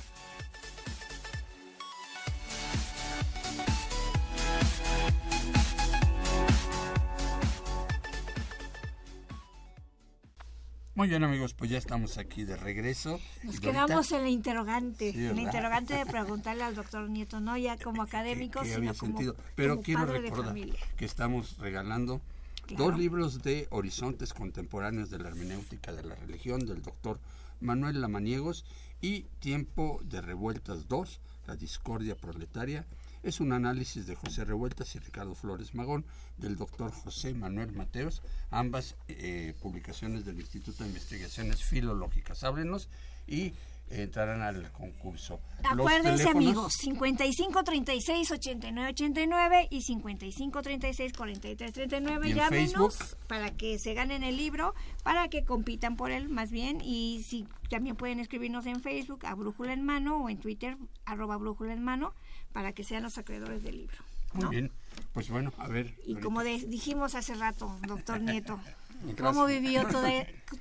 Muy 10.99 11.07
bien 11.07 11.23
amigos, 11.23 11.53
pues 11.53 11.71
ya 11.71 11.77
estamos 11.77 12.17
aquí 12.17 12.43
de 12.43 12.57
regreso. 12.57 13.21
Nos 13.43 13.61
quedamos 13.61 14.11
en 14.11 14.21
la 14.21 14.27
interrogante, 14.27 15.13
Sí, 15.13 15.27
en 15.27 15.37
la 15.37 15.43
interrogante 15.43 15.93
de 15.93 16.05
preguntarle 16.05 16.65
al 16.65 16.75
doctor 16.75 17.09
Nieto, 17.09 17.39
no 17.39 17.55
ya 17.55 17.77
como 17.77 18.01
académico, 18.01 18.59
que 18.59 18.75
sino 18.75 18.93
como, 18.95 19.13
sentido. 19.13 19.37
Pero 19.55 19.75
como 19.75 19.83
quiero 19.85 20.01
padre 20.01 20.13
de 20.15 20.21
recordar 20.23 20.47
familia. 20.47 20.79
que 20.97 21.05
estamos 21.05 21.57
regalando 21.57 22.19
Claro. 22.67 22.83
dos 22.83 22.99
libros 22.99 23.41
de 23.43 23.67
Horizontes 23.69 24.33
Contemporáneos 24.33 25.09
de 25.09 25.19
la 25.19 25.29
Hermenéutica 25.29 25.93
de 25.93 26.03
la 26.03 26.15
Religión 26.15 26.65
del 26.65 26.81
doctor 26.81 27.21
Manuel 27.61 28.01
Lamaniegos 28.01 28.65
y 28.99 29.21
Tiempo 29.39 30.01
de 30.03 30.19
Revueltas 30.19 30.89
2, 30.89 31.21
La 31.47 31.55
Discordia 31.55 32.17
Proletaria. 32.17 32.85
Es 33.21 33.41
un 33.41 33.51
análisis 33.51 34.07
de 34.07 34.15
José 34.15 34.45
Revueltas 34.45 34.95
y 34.95 34.99
Ricardo 34.99 35.35
Flores 35.35 35.75
Magón 35.75 36.05
del 36.37 36.55
doctor 36.55 36.91
José 36.91 37.33
Manuel 37.33 37.73
Mateos, 37.73 38.21
ambas 38.49 38.95
eh, 39.09 39.53
publicaciones 39.61 40.23
del 40.23 40.39
Instituto 40.39 40.83
de 40.83 40.89
Investigaciones 40.89 41.61
Filológicas. 41.61 42.45
Háblenos 42.45 42.87
y 43.27 43.53
entrarán 43.89 44.41
al 44.41 44.71
concurso. 44.71 45.39
Acuérdense 45.63 46.29
amigos, 46.29 46.73
55 46.73 47.63
36 47.63 48.31
89 48.31 48.89
89 48.91 49.67
y 49.71 49.81
55 49.81 50.61
36 50.61 51.13
43 51.13 51.73
39, 51.73 52.27
¿Y 52.27 52.31
en 52.31 52.37
llámenos 52.37 52.95
Facebook? 52.97 53.17
para 53.27 53.51
que 53.51 53.77
se 53.79 53.93
ganen 53.93 54.23
el 54.23 54.37
libro, 54.37 54.73
para 55.03 55.27
que 55.27 55.43
compitan 55.43 55.95
por 55.97 56.11
él 56.11 56.29
más 56.29 56.51
bien 56.51 56.79
y 56.81 57.23
si 57.27 57.45
también 57.69 57.95
pueden 57.95 58.19
escribirnos 58.19 58.65
en 58.67 58.81
Facebook 58.81 59.25
a 59.25 59.35
Brújula 59.35 59.73
en 59.73 59.83
Mano 59.83 60.23
o 60.23 60.29
en 60.29 60.37
Twitter 60.39 60.77
arroba 61.05 61.37
Brújula 61.37 61.73
en 61.73 61.83
Mano 61.83 62.13
para 62.53 62.73
que 62.73 62.83
sean 62.83 63.03
los 63.03 63.17
acreedores 63.17 63.63
del 63.63 63.77
libro. 63.77 63.97
Muy 64.33 64.47
bien, 64.49 64.71
pues 65.13 65.29
bueno, 65.29 65.51
a 65.57 65.67
ver. 65.67 65.95
Y 66.05 66.11
ahorita- 66.11 66.21
como 66.21 66.43
de- 66.43 66.59
dijimos 66.67 67.15
hace 67.15 67.33
rato, 67.33 67.75
doctor 67.87 68.21
Nieto, 68.21 68.59
Gracias. 69.03 69.21
¿cómo 69.21 69.45
vivió 69.45 69.81
todo? 69.87 70.03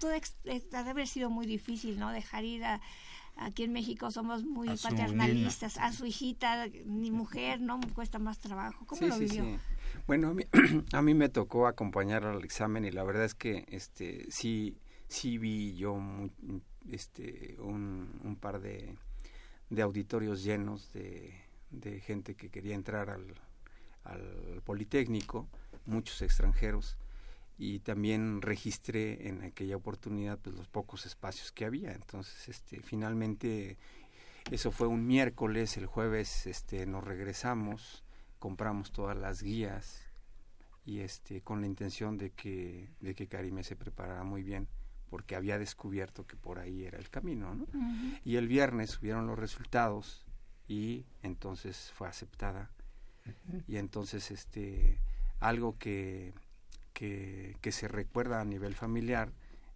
todo 0.00 0.12
eh, 0.12 0.62
ha 0.72 0.82
de 0.84 0.90
haber 0.90 1.06
sido 1.06 1.28
muy 1.28 1.44
difícil, 1.46 1.98
¿no? 1.98 2.10
Dejar 2.10 2.44
ir 2.44 2.64
a... 2.64 2.80
Aquí 3.40 3.62
en 3.64 3.72
México 3.72 4.10
somos 4.10 4.44
muy 4.44 4.68
A 4.68 4.76
su 4.76 4.88
paternalistas. 4.88 5.78
A 5.78 5.92
su 5.92 6.06
hijita, 6.06 6.66
ni 6.86 7.10
mujer, 7.10 7.60
¿no? 7.60 7.80
Cuesta 7.94 8.18
más 8.18 8.38
trabajo. 8.40 8.84
¿Cómo 8.86 9.00
Sí, 9.00 9.06
lo 9.08 9.14
sí, 9.14 9.24
vivió? 9.26 9.44
sí. 9.44 9.56
Bueno, 10.06 10.28
a 10.28 10.34
mí, 10.34 10.44
a 10.92 11.02
mí 11.02 11.14
me 11.14 11.28
tocó 11.28 11.66
acompañar 11.66 12.24
al 12.24 12.44
examen 12.44 12.84
y 12.84 12.90
la 12.90 13.04
verdad 13.04 13.24
es 13.24 13.34
que 13.34 13.64
este 13.68 14.26
sí 14.30 14.76
sí 15.08 15.38
vi 15.38 15.74
yo 15.76 15.94
muy, 15.94 16.30
este 16.90 17.56
un, 17.60 18.20
un 18.24 18.36
par 18.36 18.60
de, 18.60 18.96
de 19.70 19.82
auditorios 19.82 20.42
llenos 20.42 20.92
de, 20.92 21.34
de 21.70 22.00
gente 22.00 22.34
que 22.34 22.50
quería 22.50 22.74
entrar 22.74 23.08
al, 23.08 23.34
al 24.04 24.62
Politécnico, 24.64 25.48
muchos 25.86 26.22
extranjeros 26.22 26.96
y 27.58 27.80
también 27.80 28.40
registré 28.40 29.28
en 29.28 29.42
aquella 29.42 29.76
oportunidad 29.76 30.38
pues 30.38 30.56
los 30.56 30.68
pocos 30.68 31.04
espacios 31.06 31.50
que 31.50 31.64
había. 31.64 31.92
Entonces 31.92 32.48
este 32.48 32.80
finalmente 32.80 33.76
eso 34.50 34.70
fue 34.70 34.86
un 34.86 35.06
miércoles 35.06 35.76
el 35.76 35.86
jueves 35.86 36.46
este 36.46 36.86
nos 36.86 37.04
regresamos 37.04 38.04
compramos 38.38 38.92
todas 38.92 39.16
las 39.16 39.42
guías 39.42 40.06
y 40.86 41.00
este 41.00 41.42
con 41.42 41.60
la 41.60 41.66
intención 41.66 42.16
de 42.16 42.30
que 42.30 42.88
de 43.00 43.14
que 43.14 43.26
Karime 43.26 43.64
se 43.64 43.76
preparara 43.76 44.22
muy 44.22 44.42
bien 44.42 44.68
porque 45.10 45.34
había 45.34 45.58
descubierto 45.58 46.26
que 46.26 46.36
por 46.36 46.60
ahí 46.60 46.84
era 46.84 46.98
el 46.98 47.10
camino 47.10 47.54
¿no? 47.54 47.66
Y 48.24 48.36
el 48.36 48.46
viernes 48.46 48.90
subieron 48.90 49.26
los 49.26 49.38
resultados 49.38 50.24
y 50.68 51.06
entonces 51.22 51.90
fue 51.96 52.08
aceptada. 52.08 52.70
Y 53.66 53.76
entonces 53.76 54.30
este 54.30 55.00
algo 55.40 55.78
que, 55.78 56.32
que 56.98 57.72
se 57.72 57.88
recuerda 57.88 58.40
a 58.40 58.44
nivel 58.44 58.74
familiar 58.74 59.30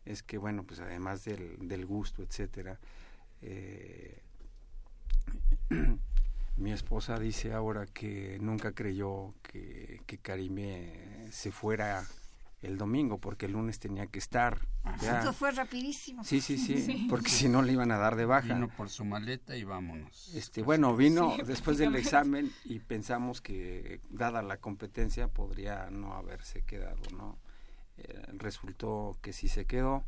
es 0.05 0.23
que 0.23 0.39
bueno 0.39 0.65
pues 0.65 0.81
además 0.81 1.25
del, 1.25 1.69
del 1.69 1.87
gusto 1.87 2.23
etcétera 2.23 2.79
eh, 3.43 4.21
mi 6.57 6.73
esposa 6.73 7.19
dice 7.19 7.53
ahora 7.53 7.87
que 7.87 8.39
nunca 8.41 8.73
creyó 8.73 9.35
que, 9.43 10.01
que 10.07 10.19
Karime 10.19 11.29
se 11.31 11.53
fuera 11.53 12.05
el 12.63 12.79
domingo 12.79 13.19
porque 13.19 13.47
el 13.47 13.53
lunes 13.53 13.79
tenía 13.79 14.07
que 14.07 14.19
estar 14.19 14.61
ya. 15.01 15.19
Esto 15.19 15.33
fue 15.33 15.51
rapidísimo. 15.51 16.25
Sí, 16.25 16.41
sí, 16.41 16.57
sí, 16.57 17.07
porque 17.11 17.29
si 17.29 17.49
no 17.49 17.63
le 17.63 17.73
iban 17.73 17.91
a 17.91 17.99
dar 17.99 18.17
de 18.17 18.25
baja. 18.25 18.55
Vino 18.55 18.69
por 18.69 18.89
su 18.89 19.05
maleta 19.05 19.57
y 19.57 19.65
vámonos. 19.65 20.33
Este, 20.35 20.63
bueno, 20.63 20.97
vino 20.97 21.35
Sí, 21.37 21.43
después 21.45 21.79
del 21.79 21.95
examen 21.97 22.53
y 22.65 22.79
pensamos 22.79 23.41
que 23.41 24.01
dada 24.11 24.43
la 24.43 24.59
competencia 24.59 25.29
podría 25.29 25.91
no 25.91 26.15
haberse 26.15 26.63
quedado, 26.63 27.03
¿no? 27.17 27.39
Eh, 27.99 28.23
resultó 28.35 29.19
que 29.21 29.33
sí 29.33 29.49
se 29.49 29.67
quedó 29.67 30.05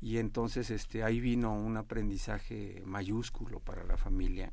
y 0.00 0.18
entonces 0.18 0.70
este 0.70 1.02
ahí 1.02 1.20
vino 1.20 1.52
un 1.54 1.76
aprendizaje 1.76 2.82
mayúsculo 2.86 3.60
para 3.60 3.84
la 3.84 3.96
familia 3.96 4.52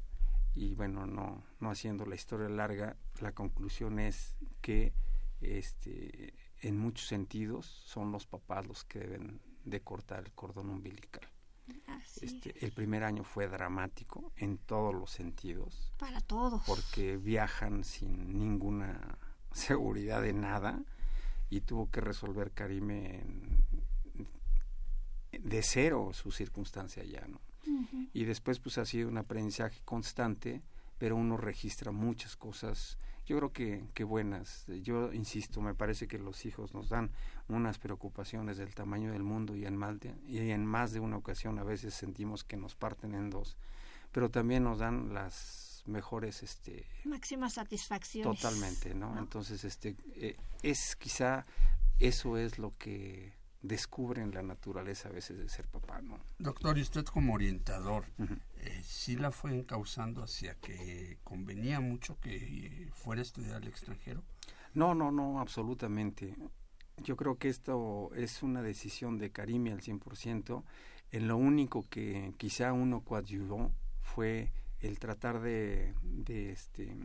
y 0.53 0.75
bueno, 0.75 1.05
no 1.05 1.43
no 1.59 1.71
haciendo 1.71 2.05
la 2.05 2.15
historia 2.15 2.49
larga, 2.49 2.97
la 3.21 3.31
conclusión 3.31 3.99
es 3.99 4.35
que 4.61 4.93
este 5.39 6.33
en 6.61 6.77
muchos 6.77 7.07
sentidos 7.07 7.65
son 7.65 8.11
los 8.11 8.25
papás 8.27 8.65
los 8.67 8.83
que 8.85 8.99
deben 8.99 9.39
de 9.65 9.81
cortar 9.81 10.23
el 10.25 10.31
cordón 10.31 10.69
umbilical. 10.69 11.27
Así 11.87 12.25
Este, 12.25 12.65
el 12.65 12.71
primer 12.71 13.03
año 13.03 13.23
fue 13.23 13.47
dramático 13.47 14.31
en 14.35 14.57
todos 14.57 14.93
los 14.93 15.11
sentidos. 15.11 15.93
Para 15.97 16.19
todos. 16.21 16.63
Porque 16.65 17.17
viajan 17.17 17.83
sin 17.83 18.37
ninguna 18.37 19.17
seguridad 19.53 20.21
de 20.21 20.33
nada. 20.33 20.83
y 21.49 21.59
tuvo 21.61 21.89
que 21.91 21.99
resolver 21.99 22.51
Karime 22.51 23.19
en- 23.19 23.65
de 25.31 25.63
cero 25.63 26.11
su 26.13 26.31
circunstancia 26.31 27.03
ya, 27.03 27.25
¿no? 27.27 27.39
Y 28.13 28.23
después 28.25 28.59
pues 28.59 28.77
ha 28.77 28.85
sido 28.85 29.07
un 29.07 29.17
aprendizaje 29.17 29.81
constante, 29.85 30.61
pero 30.97 31.15
uno 31.15 31.37
registra 31.37 31.91
muchas 31.91 32.35
cosas, 32.35 32.97
yo 33.31 33.37
creo 33.37 33.53
que, 33.53 33.85
que 33.93 34.03
buenas. 34.03 34.65
Yo 34.83 35.13
insisto, 35.13 35.61
me 35.61 35.73
parece 35.73 36.05
que 36.05 36.19
los 36.19 36.45
hijos 36.45 36.73
nos 36.73 36.89
dan 36.89 37.11
unas 37.47 37.79
preocupaciones 37.79 38.57
del 38.57 38.75
tamaño 38.75 39.13
del 39.13 39.23
mundo 39.23 39.55
y 39.55 39.65
en, 39.65 39.77
más 39.77 39.99
de, 40.01 40.13
y 40.27 40.49
en 40.49 40.65
más 40.65 40.91
de 40.91 40.99
una 40.99 41.15
ocasión 41.15 41.57
a 41.57 41.63
veces 41.63 41.93
sentimos 41.93 42.43
que 42.43 42.57
nos 42.57 42.75
parten 42.75 43.15
en 43.15 43.29
dos, 43.29 43.55
pero 44.11 44.29
también 44.29 44.65
nos 44.65 44.79
dan 44.79 45.13
las 45.13 45.83
mejores 45.85 46.43
este, 46.43 46.85
Máxima 47.05 47.49
satisfacción. 47.49 48.35
Totalmente, 48.35 48.93
¿no? 48.93 49.17
Entonces, 49.17 49.63
este, 49.63 49.95
eh, 50.15 50.35
es 50.61 50.97
quizá 50.97 51.45
eso 51.99 52.35
es 52.37 52.59
lo 52.59 52.77
que 52.77 53.31
descubren 53.61 54.31
la 54.31 54.41
naturaleza 54.41 55.09
a 55.09 55.11
veces 55.11 55.37
de 55.37 55.47
ser 55.47 55.67
papá, 55.67 56.01
¿no? 56.01 56.19
Doctor, 56.39 56.77
y 56.77 56.81
usted 56.81 57.05
como 57.05 57.33
orientador, 57.33 58.05
eh, 58.57 58.81
¿sí 58.83 59.15
la 59.15 59.31
fue 59.31 59.53
encauzando 59.53 60.23
hacia 60.23 60.55
que 60.55 61.19
convenía 61.23 61.79
mucho 61.79 62.19
que 62.19 62.35
eh, 62.35 62.89
fuera 62.91 63.21
a 63.21 63.23
estudiar 63.23 63.57
al 63.57 63.67
extranjero? 63.67 64.23
No, 64.73 64.95
no, 64.95 65.11
no, 65.11 65.39
absolutamente. 65.39 66.35
Yo 66.97 67.15
creo 67.15 67.37
que 67.37 67.49
esto 67.49 68.11
es 68.15 68.41
una 68.41 68.61
decisión 68.61 69.17
de 69.17 69.31
Karime 69.31 69.71
al 69.71 69.81
100%. 69.81 70.63
En 71.11 71.27
lo 71.27 71.37
único 71.37 71.87
que 71.89 72.33
quizá 72.37 72.73
uno 72.73 73.01
coadyuvó 73.01 73.71
fue 74.01 74.51
el 74.79 74.97
tratar 74.97 75.41
de, 75.41 75.93
de, 76.01 76.51
este, 76.51 76.95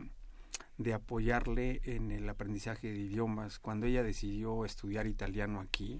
de 0.77 0.93
apoyarle 0.93 1.81
en 1.83 2.11
el 2.11 2.27
aprendizaje 2.29 2.91
de 2.91 2.99
idiomas. 2.99 3.59
Cuando 3.59 3.85
ella 3.85 4.01
decidió 4.01 4.65
estudiar 4.65 5.07
italiano 5.07 5.59
aquí, 5.59 5.99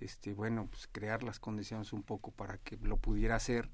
este, 0.00 0.34
bueno, 0.34 0.66
pues 0.70 0.88
crear 0.90 1.22
las 1.22 1.38
condiciones 1.40 1.92
un 1.92 2.02
poco 2.02 2.30
para 2.30 2.58
que 2.58 2.76
lo 2.78 2.96
pudiera 2.96 3.36
hacer, 3.36 3.68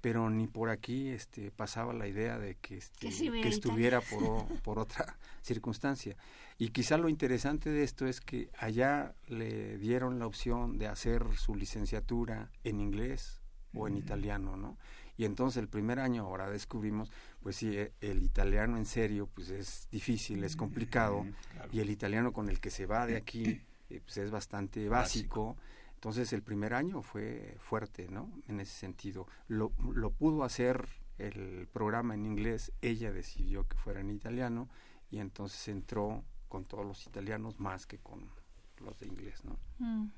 pero 0.00 0.30
ni 0.30 0.46
por 0.46 0.70
aquí 0.70 1.08
este, 1.08 1.50
pasaba 1.50 1.92
la 1.92 2.06
idea 2.06 2.38
de 2.38 2.54
que, 2.56 2.76
este, 2.76 3.08
Que 3.42 3.48
estuviera 3.48 4.00
por, 4.00 4.46
por 4.62 4.78
otra 4.78 5.18
circunstancia. 5.42 6.16
Y 6.56 6.68
quizá 6.70 6.96
lo 6.98 7.08
interesante 7.08 7.70
de 7.70 7.82
esto 7.84 8.06
es 8.06 8.20
que 8.20 8.50
allá 8.58 9.14
le 9.26 9.78
dieron 9.78 10.18
la 10.18 10.26
opción 10.26 10.78
de 10.78 10.86
hacer 10.88 11.24
su 11.36 11.54
licenciatura 11.54 12.50
en 12.64 12.80
inglés 12.80 13.40
o 13.74 13.86
en 13.86 13.96
italiano, 13.96 14.56
¿no? 14.56 14.76
Y 15.16 15.24
entonces 15.24 15.60
el 15.60 15.68
primer 15.68 15.98
año 15.98 16.22
ahora 16.22 16.48
descubrimos, 16.48 17.10
pues 17.42 17.56
sí, 17.56 17.76
e- 17.76 17.92
el 18.00 18.22
italiano 18.22 18.76
en 18.76 18.86
serio, 18.86 19.28
pues 19.34 19.50
es 19.50 19.88
difícil, 19.90 20.44
es 20.44 20.54
complicado, 20.54 21.26
y 21.72 21.80
el 21.80 21.90
italiano 21.90 22.32
con 22.32 22.48
el 22.48 22.60
que 22.60 22.70
se 22.70 22.86
va 22.86 23.04
de 23.04 23.16
aquí, 23.16 23.60
eh, 23.90 24.00
pues 24.00 24.16
es 24.18 24.30
bastante 24.30 24.88
básico. 24.88 25.56
Entonces 25.94 26.32
el 26.32 26.42
primer 26.42 26.74
año 26.74 27.02
fue 27.02 27.56
fuerte, 27.58 28.08
¿no? 28.08 28.30
En 28.46 28.60
ese 28.60 28.72
sentido. 28.72 29.26
Lo, 29.48 29.72
lo 29.92 30.10
pudo 30.10 30.44
hacer 30.44 30.88
el 31.18 31.66
programa 31.72 32.14
en 32.14 32.24
inglés, 32.24 32.72
ella 32.80 33.12
decidió 33.12 33.66
que 33.66 33.76
fuera 33.76 34.00
en 34.00 34.10
italiano, 34.10 34.68
y 35.10 35.18
entonces 35.18 35.66
entró 35.68 36.24
con 36.48 36.64
todos 36.64 36.86
los 36.86 37.06
italianos 37.06 37.58
más 37.58 37.86
que 37.86 37.98
con 37.98 38.30
los 38.78 38.98
de 39.00 39.06
inglés, 39.06 39.44
¿no? 39.44 39.58
Mm. 39.78 40.10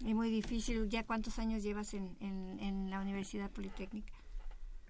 Y 0.00 0.14
muy 0.14 0.30
difícil. 0.30 0.88
¿Ya 0.88 1.04
cuántos 1.04 1.38
años 1.38 1.62
llevas 1.62 1.94
en, 1.94 2.16
en, 2.20 2.58
en 2.60 2.90
la 2.90 3.00
Universidad 3.00 3.50
Politécnica? 3.50 4.12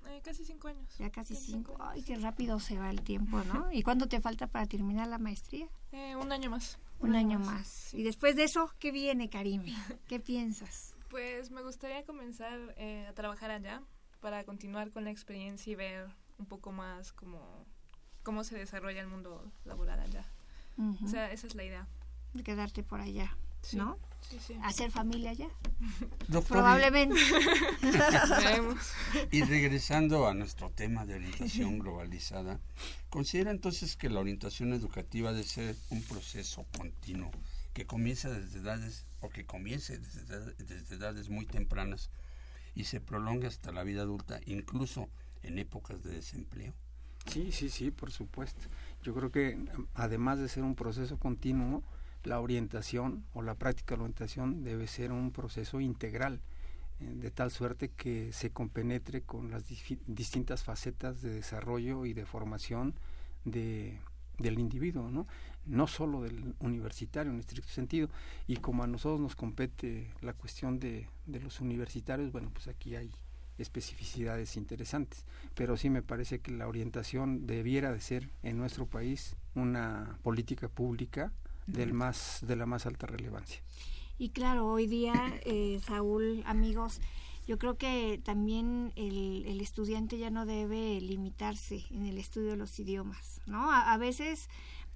Eh, 0.09 0.21
casi 0.23 0.45
cinco 0.45 0.69
años. 0.69 0.97
Ya 0.99 1.11
casi 1.11 1.35
cinco. 1.35 1.77
Ay, 1.81 2.03
qué 2.03 2.17
rápido 2.17 2.61
se 2.61 2.79
va 2.79 2.91
el 2.91 3.03
tiempo, 3.03 3.43
¿no? 3.45 3.71
¿Y 3.73 3.83
cuánto 3.83 4.09
te 4.09 4.21
falta 4.21 4.47
para 4.47 4.67
terminar 4.67 5.09
la 5.09 5.19
maestría? 5.19 5.69
Eh, 5.93 6.17
un 6.17 6.33
año 6.33 6.51
más. 6.51 6.79
Un 7.01 7.15
año 7.15 7.39
más. 7.39 7.93
Y 7.95 8.03
después 8.03 8.37
de 8.37 8.45
eso, 8.45 8.71
¿qué 8.79 8.91
viene, 8.93 9.29
Karime? 9.29 9.75
¿Qué 10.09 10.21
piensas? 10.21 10.95
Pues 11.11 11.51
me 11.51 11.63
gustaría 11.63 12.05
comenzar 12.05 12.75
eh, 12.77 13.07
a 13.09 13.13
trabajar 13.15 13.51
allá 13.51 13.83
para 14.21 14.45
continuar 14.45 14.91
con 14.91 15.05
la 15.05 15.11
experiencia 15.11 15.73
y 15.73 15.77
ver 15.77 16.09
un 16.39 16.47
poco 16.47 16.73
más 16.73 17.13
cómo, 17.13 17.67
cómo 18.23 18.43
se 18.43 18.57
desarrolla 18.57 19.01
el 19.01 19.09
mundo 19.09 19.53
laboral 19.65 20.01
allá. 20.01 20.25
O 21.05 21.07
sea, 21.07 21.31
esa 21.31 21.47
es 21.47 21.55
la 21.55 21.63
idea. 21.63 21.87
De 22.33 22.43
quedarte 22.43 22.83
por 22.83 23.01
allá, 23.01 23.37
Sí, 23.65 23.77
¿no? 23.77 23.99
sí, 24.21 24.39
sí. 24.39 24.57
Hacer 24.63 24.91
familia 24.91 25.31
allá. 25.31 25.49
Doctor, 26.29 26.59
Probablemente. 26.59 27.19
Y 29.31 29.43
regresando 29.43 30.27
a 30.27 30.35
nuestro 30.35 30.71
tema 30.71 31.07
de 31.07 31.15
orientación 31.15 31.79
globalizada, 31.81 32.61
¿considera 33.11 33.51
entonces 33.51 33.97
que 33.97 34.11
la 34.11 34.21
orientación 34.21 34.73
educativa 34.73 35.33
debe 35.33 35.45
ser 35.45 35.77
un 35.91 36.03
proceso 36.03 36.67
continuo 36.77 37.31
que 37.73 37.87
comienza 37.87 38.31
desde 38.31 38.61
edades 38.61 39.07
o 39.21 39.29
que 39.29 39.47
comience 39.47 39.99
desde, 39.99 40.55
desde 40.55 40.95
edades 40.95 41.29
muy 41.29 41.47
tempranas 41.47 42.11
y 42.75 42.85
se 42.85 43.01
prolonga 43.01 43.49
hasta 43.49 43.73
la 43.73 43.83
vida 43.83 44.03
adulta, 44.03 44.41
incluso 44.47 45.09
en 45.43 45.59
épocas 45.59 46.03
de 46.03 46.13
desempleo? 46.13 46.75
Sí, 47.27 47.53
sí, 47.53 47.71
sí, 47.71 47.91
por 47.91 48.11
supuesto. 48.11 48.61
Yo 49.03 49.15
creo 49.15 49.31
que 49.31 49.59
además 49.95 50.39
de 50.39 50.49
ser 50.49 50.63
un 50.63 50.75
proceso 50.75 51.19
continuo, 51.19 51.83
la 52.25 52.41
orientación 52.41 53.25
o 53.35 53.43
la 53.43 53.55
práctica 53.55 53.95
de 53.95 53.99
la 53.99 54.05
orientación 54.05 54.65
debe 54.65 54.87
ser 54.87 55.13
un 55.13 55.31
proceso 55.31 55.81
integral, 55.81 56.41
eh, 57.01 57.13
de 57.15 57.31
tal 57.31 57.51
suerte 57.51 57.91
que 57.91 58.33
se 58.33 58.51
compenetre 58.51 59.23
con 59.23 59.51
las 59.51 59.65
distintas 60.07 60.65
facetas 60.65 61.23
de 61.23 61.31
desarrollo 61.31 62.07
y 62.07 62.13
de 62.13 62.27
formación 62.27 62.95
de, 63.45 63.99
del 64.39 64.59
individuo, 64.59 65.11
¿no? 65.11 65.27
no 65.67 65.87
solo 65.87 66.23
del 66.23 66.55
universitario 66.61 67.33
en 67.33 67.39
estricto 67.39 67.71
sentido. 67.71 68.09
Y 68.47 68.57
como 68.57 68.83
a 68.83 68.87
nosotros 68.87 69.21
nos 69.21 69.37
compete 69.37 70.13
la 70.21 70.33
cuestión 70.33 70.79
de, 70.79 71.09
de 71.27 71.41
los 71.41 71.61
universitarios, 71.61 72.33
bueno, 72.33 72.51
pues 72.53 72.69
aquí 72.69 72.97
hay 72.97 73.11
especificidades 73.59 74.57
interesantes, 74.57 75.25
pero 75.55 75.77
sí 75.77 75.89
me 75.89 76.03
parece 76.03 76.41
que 76.41 76.51
la 76.51 76.67
orientación 76.67 77.47
debiera 77.47 77.93
de 77.93 78.01
ser 78.01 78.31
en 78.43 78.59
nuestro 78.59 78.87
país 78.87 79.37
una 79.55 80.19
política 80.23 80.69
pública 80.69 81.33
del 81.67 81.93
más 81.93 82.39
de 82.43 82.57
la 82.57 82.67
más 82.67 82.87
alta 82.87 83.07
relevancia. 83.07 83.63
Y 84.19 84.31
claro, 84.31 84.69
hoy 84.69 84.87
día, 84.87 85.15
eh, 85.45 85.81
Saúl, 85.85 86.43
amigos, 86.47 87.01
yo 87.47 87.59
creo 87.59 87.77
que 87.77 88.21
también 88.25 88.93
el, 88.97 89.45
el 89.47 89.61
estudiante 89.61 90.19
ya 90.19 90.31
no 90.31 90.47
debe 90.47 91.01
limitarse 91.01 91.85
en 91.91 92.07
el 92.07 92.19
estudio 92.19 92.51
de 92.51 92.57
los 92.57 92.79
idiomas, 92.79 93.41
¿no? 93.47 93.71
A, 93.71 93.93
a 93.93 93.99
veces, 93.99 94.49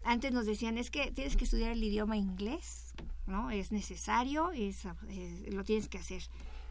antes 0.05 0.33
nos 0.33 0.47
decían, 0.47 0.79
es 0.79 0.91
que 0.91 1.11
tienes 1.11 1.37
que 1.37 1.45
estudiar 1.45 1.73
el 1.73 1.83
idioma 1.83 2.17
inglés, 2.17 2.95
¿no? 3.27 3.51
Es 3.51 3.73
necesario, 3.73 4.51
es, 4.53 4.87
eh, 5.09 5.51
lo 5.53 5.65
tienes 5.65 5.89
que 5.89 5.99
hacer. 5.99 6.23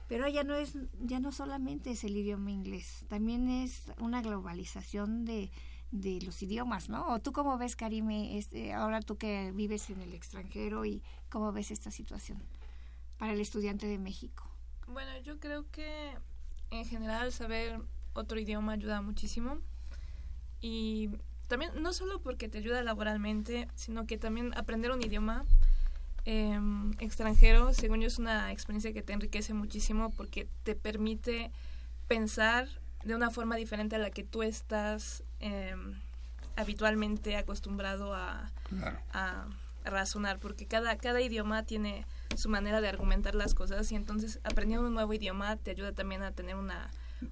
Pero 0.07 0.27
ya 0.29 0.43
no 0.43 0.55
es, 0.55 0.73
ya 0.99 1.19
no 1.19 1.33
solamente 1.33 1.91
es 1.91 2.05
el 2.05 2.15
idioma 2.15 2.49
inglés, 2.49 3.05
también 3.09 3.49
es 3.49 3.83
una 3.99 4.21
globalización 4.21 5.25
de, 5.25 5.51
de 5.91 6.19
los 6.21 6.41
idiomas, 6.41 6.89
¿no? 6.89 7.07
¿O 7.13 7.19
tú 7.19 7.31
cómo 7.31 7.57
ves, 7.57 7.75
Karime, 7.75 8.37
este, 8.37 8.73
ahora 8.73 9.01
tú 9.01 9.17
que 9.17 9.51
vives 9.53 9.89
en 9.89 10.01
el 10.01 10.13
extranjero 10.13 10.85
y 10.85 11.01
cómo 11.29 11.51
ves 11.51 11.71
esta 11.71 11.91
situación 11.91 12.41
para 13.17 13.33
el 13.33 13.39
estudiante 13.39 13.87
de 13.87 13.97
México? 13.97 14.43
Bueno, 14.87 15.11
yo 15.23 15.39
creo 15.39 15.65
que 15.71 16.13
en 16.71 16.85
general 16.85 17.31
saber 17.31 17.79
otro 18.13 18.39
idioma 18.39 18.73
ayuda 18.73 19.01
muchísimo. 19.01 19.59
Y 20.59 21.09
también, 21.47 21.71
no 21.81 21.93
solo 21.93 22.19
porque 22.21 22.49
te 22.49 22.57
ayuda 22.57 22.81
laboralmente, 22.83 23.67
sino 23.75 24.05
que 24.05 24.17
también 24.17 24.57
aprender 24.57 24.91
un 24.91 25.01
idioma 25.01 25.45
eh, 26.25 26.59
extranjero, 26.99 27.73
según 27.73 28.01
yo, 28.01 28.07
es 28.07 28.19
una 28.19 28.51
experiencia 28.51 28.91
que 28.91 29.01
te 29.01 29.13
enriquece 29.13 29.53
muchísimo 29.53 30.09
porque 30.09 30.47
te 30.63 30.75
permite 30.75 31.51
pensar 32.07 32.67
de 33.05 33.15
una 33.15 33.29
forma 33.29 33.55
diferente 33.55 33.95
a 33.95 33.99
la 33.99 34.09
que 34.09 34.23
tú 34.23 34.43
estás 34.43 35.23
eh, 35.39 35.75
habitualmente 36.55 37.35
acostumbrado 37.37 38.13
a, 38.13 38.51
Claro. 38.69 38.97
a 39.13 39.45
razonar, 39.85 40.39
porque 40.39 40.65
cada, 40.65 40.97
cada 40.97 41.21
idioma 41.21 41.63
tiene 41.63 42.05
su 42.35 42.49
manera 42.49 42.81
de 42.81 42.89
argumentar 42.89 43.35
las 43.35 43.53
cosas 43.53 43.89
y 43.91 43.95
entonces 43.95 44.39
aprendiendo 44.43 44.87
un 44.87 44.93
nuevo 44.93 45.13
idioma 45.13 45.55
te 45.55 45.71
ayuda 45.71 45.93
también 45.93 46.23
a 46.23 46.31
tener 46.31 46.55
una, 46.55 46.89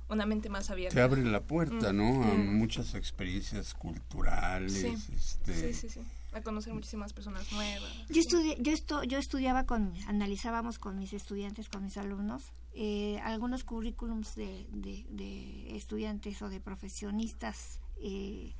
una 0.07 0.25
mente 0.25 0.49
más 0.49 0.69
abierta. 0.69 0.95
Te 0.95 1.01
abre 1.01 1.23
la 1.25 1.41
puerta, 1.41 1.91
Mm, 1.91 1.97
¿no? 1.97 2.23
A 2.23 2.33
mm. 2.35 2.57
muchas 2.57 2.95
experiencias 2.95 3.73
culturales. 3.73 4.71
Sí, 4.73 4.95
este, 5.15 5.53
sí, 5.53 5.73
sí, 5.73 5.89
sí. 5.89 5.99
A 6.33 6.41
conocer 6.41 6.73
muchísimas 6.73 7.13
personas 7.13 7.49
nuevas. 7.51 7.91
Yo, 8.09 8.21
estudi- 8.21 8.57
yo, 8.59 8.71
esto, 8.73 9.03
yo 9.03 9.17
estudiaba 9.17 9.65
con, 9.65 9.93
analizábamos 10.07 10.79
con 10.79 10.97
mis 10.99 11.13
estudiantes, 11.13 11.67
con 11.69 11.83
mis 11.83 11.97
alumnos, 11.97 12.43
eh, 12.77 13.19
algunos 13.23 13.63
currículums 13.63 14.35
de, 14.35 14.67
de, 14.69 15.05
de 15.09 15.75
estudiantes 15.77 16.41
o 16.41 16.49
de 16.49 16.59
profesionistas 16.59 17.79
eh, 17.95 18.53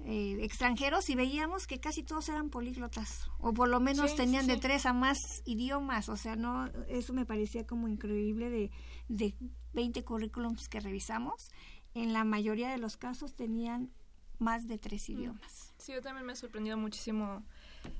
eh, 0.00 0.38
extranjeros 0.40 1.08
y 1.10 1.14
veíamos 1.14 1.68
que 1.68 1.78
casi 1.78 2.02
todos 2.02 2.28
eran 2.28 2.50
políglotas 2.50 3.30
o 3.38 3.54
por 3.54 3.68
lo 3.68 3.78
menos 3.78 4.10
Sí, 4.10 4.16
tenían 4.16 4.46
sí, 4.46 4.50
de 4.50 4.56
tres 4.56 4.84
a 4.84 4.92
más 4.92 5.42
idiomas, 5.44 6.08
o 6.08 6.16
sea, 6.16 6.34
no 6.34 6.66
eso 6.88 7.12
me 7.12 7.24
parecía 7.24 7.64
como 7.64 7.86
increíble 7.86 8.50
de, 8.50 8.70
de 9.08 9.36
20 9.74 10.02
currículums 10.02 10.68
que 10.68 10.80
revisamos, 10.80 11.52
en 11.94 12.12
la 12.12 12.24
mayoría 12.24 12.68
de 12.70 12.78
los 12.78 12.96
casos 12.96 13.36
tenían 13.36 13.92
más 14.40 14.66
de 14.66 14.78
tres 14.78 15.08
idiomas. 15.08 15.72
Sí, 15.78 15.92
yo 15.92 16.02
también 16.02 16.26
me 16.26 16.32
ha 16.32 16.36
sorprendido 16.36 16.76
muchísimo 16.76 17.44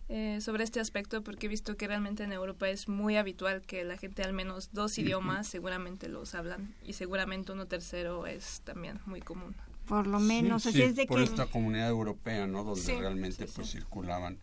eh, 0.08 0.38
sobre 0.40 0.64
este 0.64 0.80
aspecto 0.80 1.22
porque 1.22 1.46
he 1.46 1.48
visto 1.48 1.76
que 1.76 1.86
realmente 1.88 2.24
en 2.24 2.32
Europa 2.32 2.68
es 2.68 2.88
muy 2.88 3.16
habitual 3.16 3.62
que 3.62 3.84
la 3.84 3.96
gente 3.96 4.22
al 4.22 4.32
menos 4.32 4.70
dos 4.72 4.98
idiomas 4.98 5.46
seguramente 5.46 6.08
los 6.08 6.34
hablan 6.34 6.74
y 6.84 6.92
seguramente 6.94 7.52
uno 7.52 7.66
tercero 7.66 8.26
es 8.26 8.60
también 8.64 9.00
muy 9.06 9.20
común. 9.20 9.54
Por 9.86 10.06
lo 10.06 10.20
menos, 10.20 10.62
Sí, 10.62 10.68
así 10.70 10.78
sí, 10.78 10.84
es 10.84 10.96
de 10.96 11.06
por 11.06 11.18
que... 11.18 11.24
esta 11.24 11.46
comunidad 11.46 11.88
europea, 11.88 12.46
¿no? 12.46 12.62
Donde 12.64 12.80
Sí, 12.82 12.92
realmente 12.94 13.46
pues 13.46 13.70
circulaban, 13.70 14.38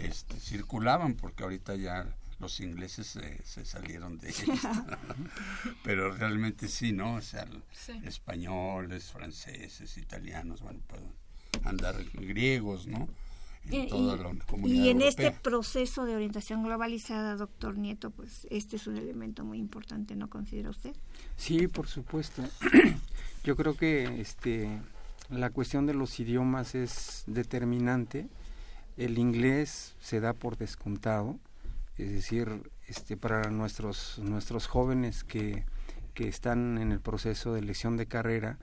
este, 0.00 0.38
circulaban 0.40 1.14
porque 1.14 1.42
ahorita 1.44 1.76
ya 1.76 2.06
los 2.40 2.58
ingleses 2.58 3.06
se, 3.06 3.40
se 3.44 3.64
salieron 3.64 4.18
de 4.18 4.28
esto. 4.30 4.50
Pero 5.84 6.12
realmente 6.12 6.68
sí, 6.68 6.92
¿no? 6.92 7.14
O 7.14 7.20
sea, 7.20 7.46
Sí. 7.72 7.92
españoles, 8.04 9.10
franceses, 9.12 9.96
italianos, 9.98 10.60
bueno, 10.62 10.80
pueden 10.88 11.12
andar 11.64 11.94
griegos, 12.14 12.86
¿no? 12.86 13.08
En 13.70 13.84
Y- 13.84 13.88
toda 13.88 14.14
y- 14.14 14.18
la 14.38 14.44
comunidad 14.46 14.74
Y 14.84 14.88
en 14.88 15.00
europea. 15.02 15.08
este 15.28 15.40
proceso 15.40 16.04
de 16.04 16.14
orientación 16.16 16.64
globalizada, 16.64 17.36
doctor 17.36 17.78
Nieto, 17.78 18.10
pues 18.10 18.46
este 18.50 18.76
es 18.76 18.86
un 18.86 18.96
elemento 18.96 19.44
muy 19.44 19.58
importante, 19.58 20.16
¿no 20.16 20.28
considera 20.28 20.70
usted? 20.70 20.94
Sí, 21.36 21.68
por 21.68 21.86
supuesto. 21.86 22.42
Yo 23.44 23.56
creo 23.56 23.76
que 23.76 24.20
este 24.20 24.68
la 25.30 25.50
cuestión 25.50 25.86
de 25.86 25.94
los 25.94 26.18
idiomas 26.20 26.74
es 26.74 27.22
determinante. 27.26 28.28
El 28.96 29.16
inglés 29.18 29.94
se 30.00 30.20
da 30.20 30.34
por 30.34 30.58
descontado, 30.58 31.38
es 31.96 32.10
decir, 32.12 32.70
este 32.88 33.16
para 33.16 33.50
nuestros 33.50 34.18
nuestros 34.18 34.66
jóvenes 34.66 35.24
que 35.24 35.64
que 36.14 36.28
están 36.28 36.76
en 36.78 36.92
el 36.92 37.00
proceso 37.00 37.54
de 37.54 37.60
elección 37.60 37.96
de 37.96 38.04
carrera, 38.06 38.58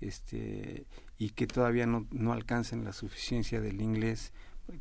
este 0.00 0.84
y 1.22 1.30
que 1.30 1.46
todavía 1.46 1.86
no, 1.86 2.06
no 2.10 2.32
alcancen 2.32 2.84
la 2.84 2.92
suficiencia 2.92 3.60
del 3.60 3.80
inglés, 3.80 4.32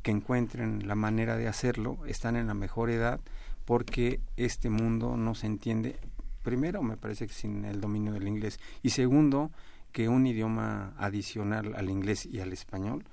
que 0.02 0.12
encuentren 0.12 0.88
la 0.88 0.96
manera 0.96 1.38
de 1.38 1.48
hacerlo, 1.48 2.00
están 2.08 2.36
en 2.36 2.48
la 2.48 2.54
mejor 2.56 2.89
edad 2.89 3.20
porque 3.66 4.20
este 4.38 4.70
mundo 4.70 5.18
no 5.18 5.36
se 5.36 5.46
entiende 5.48 6.00
primero 6.44 6.82
me 6.82 6.98
parece 6.98 7.28
que 7.28 7.34
sin 7.34 7.66
el 7.66 7.80
dominio 7.80 8.14
del 8.14 8.28
inglés 8.28 8.60
y 8.82 8.89
segundo 8.89 9.52
que 9.92 10.10
un 10.10 10.26
idioma 10.26 10.94
adicional 10.98 11.76
al 11.76 11.89
inglés 11.92 12.26
y 12.26 12.39
al 12.39 12.52
español 12.54 13.04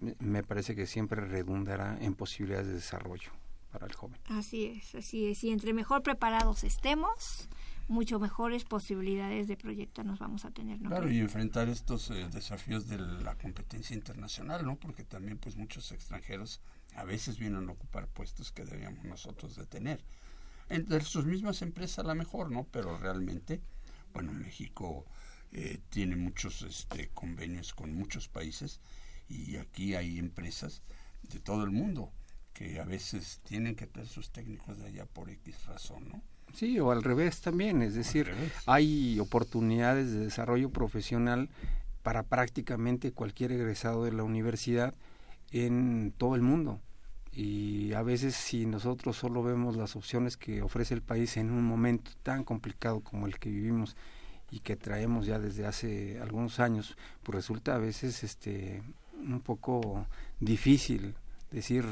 me- 0.00 0.14
me 0.20 0.42
parece 0.44 0.74
que 0.76 0.86
siempre 0.86 1.20
redundará 1.20 1.98
en 2.00 2.14
posibilidades 2.14 2.68
de 2.68 2.74
desarrollo 2.74 3.30
para 3.72 3.86
el 3.86 3.92
joven. 3.94 4.16
Así 4.28 4.66
es, 4.66 4.94
así 4.94 5.26
es. 5.26 5.42
Y 5.44 5.50
entre 5.50 5.72
mejor 5.72 6.02
preparados 6.02 6.62
estemos, 6.64 7.48
mucho 7.92 8.18
mejores 8.18 8.64
posibilidades 8.64 9.46
de 9.46 9.56
proyecto 9.56 10.02
nos 10.02 10.18
vamos 10.18 10.44
a 10.44 10.50
tener. 10.50 10.78
Claro, 10.80 11.10
y 11.10 11.18
enfrentar 11.18 11.68
estos 11.68 12.10
eh, 12.10 12.28
desafíos 12.32 12.88
de 12.88 12.98
la 12.98 13.36
competencia 13.36 13.94
internacional, 13.94 14.64
¿no? 14.64 14.76
Porque 14.76 15.04
también 15.04 15.38
pues 15.38 15.56
muchos 15.56 15.92
extranjeros 15.92 16.60
a 16.96 17.04
veces 17.04 17.38
vienen 17.38 17.68
a 17.68 17.72
ocupar 17.72 18.08
puestos 18.08 18.50
que 18.50 18.64
debíamos 18.64 19.04
nosotros 19.04 19.56
de 19.56 19.66
tener. 19.66 20.02
Entre 20.68 21.00
sus 21.02 21.26
mismas 21.26 21.62
empresas 21.62 22.00
a 22.00 22.08
lo 22.08 22.14
mejor, 22.14 22.50
¿no? 22.50 22.64
Pero 22.70 22.96
realmente, 22.96 23.60
bueno, 24.12 24.32
México 24.32 25.04
eh, 25.52 25.78
tiene 25.90 26.16
muchos 26.16 26.62
este, 26.62 27.10
convenios 27.10 27.74
con 27.74 27.94
muchos 27.94 28.28
países 28.28 28.80
y 29.28 29.56
aquí 29.56 29.94
hay 29.94 30.18
empresas 30.18 30.82
de 31.22 31.40
todo 31.40 31.64
el 31.64 31.70
mundo 31.70 32.12
que 32.54 32.80
a 32.80 32.84
veces 32.84 33.40
tienen 33.44 33.76
que 33.76 33.86
traer 33.86 34.08
sus 34.08 34.30
técnicos 34.30 34.78
de 34.78 34.86
allá 34.86 35.06
por 35.06 35.30
X 35.30 35.66
razón, 35.66 36.08
¿no? 36.08 36.22
Sí, 36.54 36.78
o 36.78 36.90
al 36.90 37.02
revés 37.02 37.40
también, 37.40 37.82
es 37.82 37.94
decir, 37.94 38.30
hay 38.66 39.18
oportunidades 39.18 40.12
de 40.12 40.20
desarrollo 40.20 40.70
profesional 40.70 41.48
para 42.02 42.24
prácticamente 42.24 43.12
cualquier 43.12 43.52
egresado 43.52 44.04
de 44.04 44.12
la 44.12 44.22
universidad 44.22 44.94
en 45.50 46.12
todo 46.16 46.34
el 46.34 46.42
mundo. 46.42 46.80
Y 47.32 47.94
a 47.94 48.02
veces 48.02 48.34
si 48.34 48.66
nosotros 48.66 49.16
solo 49.16 49.42
vemos 49.42 49.76
las 49.76 49.96
opciones 49.96 50.36
que 50.36 50.60
ofrece 50.60 50.92
el 50.92 51.02
país 51.02 51.36
en 51.38 51.50
un 51.50 51.64
momento 51.64 52.10
tan 52.22 52.44
complicado 52.44 53.00
como 53.00 53.26
el 53.26 53.38
que 53.38 53.48
vivimos 53.48 53.96
y 54.50 54.60
que 54.60 54.76
traemos 54.76 55.24
ya 55.24 55.38
desde 55.38 55.64
hace 55.64 56.20
algunos 56.20 56.60
años, 56.60 56.96
pues 57.22 57.36
resulta 57.36 57.74
a 57.74 57.78
veces 57.78 58.22
este 58.22 58.82
un 59.14 59.40
poco 59.40 60.06
difícil 60.40 61.14
decir 61.52 61.84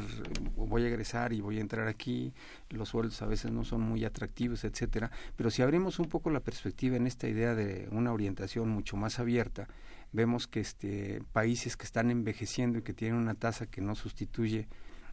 voy 0.57 0.85
a 0.85 0.89
egresar 0.89 1.33
y 1.33 1.41
voy 1.41 1.59
a 1.59 1.61
entrar 1.61 1.89
aquí, 1.89 2.33
los 2.71 2.91
sueldos 2.91 3.21
a 3.23 3.27
veces 3.27 3.51
no 3.53 3.65
son 3.65 3.83
muy 3.83 4.05
atractivos, 4.05 4.65
etcétera, 4.65 5.11
pero 5.37 5.51
si 5.51 5.63
abrimos 5.63 5.99
un 5.99 6.07
poco 6.07 6.31
la 6.31 6.41
perspectiva 6.41 6.97
en 6.97 7.07
esta 7.07 7.29
idea 7.29 7.55
de 7.55 7.89
una 7.91 8.13
orientación 8.13 8.69
mucho 8.69 8.97
más 8.97 9.19
abierta, 9.19 9.69
vemos 10.13 10.47
que 10.47 10.61
este 10.61 11.23
países 11.33 11.77
que 11.77 11.85
están 11.85 12.11
envejeciendo 12.11 12.79
y 12.79 12.83
que 12.83 12.95
tienen 12.95 13.19
una 13.19 13.35
tasa 13.35 13.67
que 13.67 13.81
no 13.81 13.95
sustituye 13.95 14.69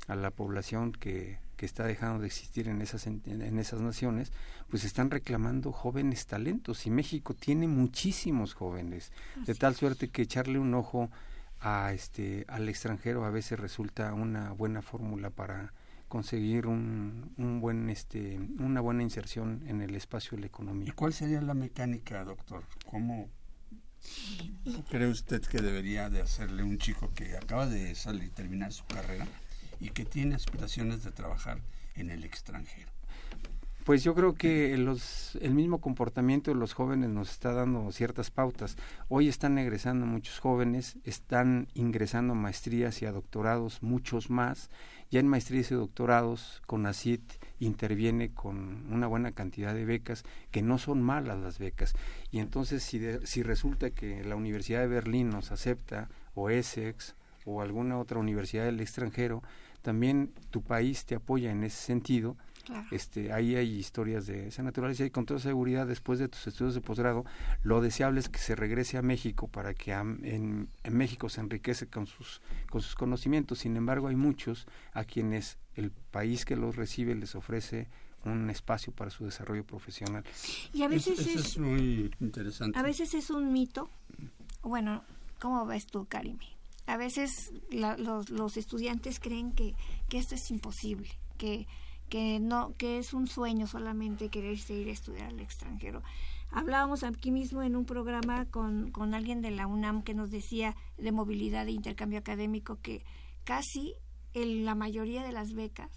a 0.08 0.16
la 0.16 0.32
población 0.32 0.93
que, 0.93 1.39
que 1.58 1.66
está 1.66 1.86
dejando 1.86 2.22
de 2.22 2.28
existir 2.28 2.70
en 2.70 2.82
esas 2.82 3.08
en, 3.08 3.22
en 3.26 3.60
esas 3.60 3.82
naciones, 3.82 4.32
pues 4.70 4.84
están 4.84 5.12
reclamando 5.12 5.72
jóvenes 5.72 6.26
talentos. 6.28 6.86
Y 6.86 6.91
México 6.91 7.34
tiene 7.34 7.68
muchísimos 7.68 8.54
jóvenes, 8.54 9.12
de 9.45 9.56
tal 9.56 9.76
suerte 9.76 10.08
que 10.10 10.22
echarle 10.22 10.60
un 10.60 10.74
ojo 10.74 11.10
a 11.60 11.93
este 11.93 12.45
al 12.47 12.70
extranjero 12.70 13.26
a 13.26 13.32
veces 13.32 13.60
resulta 13.60 14.14
una 14.14 14.51
buena 14.51 14.82
fórmula 14.82 15.30
para 15.32 15.74
conseguir 16.08 16.68
un, 16.68 17.34
un 17.38 17.60
buen 17.62 17.89
este 17.89 18.39
una 18.60 18.82
buena 18.82 19.03
inserción 19.03 19.64
en 19.68 19.82
el 19.82 19.95
espacio 19.95 20.36
de 20.36 20.41
la 20.41 20.47
¿Y 20.47 20.49
economía. 20.49 20.93
cuál 20.95 21.14
sería 21.14 21.41
la 21.41 21.53
mecánica, 21.53 22.24
doctor? 22.24 22.64
¿Cómo 22.86 23.30
cree 24.89 25.08
usted 25.10 25.41
que 25.45 25.62
debería 25.62 26.10
de 26.10 26.22
hacerle 26.22 26.64
un 26.64 26.78
chico 26.78 27.14
que 27.14 27.36
acaba 27.38 27.68
de 27.68 27.95
salir, 27.95 28.32
terminar 28.32 28.72
su 28.74 28.86
carrera 28.86 29.28
y 29.80 29.89
que 29.89 30.05
tiene 30.05 30.36
aspiraciones 30.36 31.03
de 31.03 31.12
trabajar 31.12 31.62
en 31.95 32.10
el 32.12 32.24
extranjero? 32.24 32.91
Pues 33.88 34.03
yo 34.03 34.13
creo 34.15 34.35
que 34.35 34.75
los, 34.77 35.38
el 35.39 35.53
mismo 35.53 35.79
comportamiento 35.79 36.51
de 36.51 36.57
los 36.57 36.73
jóvenes 36.73 37.09
nos 37.09 37.31
está 37.31 37.53
dando 37.53 37.89
ciertas 37.93 38.31
pautas. 38.31 38.75
Hoy 39.07 39.29
están 39.29 39.57
egresando 39.57 40.05
muchos 40.05 40.39
jóvenes, 40.39 40.97
están 41.05 41.69
ingresando 41.73 42.33
a 42.33 42.35
maestrías 42.35 43.01
y 43.01 43.05
a 43.05 43.13
doctorados 43.13 43.81
muchos 43.81 44.29
más. 44.29 44.69
Ya 45.09 45.21
en 45.21 45.29
maestrías 45.29 45.71
y 45.71 45.75
doctorados, 45.75 46.61
CONACIT 46.65 47.21
interviene 47.61 48.33
con 48.33 48.91
una 48.91 49.07
buena 49.07 49.31
cantidad 49.31 49.73
de 49.73 49.85
becas, 49.85 50.25
que 50.51 50.61
no 50.61 50.79
son 50.79 51.01
malas 51.01 51.39
las 51.39 51.57
becas. 51.57 51.93
Y 52.29 52.39
entonces 52.39 52.83
si, 52.83 52.99
de- 52.99 53.25
si 53.25 53.41
resulta 53.41 53.91
que 53.91 54.21
la 54.25 54.35
Universidad 54.35 54.81
de 54.81 54.88
Berlín 54.88 55.29
nos 55.29 55.53
acepta, 55.53 56.09
o 56.35 56.49
Essex, 56.49 57.15
o 57.45 57.61
alguna 57.61 57.97
otra 57.97 58.19
universidad 58.19 58.65
del 58.65 58.81
extranjero, 58.81 59.43
también 59.81 60.33
tu 60.51 60.61
país 60.61 61.05
te 61.05 61.15
apoya 61.15 61.51
en 61.51 61.63
ese 61.63 61.77
sentido 61.81 62.35
Claro. 62.68 62.86
este, 62.91 63.32
ahí 63.32 63.55
hay 63.55 63.76
historias 63.78 64.28
de 64.28 64.47
esa 64.49 64.61
naturaleza 64.61 65.05
y 65.05 65.09
con 65.09 65.26
toda 65.26 65.39
seguridad 65.39 65.88
después 65.88 66.20
de 66.20 66.28
tus 66.28 66.45
estudios 66.47 66.76
de 66.76 66.82
posgrado 66.82 67.24
lo 67.63 67.80
deseable 67.82 68.20
es 68.20 68.28
que 68.28 68.39
se 68.39 68.55
regrese 68.55 68.97
a 68.97 69.01
México 69.01 69.47
para 69.47 69.74
que 69.74 69.93
am- 69.93 70.20
en, 70.24 70.68
en 70.84 70.97
México 70.97 71.30
se 71.30 71.39
enriquece 71.39 71.88
con 71.88 72.07
sus 72.07 72.41
con 72.70 72.82
sus 72.82 72.95
conocimientos 72.95 73.59
sin 73.59 73.78
embargo 73.78 74.09
hay 74.09 74.18
muchos 74.18 74.68
a 74.93 75.05
quienes 75.05 75.57
el 75.76 75.91
país 75.91 76.43
que 76.43 76.57
los 76.57 76.76
recibe 76.76 77.15
les 77.15 77.36
ofrece 77.36 77.88
un 78.26 78.49
espacio 78.49 78.91
para 78.91 79.11
su 79.11 79.24
desarrollo 79.24 79.63
profesional 79.65 80.26
Y 80.74 80.84
a 80.84 80.89
veces 80.89 81.20
Eso 81.20 81.30
es, 81.39 81.45
es 81.45 81.57
muy 81.57 82.11
interesante. 82.20 82.78
a 82.78 82.82
veces 82.82 83.13
es 83.13 83.30
un 83.30 83.53
mito. 83.53 83.89
Bueno, 84.61 85.03
¿cómo 85.39 85.65
ves 85.65 85.86
tú, 85.88 86.05
Karime? 86.09 86.45
A 86.88 86.97
veces 86.97 87.51
la- 87.70 87.95
los, 87.97 88.30
los 88.30 88.57
estudiantes 88.57 89.20
creen 89.22 89.53
que, 89.53 89.74
que 90.09 90.18
esto 90.18 90.36
es 90.36 90.49
imposible, 90.51 91.07
que, 91.38 91.68
que 92.10 92.39
no 92.39 92.76
que 92.78 92.97
es 92.97 93.14
un 93.14 93.28
sueño 93.28 93.68
solamente 93.68 94.30
quererse 94.30 94.74
ir 94.74 94.88
a 94.89 94.91
estudiar 94.91 95.30
al 95.30 95.39
extranjero. 95.39 96.01
Hablábamos 96.51 97.03
aquí 97.03 97.30
mismo 97.32 97.62
en 97.62 97.76
un 97.76 97.86
programa 97.86 98.45
con, 98.45 98.91
con 98.91 99.14
alguien 99.14 99.41
de 99.41 99.51
la 99.51 99.68
UNAM 99.68 100.01
que 100.03 100.14
nos 100.14 100.32
decía 100.32 100.76
de 100.97 101.12
movilidad 101.12 101.68
e 101.68 101.72
intercambio 101.72 102.20
académico 102.20 102.80
que 102.82 103.03
casi 103.43 103.95
el- 104.34 104.64
la 104.66 104.74
mayoría 104.76 105.24
de 105.24 105.32
las 105.34 105.53
becas 105.53 105.91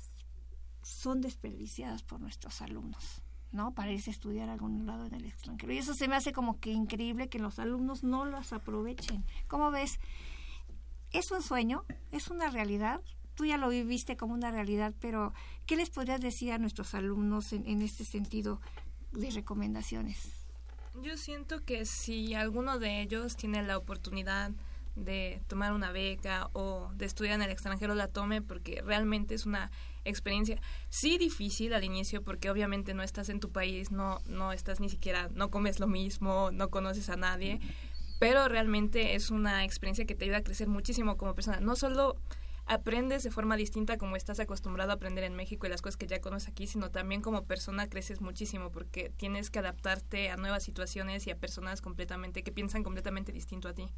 son 0.82 1.20
desperdiciadas 1.20 2.02
por 2.02 2.20
nuestros 2.20 2.60
alumnos. 2.62 3.22
¿no? 3.52 3.74
Para 3.74 3.90
irse 3.90 4.10
a 4.10 4.12
estudiar 4.12 4.48
a 4.48 4.52
algún 4.52 4.86
lado 4.86 5.06
en 5.06 5.14
el 5.14 5.24
extranjero. 5.26 5.72
Y 5.72 5.78
eso 5.78 5.92
se 5.92 6.06
me 6.06 6.14
hace 6.14 6.32
como 6.32 6.60
que 6.60 6.70
increíble 6.70 7.28
que 7.28 7.40
los 7.40 7.58
alumnos 7.58 8.04
no 8.04 8.24
las 8.24 8.52
aprovechen. 8.52 9.24
¿Cómo 9.48 9.72
ves? 9.72 9.98
¿Es 11.10 11.32
un 11.32 11.42
sueño? 11.42 11.84
¿Es 12.12 12.28
una 12.28 12.48
realidad? 12.50 13.00
Tú 13.40 13.46
ya 13.46 13.56
lo 13.56 13.70
viviste 13.70 14.18
como 14.18 14.34
una 14.34 14.50
realidad, 14.50 14.92
pero 15.00 15.32
¿qué 15.64 15.74
les 15.74 15.88
podrías 15.88 16.20
decir 16.20 16.52
a 16.52 16.58
nuestros 16.58 16.92
alumnos 16.92 17.54
en, 17.54 17.66
en 17.66 17.80
este 17.80 18.04
sentido 18.04 18.60
de 19.12 19.30
recomendaciones? 19.30 20.28
Yo 21.02 21.16
siento 21.16 21.64
que 21.64 21.86
si 21.86 22.34
alguno 22.34 22.78
de 22.78 23.00
ellos 23.00 23.36
tiene 23.36 23.62
la 23.62 23.78
oportunidad 23.78 24.50
de 24.94 25.40
tomar 25.48 25.72
una 25.72 25.90
beca 25.90 26.50
o 26.52 26.90
de 26.96 27.06
estudiar 27.06 27.36
en 27.36 27.40
el 27.40 27.50
extranjero, 27.50 27.94
la 27.94 28.08
tome 28.08 28.42
porque 28.42 28.82
realmente 28.84 29.34
es 29.36 29.46
una 29.46 29.70
experiencia, 30.04 30.60
sí 30.90 31.16
difícil 31.16 31.72
al 31.72 31.84
inicio 31.84 32.22
porque 32.22 32.50
obviamente 32.50 32.92
no 32.92 33.02
estás 33.02 33.30
en 33.30 33.40
tu 33.40 33.50
país, 33.50 33.90
no, 33.90 34.20
no 34.26 34.52
estás 34.52 34.80
ni 34.80 34.90
siquiera, 34.90 35.30
no 35.32 35.50
comes 35.50 35.80
lo 35.80 35.86
mismo, 35.86 36.50
no 36.52 36.68
conoces 36.68 37.08
a 37.08 37.16
nadie, 37.16 37.58
pero 38.18 38.48
realmente 38.48 39.14
es 39.14 39.30
una 39.30 39.64
experiencia 39.64 40.04
que 40.04 40.14
te 40.14 40.26
ayuda 40.26 40.36
a 40.36 40.44
crecer 40.44 40.68
muchísimo 40.68 41.16
como 41.16 41.34
persona, 41.34 41.58
no 41.60 41.74
solo 41.74 42.18
aprendes 42.70 43.24
de 43.24 43.32
forma 43.32 43.56
distinta 43.56 43.98
como 43.98 44.14
estás 44.14 44.38
acostumbrado 44.38 44.92
a 44.92 44.94
aprender 44.94 45.24
en 45.24 45.34
México 45.34 45.66
y 45.66 45.70
las 45.70 45.82
cosas 45.82 45.96
que 45.96 46.06
ya 46.06 46.20
conoces 46.20 46.48
aquí, 46.50 46.68
sino 46.68 46.92
también 46.92 47.20
como 47.20 47.42
persona 47.42 47.88
creces 47.88 48.20
muchísimo 48.20 48.70
porque 48.70 49.10
tienes 49.16 49.50
que 49.50 49.58
adaptarte 49.58 50.30
a 50.30 50.36
nuevas 50.36 50.62
situaciones 50.62 51.26
y 51.26 51.32
a 51.32 51.36
personas 51.36 51.80
completamente 51.80 52.44
que 52.44 52.52
piensan 52.52 52.84
completamente 52.84 53.32
distinto 53.32 53.68
a 53.68 53.74
ti. 53.74 53.88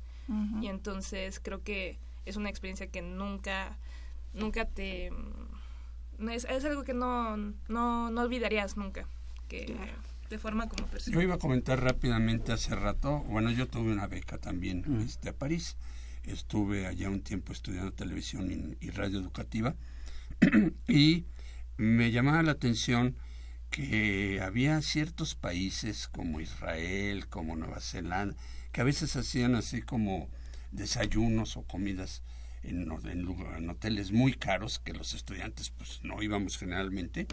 Y 0.62 0.68
entonces 0.68 1.38
creo 1.38 1.62
que 1.62 1.98
es 2.24 2.36
una 2.36 2.48
experiencia 2.48 2.86
que 2.86 3.02
nunca 3.02 3.76
nunca 4.32 4.64
te 4.64 5.10
no 6.18 6.30
es, 6.30 6.44
es 6.44 6.64
algo 6.64 6.82
que 6.82 6.94
no, 6.94 7.36
no, 7.36 8.10
no 8.10 8.20
olvidarías 8.22 8.78
nunca 8.78 9.06
que 9.48 9.76
te 10.30 10.38
forma 10.38 10.66
como 10.70 10.86
persona. 10.86 11.14
Yo 11.14 11.20
iba 11.20 11.34
a 11.34 11.38
comentar 11.38 11.78
rápidamente 11.82 12.52
hace 12.52 12.74
rato, 12.74 13.18
bueno, 13.28 13.50
yo 13.50 13.68
tuve 13.68 13.92
una 13.92 14.06
beca 14.06 14.38
también 14.38 14.82
este, 15.04 15.28
a 15.28 15.34
París, 15.34 15.76
estuve 16.24 16.86
allá 16.86 17.10
un 17.10 17.22
tiempo 17.22 17.52
estudiando 17.52 17.92
televisión 17.92 18.76
y, 18.80 18.86
y 18.86 18.90
radio 18.90 19.18
educativa 19.18 19.74
y 20.88 21.26
me 21.76 22.10
llamaba 22.10 22.42
la 22.42 22.52
atención 22.52 23.16
que 23.70 24.40
había 24.42 24.80
ciertos 24.82 25.34
países 25.34 26.06
como 26.06 26.40
Israel, 26.40 27.26
como 27.28 27.56
Nueva 27.56 27.80
Zelanda, 27.80 28.36
que 28.70 28.82
a 28.82 28.84
veces 28.84 29.16
hacían 29.16 29.54
así 29.54 29.80
como 29.80 30.28
desayunos 30.70 31.56
o 31.56 31.62
comidas 31.62 32.22
en, 32.62 32.82
en 33.04 33.26
en 33.56 33.70
hoteles 33.70 34.12
muy 34.12 34.34
caros 34.34 34.78
que 34.78 34.92
los 34.92 35.14
estudiantes 35.14 35.70
pues 35.70 36.00
no 36.02 36.22
íbamos 36.22 36.58
generalmente 36.58 37.26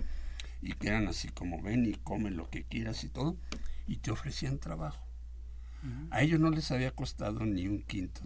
y 0.61 0.73
que 0.73 0.87
eran 0.87 1.07
así 1.07 1.27
como 1.29 1.61
ven 1.61 1.85
y 1.85 1.93
come 1.93 2.31
lo 2.31 2.49
que 2.49 2.63
quieras 2.63 3.03
y 3.03 3.09
todo 3.09 3.37
y 3.87 3.97
te 3.97 4.11
ofrecían 4.11 4.59
trabajo. 4.59 5.05
A 6.11 6.21
ellos 6.21 6.39
no 6.39 6.49
les 6.49 6.71
había 6.71 6.91
costado 6.91 7.45
ni 7.45 7.67
un 7.67 7.81
quinto 7.81 8.21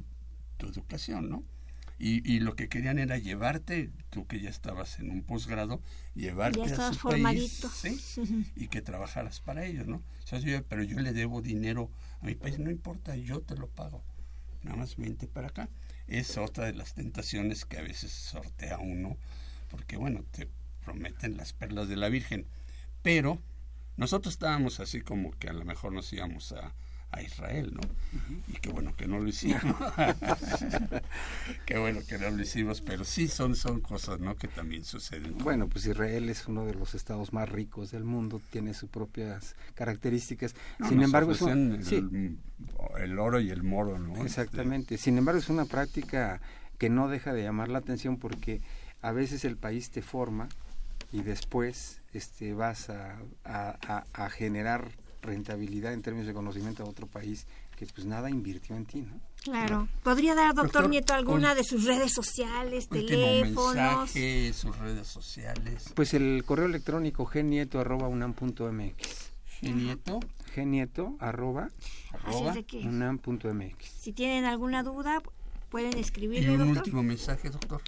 tu 0.57 0.67
educación, 0.67 1.29
¿no? 1.29 1.43
Y, 1.99 2.29
y 2.29 2.39
lo 2.39 2.55
que 2.55 2.67
querían 2.69 2.99
era 2.99 3.17
llevarte, 3.17 3.91
tú 4.09 4.25
que 4.27 4.41
ya 4.41 4.49
estabas 4.49 4.99
en 4.99 5.09
un 5.11 5.23
posgrado, 5.23 5.81
llevarte 6.15 6.67
Ya 6.67 6.87
a 6.89 6.93
su 6.93 6.99
formadito. 6.99 7.69
país 7.81 8.19
¿sí? 8.19 8.51
y 8.55 8.67
que 8.67 8.81
trabajaras 8.81 9.39
para 9.39 9.65
ellos, 9.65 9.87
¿no? 9.87 9.97
O 9.97 10.27
sea, 10.27 10.39
yo, 10.39 10.63
pero 10.65 10.83
yo 10.83 10.99
le 10.99 11.13
debo 11.13 11.41
dinero 11.41 11.91
a 12.21 12.25
mi 12.25 12.35
país, 12.35 12.59
no 12.59 12.71
importa, 12.71 13.15
yo 13.15 13.41
te 13.41 13.55
lo 13.55 13.67
pago. 13.69 14.03
Nada 14.63 14.77
más 14.77 14.95
vente 14.97 15.27
para 15.27 15.47
acá. 15.47 15.69
Es 16.07 16.37
otra 16.37 16.65
de 16.65 16.73
las 16.73 16.93
tentaciones 16.93 17.63
que 17.65 17.77
a 17.77 17.81
veces 17.81 18.11
sortea 18.11 18.79
uno, 18.79 19.17
porque 19.69 19.95
bueno, 19.97 20.23
te 20.31 20.49
prometen 20.83 21.37
las 21.37 21.53
perlas 21.53 21.87
de 21.87 21.95
la 21.97 22.09
Virgen. 22.09 22.47
Pero 23.01 23.39
nosotros 23.97 24.33
estábamos 24.33 24.79
así 24.79 25.01
como 25.01 25.31
que 25.31 25.49
a 25.49 25.53
lo 25.53 25.63
mejor 25.65 25.93
nos 25.93 26.11
íbamos 26.11 26.51
a, 26.53 26.73
a 27.15 27.21
Israel, 27.21 27.73
¿no? 27.73 27.81
Y 28.47 28.53
qué 28.53 28.69
bueno 28.69 28.95
que 28.95 29.07
no 29.07 29.19
lo 29.19 29.27
hicimos. 29.27 29.61
qué 31.65 31.77
bueno 31.77 31.99
que 32.07 32.17
no 32.17 32.29
lo 32.31 32.41
hicimos, 32.41 32.81
pero 32.81 33.03
sí 33.05 33.27
son, 33.27 33.55
son 33.55 33.81
cosas, 33.81 34.19
¿no? 34.19 34.35
Que 34.35 34.47
también 34.47 34.83
suceden. 34.83 35.37
Bueno, 35.39 35.67
pues 35.67 35.85
Israel 35.85 36.29
es 36.29 36.47
uno 36.47 36.65
de 36.65 36.73
los 36.73 36.95
estados 36.95 37.33
más 37.33 37.49
ricos 37.49 37.91
del 37.91 38.03
mundo, 38.03 38.41
tiene 38.51 38.73
sus 38.73 38.89
propias 38.89 39.55
características. 39.75 40.55
No, 40.79 40.89
Sin 40.89 41.01
embargo, 41.01 41.31
es 41.33 41.41
un- 41.41 41.73
el, 41.73 41.85
sí, 41.85 42.37
el 42.99 43.19
oro 43.19 43.39
y 43.39 43.49
el 43.51 43.63
moro, 43.63 43.99
¿no? 43.99 44.13
Este, 44.13 44.25
Exactamente. 44.25 44.97
Sin 44.97 45.17
embargo, 45.17 45.39
es 45.39 45.49
una 45.49 45.65
práctica 45.65 46.41
que 46.77 46.89
no 46.89 47.07
deja 47.07 47.33
de 47.33 47.43
llamar 47.43 47.69
la 47.69 47.79
atención 47.79 48.17
porque 48.17 48.61
a 49.01 49.11
veces 49.11 49.45
el 49.45 49.57
país 49.57 49.89
te 49.91 50.01
forma 50.01 50.49
y 51.11 51.21
después 51.21 52.01
este, 52.13 52.53
vas 52.53 52.89
a, 52.89 53.17
a- 53.43 53.77
a- 53.87 54.05
a 54.25 54.29
generar 54.29 54.89
rentabilidad 55.23 55.93
en 55.93 56.03
términos 56.03 56.27
de 56.27 56.33
conocimiento 56.33 56.83
a 56.83 56.85
otro 56.87 57.07
país 57.07 57.47
que 57.75 57.87
pues 57.87 58.05
nada 58.05 58.29
invirtió 58.29 58.75
en 58.75 58.85
ti, 58.85 59.01
¿no? 59.01 59.19
Claro. 59.43 59.87
¿Podría 60.03 60.35
dar, 60.35 60.49
doctor, 60.53 60.65
Doctor, 60.73 60.89
Nieto, 60.89 61.13
alguna 61.15 61.55
de 61.55 61.63
sus 61.63 61.85
redes 61.85 62.13
sociales, 62.13 62.87
teléfonos? 62.87 63.75
mensaje, 63.75 64.53
sus 64.53 64.77
redes 64.77 65.07
sociales. 65.07 65.91
Pues 65.95 66.13
el 66.13 66.43
correo 66.45 66.65
electrónico 66.65 67.25
gnieto.unam.mx. 67.25 69.31
¿Gnieto? 69.61 70.19
Gnieto 70.55 71.15
arroba, 71.19 71.69
unam.mx. 72.83 73.85
Si 73.99 74.13
tienen 74.13 74.45
alguna 74.45 74.83
duda, 74.83 75.21
pueden 75.69 75.97
Y 75.97 76.01
escribirle, 76.01 76.51
un 76.51 76.57
doctor. 76.59 76.77
último 76.77 77.03
mensaje, 77.03 77.49
doctor. 77.49 77.81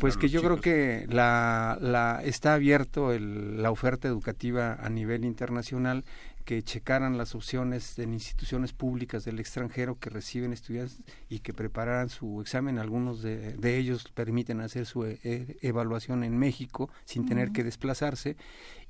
Pues 0.00 0.16
que 0.16 0.28
yo 0.30 0.40
creo 0.40 0.60
que 0.60 1.06
la, 1.10 1.76
la 1.80 2.22
está 2.24 2.54
abierto 2.54 3.12
el- 3.12 3.60
la 3.62 3.70
oferta 3.70 4.08
educativa 4.08 4.74
a 4.80 4.88
nivel 4.88 5.24
internacional 5.24 6.04
que 6.50 6.64
checaran 6.64 7.16
las 7.16 7.36
opciones 7.36 7.96
en 8.00 8.12
instituciones 8.12 8.72
públicas 8.72 9.24
del 9.24 9.38
extranjero 9.38 10.00
que 10.00 10.10
reciben 10.10 10.52
estudiantes 10.52 11.00
y 11.28 11.38
que 11.38 11.54
prepararan 11.54 12.08
su 12.08 12.40
examen. 12.40 12.80
Algunos 12.80 13.22
de, 13.22 13.52
de 13.52 13.78
ellos 13.78 14.08
permiten 14.12 14.60
hacer 14.60 14.84
su 14.84 15.04
e- 15.04 15.20
e- 15.22 15.58
evaluación 15.62 16.24
en 16.24 16.36
México 16.36 16.90
sin 17.04 17.24
tener 17.24 17.52
que 17.52 17.62
desplazarse 17.62 18.36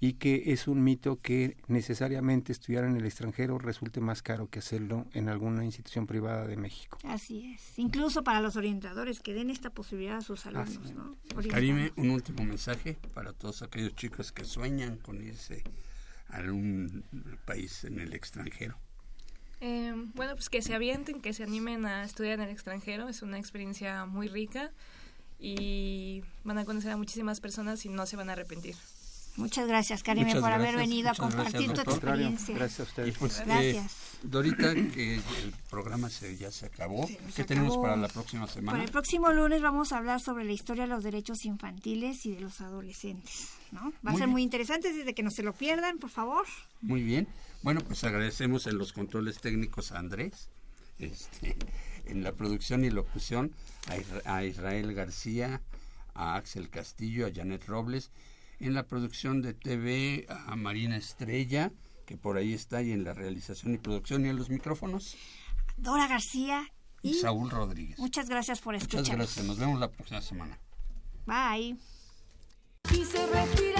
y 0.01 0.15
que 0.15 0.55
es 0.55 0.69
un 0.69 0.83
mito 0.83 1.21
que 1.21 1.59
necesariamente 1.69 2.51
estudiar 2.51 2.85
en 2.85 2.97
el 2.97 3.05
extranjero 3.05 3.59
resulte 3.59 4.01
más 4.01 4.23
caro 4.23 4.49
que 4.49 4.61
hacerlo 4.61 5.05
en 5.13 5.29
alguna 5.29 5.63
institución 5.63 6.07
privada 6.07 6.47
de 6.47 6.57
México. 6.57 6.97
Así 7.05 7.53
es. 7.53 7.79
Incluso 7.79 8.25
para 8.25 8.41
los 8.41 8.57
orientadores 8.57 9.21
que 9.21 9.35
den 9.35 9.51
esta 9.51 9.69
posibilidad 9.69 10.17
a 10.17 10.23
sus 10.23 10.47
alumnos, 10.47 10.95
¿no? 10.95 11.15
Karime, 11.51 11.93
un 11.97 12.09
último 12.09 12.43
mensaje 12.43 12.97
para 13.13 13.35
todos 13.35 13.61
aquellos 13.61 13.95
chicos 13.97 14.33
que 14.33 14.47
sueñan 14.47 14.97
con 14.97 15.21
irse 15.21 15.63
algún 16.33 17.05
país 17.45 17.85
en 17.85 17.99
el 17.99 18.12
extranjero. 18.14 18.78
Eh, 19.61 19.93
bueno, 20.14 20.35
pues 20.35 20.49
que 20.49 20.62
se 20.62 20.74
avienten, 20.74 21.20
que 21.20 21.33
se 21.33 21.43
animen 21.43 21.85
a 21.85 22.05
estudiar 22.05 22.35
en 22.35 22.47
el 22.47 22.51
extranjero. 22.51 23.09
Es 23.09 23.22
una 23.22 23.39
experiencia 23.39 24.07
muy 24.07 24.28
rica 24.28 24.72
y 25.39 26.22
van 26.45 26.59
a 26.59 26.64
conocer 26.64 26.93
a 26.93 26.97
muchísimas 26.97 27.41
personas 27.41 27.85
y 27.85 27.89
no 27.89 28.07
se 28.07 28.16
van 28.16 28.31
a 28.31 28.33
arrepentir. 28.33 28.76
Muchas 29.41 29.66
gracias, 29.66 30.03
Karime, 30.03 30.26
Muchas 30.26 30.41
por 30.43 30.53
haber 30.53 30.72
gracias, 30.72 30.88
venido 30.88 31.11
a 31.11 31.14
compartir 31.14 31.66
gracias, 31.68 31.84
tu 31.84 31.91
experiencia. 31.91 32.55
Gracias 32.55 32.80
a 32.80 32.82
ustedes. 32.84 33.18
Pues, 33.18 33.41
eh, 33.41 33.45
Gracias. 33.47 33.93
Dorita, 34.22 34.74
que 34.74 35.14
el 35.16 35.55
programa 35.70 36.11
se, 36.11 36.36
ya 36.36 36.51
se 36.51 36.66
acabó. 36.66 37.09
nos 37.24 37.34
¿Qué 37.34 37.45
tenemos 37.45 37.70
acabó. 37.70 37.82
para 37.82 37.97
la 37.97 38.09
próxima 38.09 38.47
semana? 38.47 38.72
Para 38.72 38.84
el 38.84 38.91
próximo 38.91 39.32
lunes 39.32 39.62
vamos 39.62 39.93
a 39.93 39.99
hablar 39.99 40.20
sobre 40.20 40.45
la 40.45 40.53
historia 40.53 40.82
de 40.82 40.88
los 40.91 41.03
derechos 41.03 41.45
infantiles 41.47 42.26
y 42.26 42.32
de 42.34 42.41
los 42.41 42.61
adolescentes, 42.61 43.49
¿no? 43.72 43.80
Va 43.80 43.86
a 43.86 44.11
Muy 44.11 44.12
ser 44.12 44.18
bien. 44.26 44.30
muy 44.30 44.43
interesante, 44.43 44.93
desde 44.93 45.14
que 45.14 45.22
no 45.22 45.30
se 45.30 45.43
lo 45.43 45.55
pierdan, 45.55 45.99
por 45.99 46.11
favor. 46.11 46.45
Muy 46.82 47.03
bien. 47.03 47.26
Bueno, 47.62 47.80
pues 47.80 48.05
agradecemos 48.05 48.66
en 48.66 48.76
los 48.78 48.93
controles 48.93 49.41
técnicos 49.41 49.93
a 49.93 49.99
Andrés, 49.99 50.51
este, 50.99 51.57
en 52.05 52.22
la 52.22 52.32
producción 52.32 52.84
y 52.84 52.91
locución 52.91 53.53
a, 53.88 53.97
Isra- 53.97 54.22
a 54.26 54.45
Israel 54.45 54.93
García, 54.93 55.62
a 56.12 56.34
Axel 56.36 56.68
Castillo, 56.68 57.26
a 57.26 57.30
Janet 57.34 57.64
Robles, 57.66 58.11
en 58.67 58.75
la 58.75 58.87
producción 58.87 59.43
de 59.43 59.55
TV 59.55 60.27
a 60.29 60.55
Marina 60.57 60.97
Estrella, 60.97 61.73
que 62.07 62.17
por 62.17 62.37
ahí 62.37 62.53
está, 62.53 62.83
y 62.83 62.93
en 62.93 63.05
la 63.05 63.15
realización 63.15 63.75
y 63.75 63.79
producción 63.79 64.25
y 64.27 64.29
en 64.29 64.37
los 64.37 64.51
micrófonos, 64.51 65.17
Dora 65.77 66.07
García 66.09 66.69
y 67.03 67.11
y 67.11 67.15
Saúl 67.15 67.51
Rodríguez. 67.51 67.99
muchas 67.99 68.29
gracias 68.29 68.61
por 68.61 68.75
Muchas 68.75 68.89
escucharnos. 68.89 69.27
gracias. 69.27 69.47
Nos 69.47 69.59
vemos 69.59 69.81
la 69.81 69.91
próxima 69.91 70.21
semana. 70.21 70.59
Bye. 71.27 71.77
Y 72.93 73.05
se 73.05 73.27
respira 73.27 73.80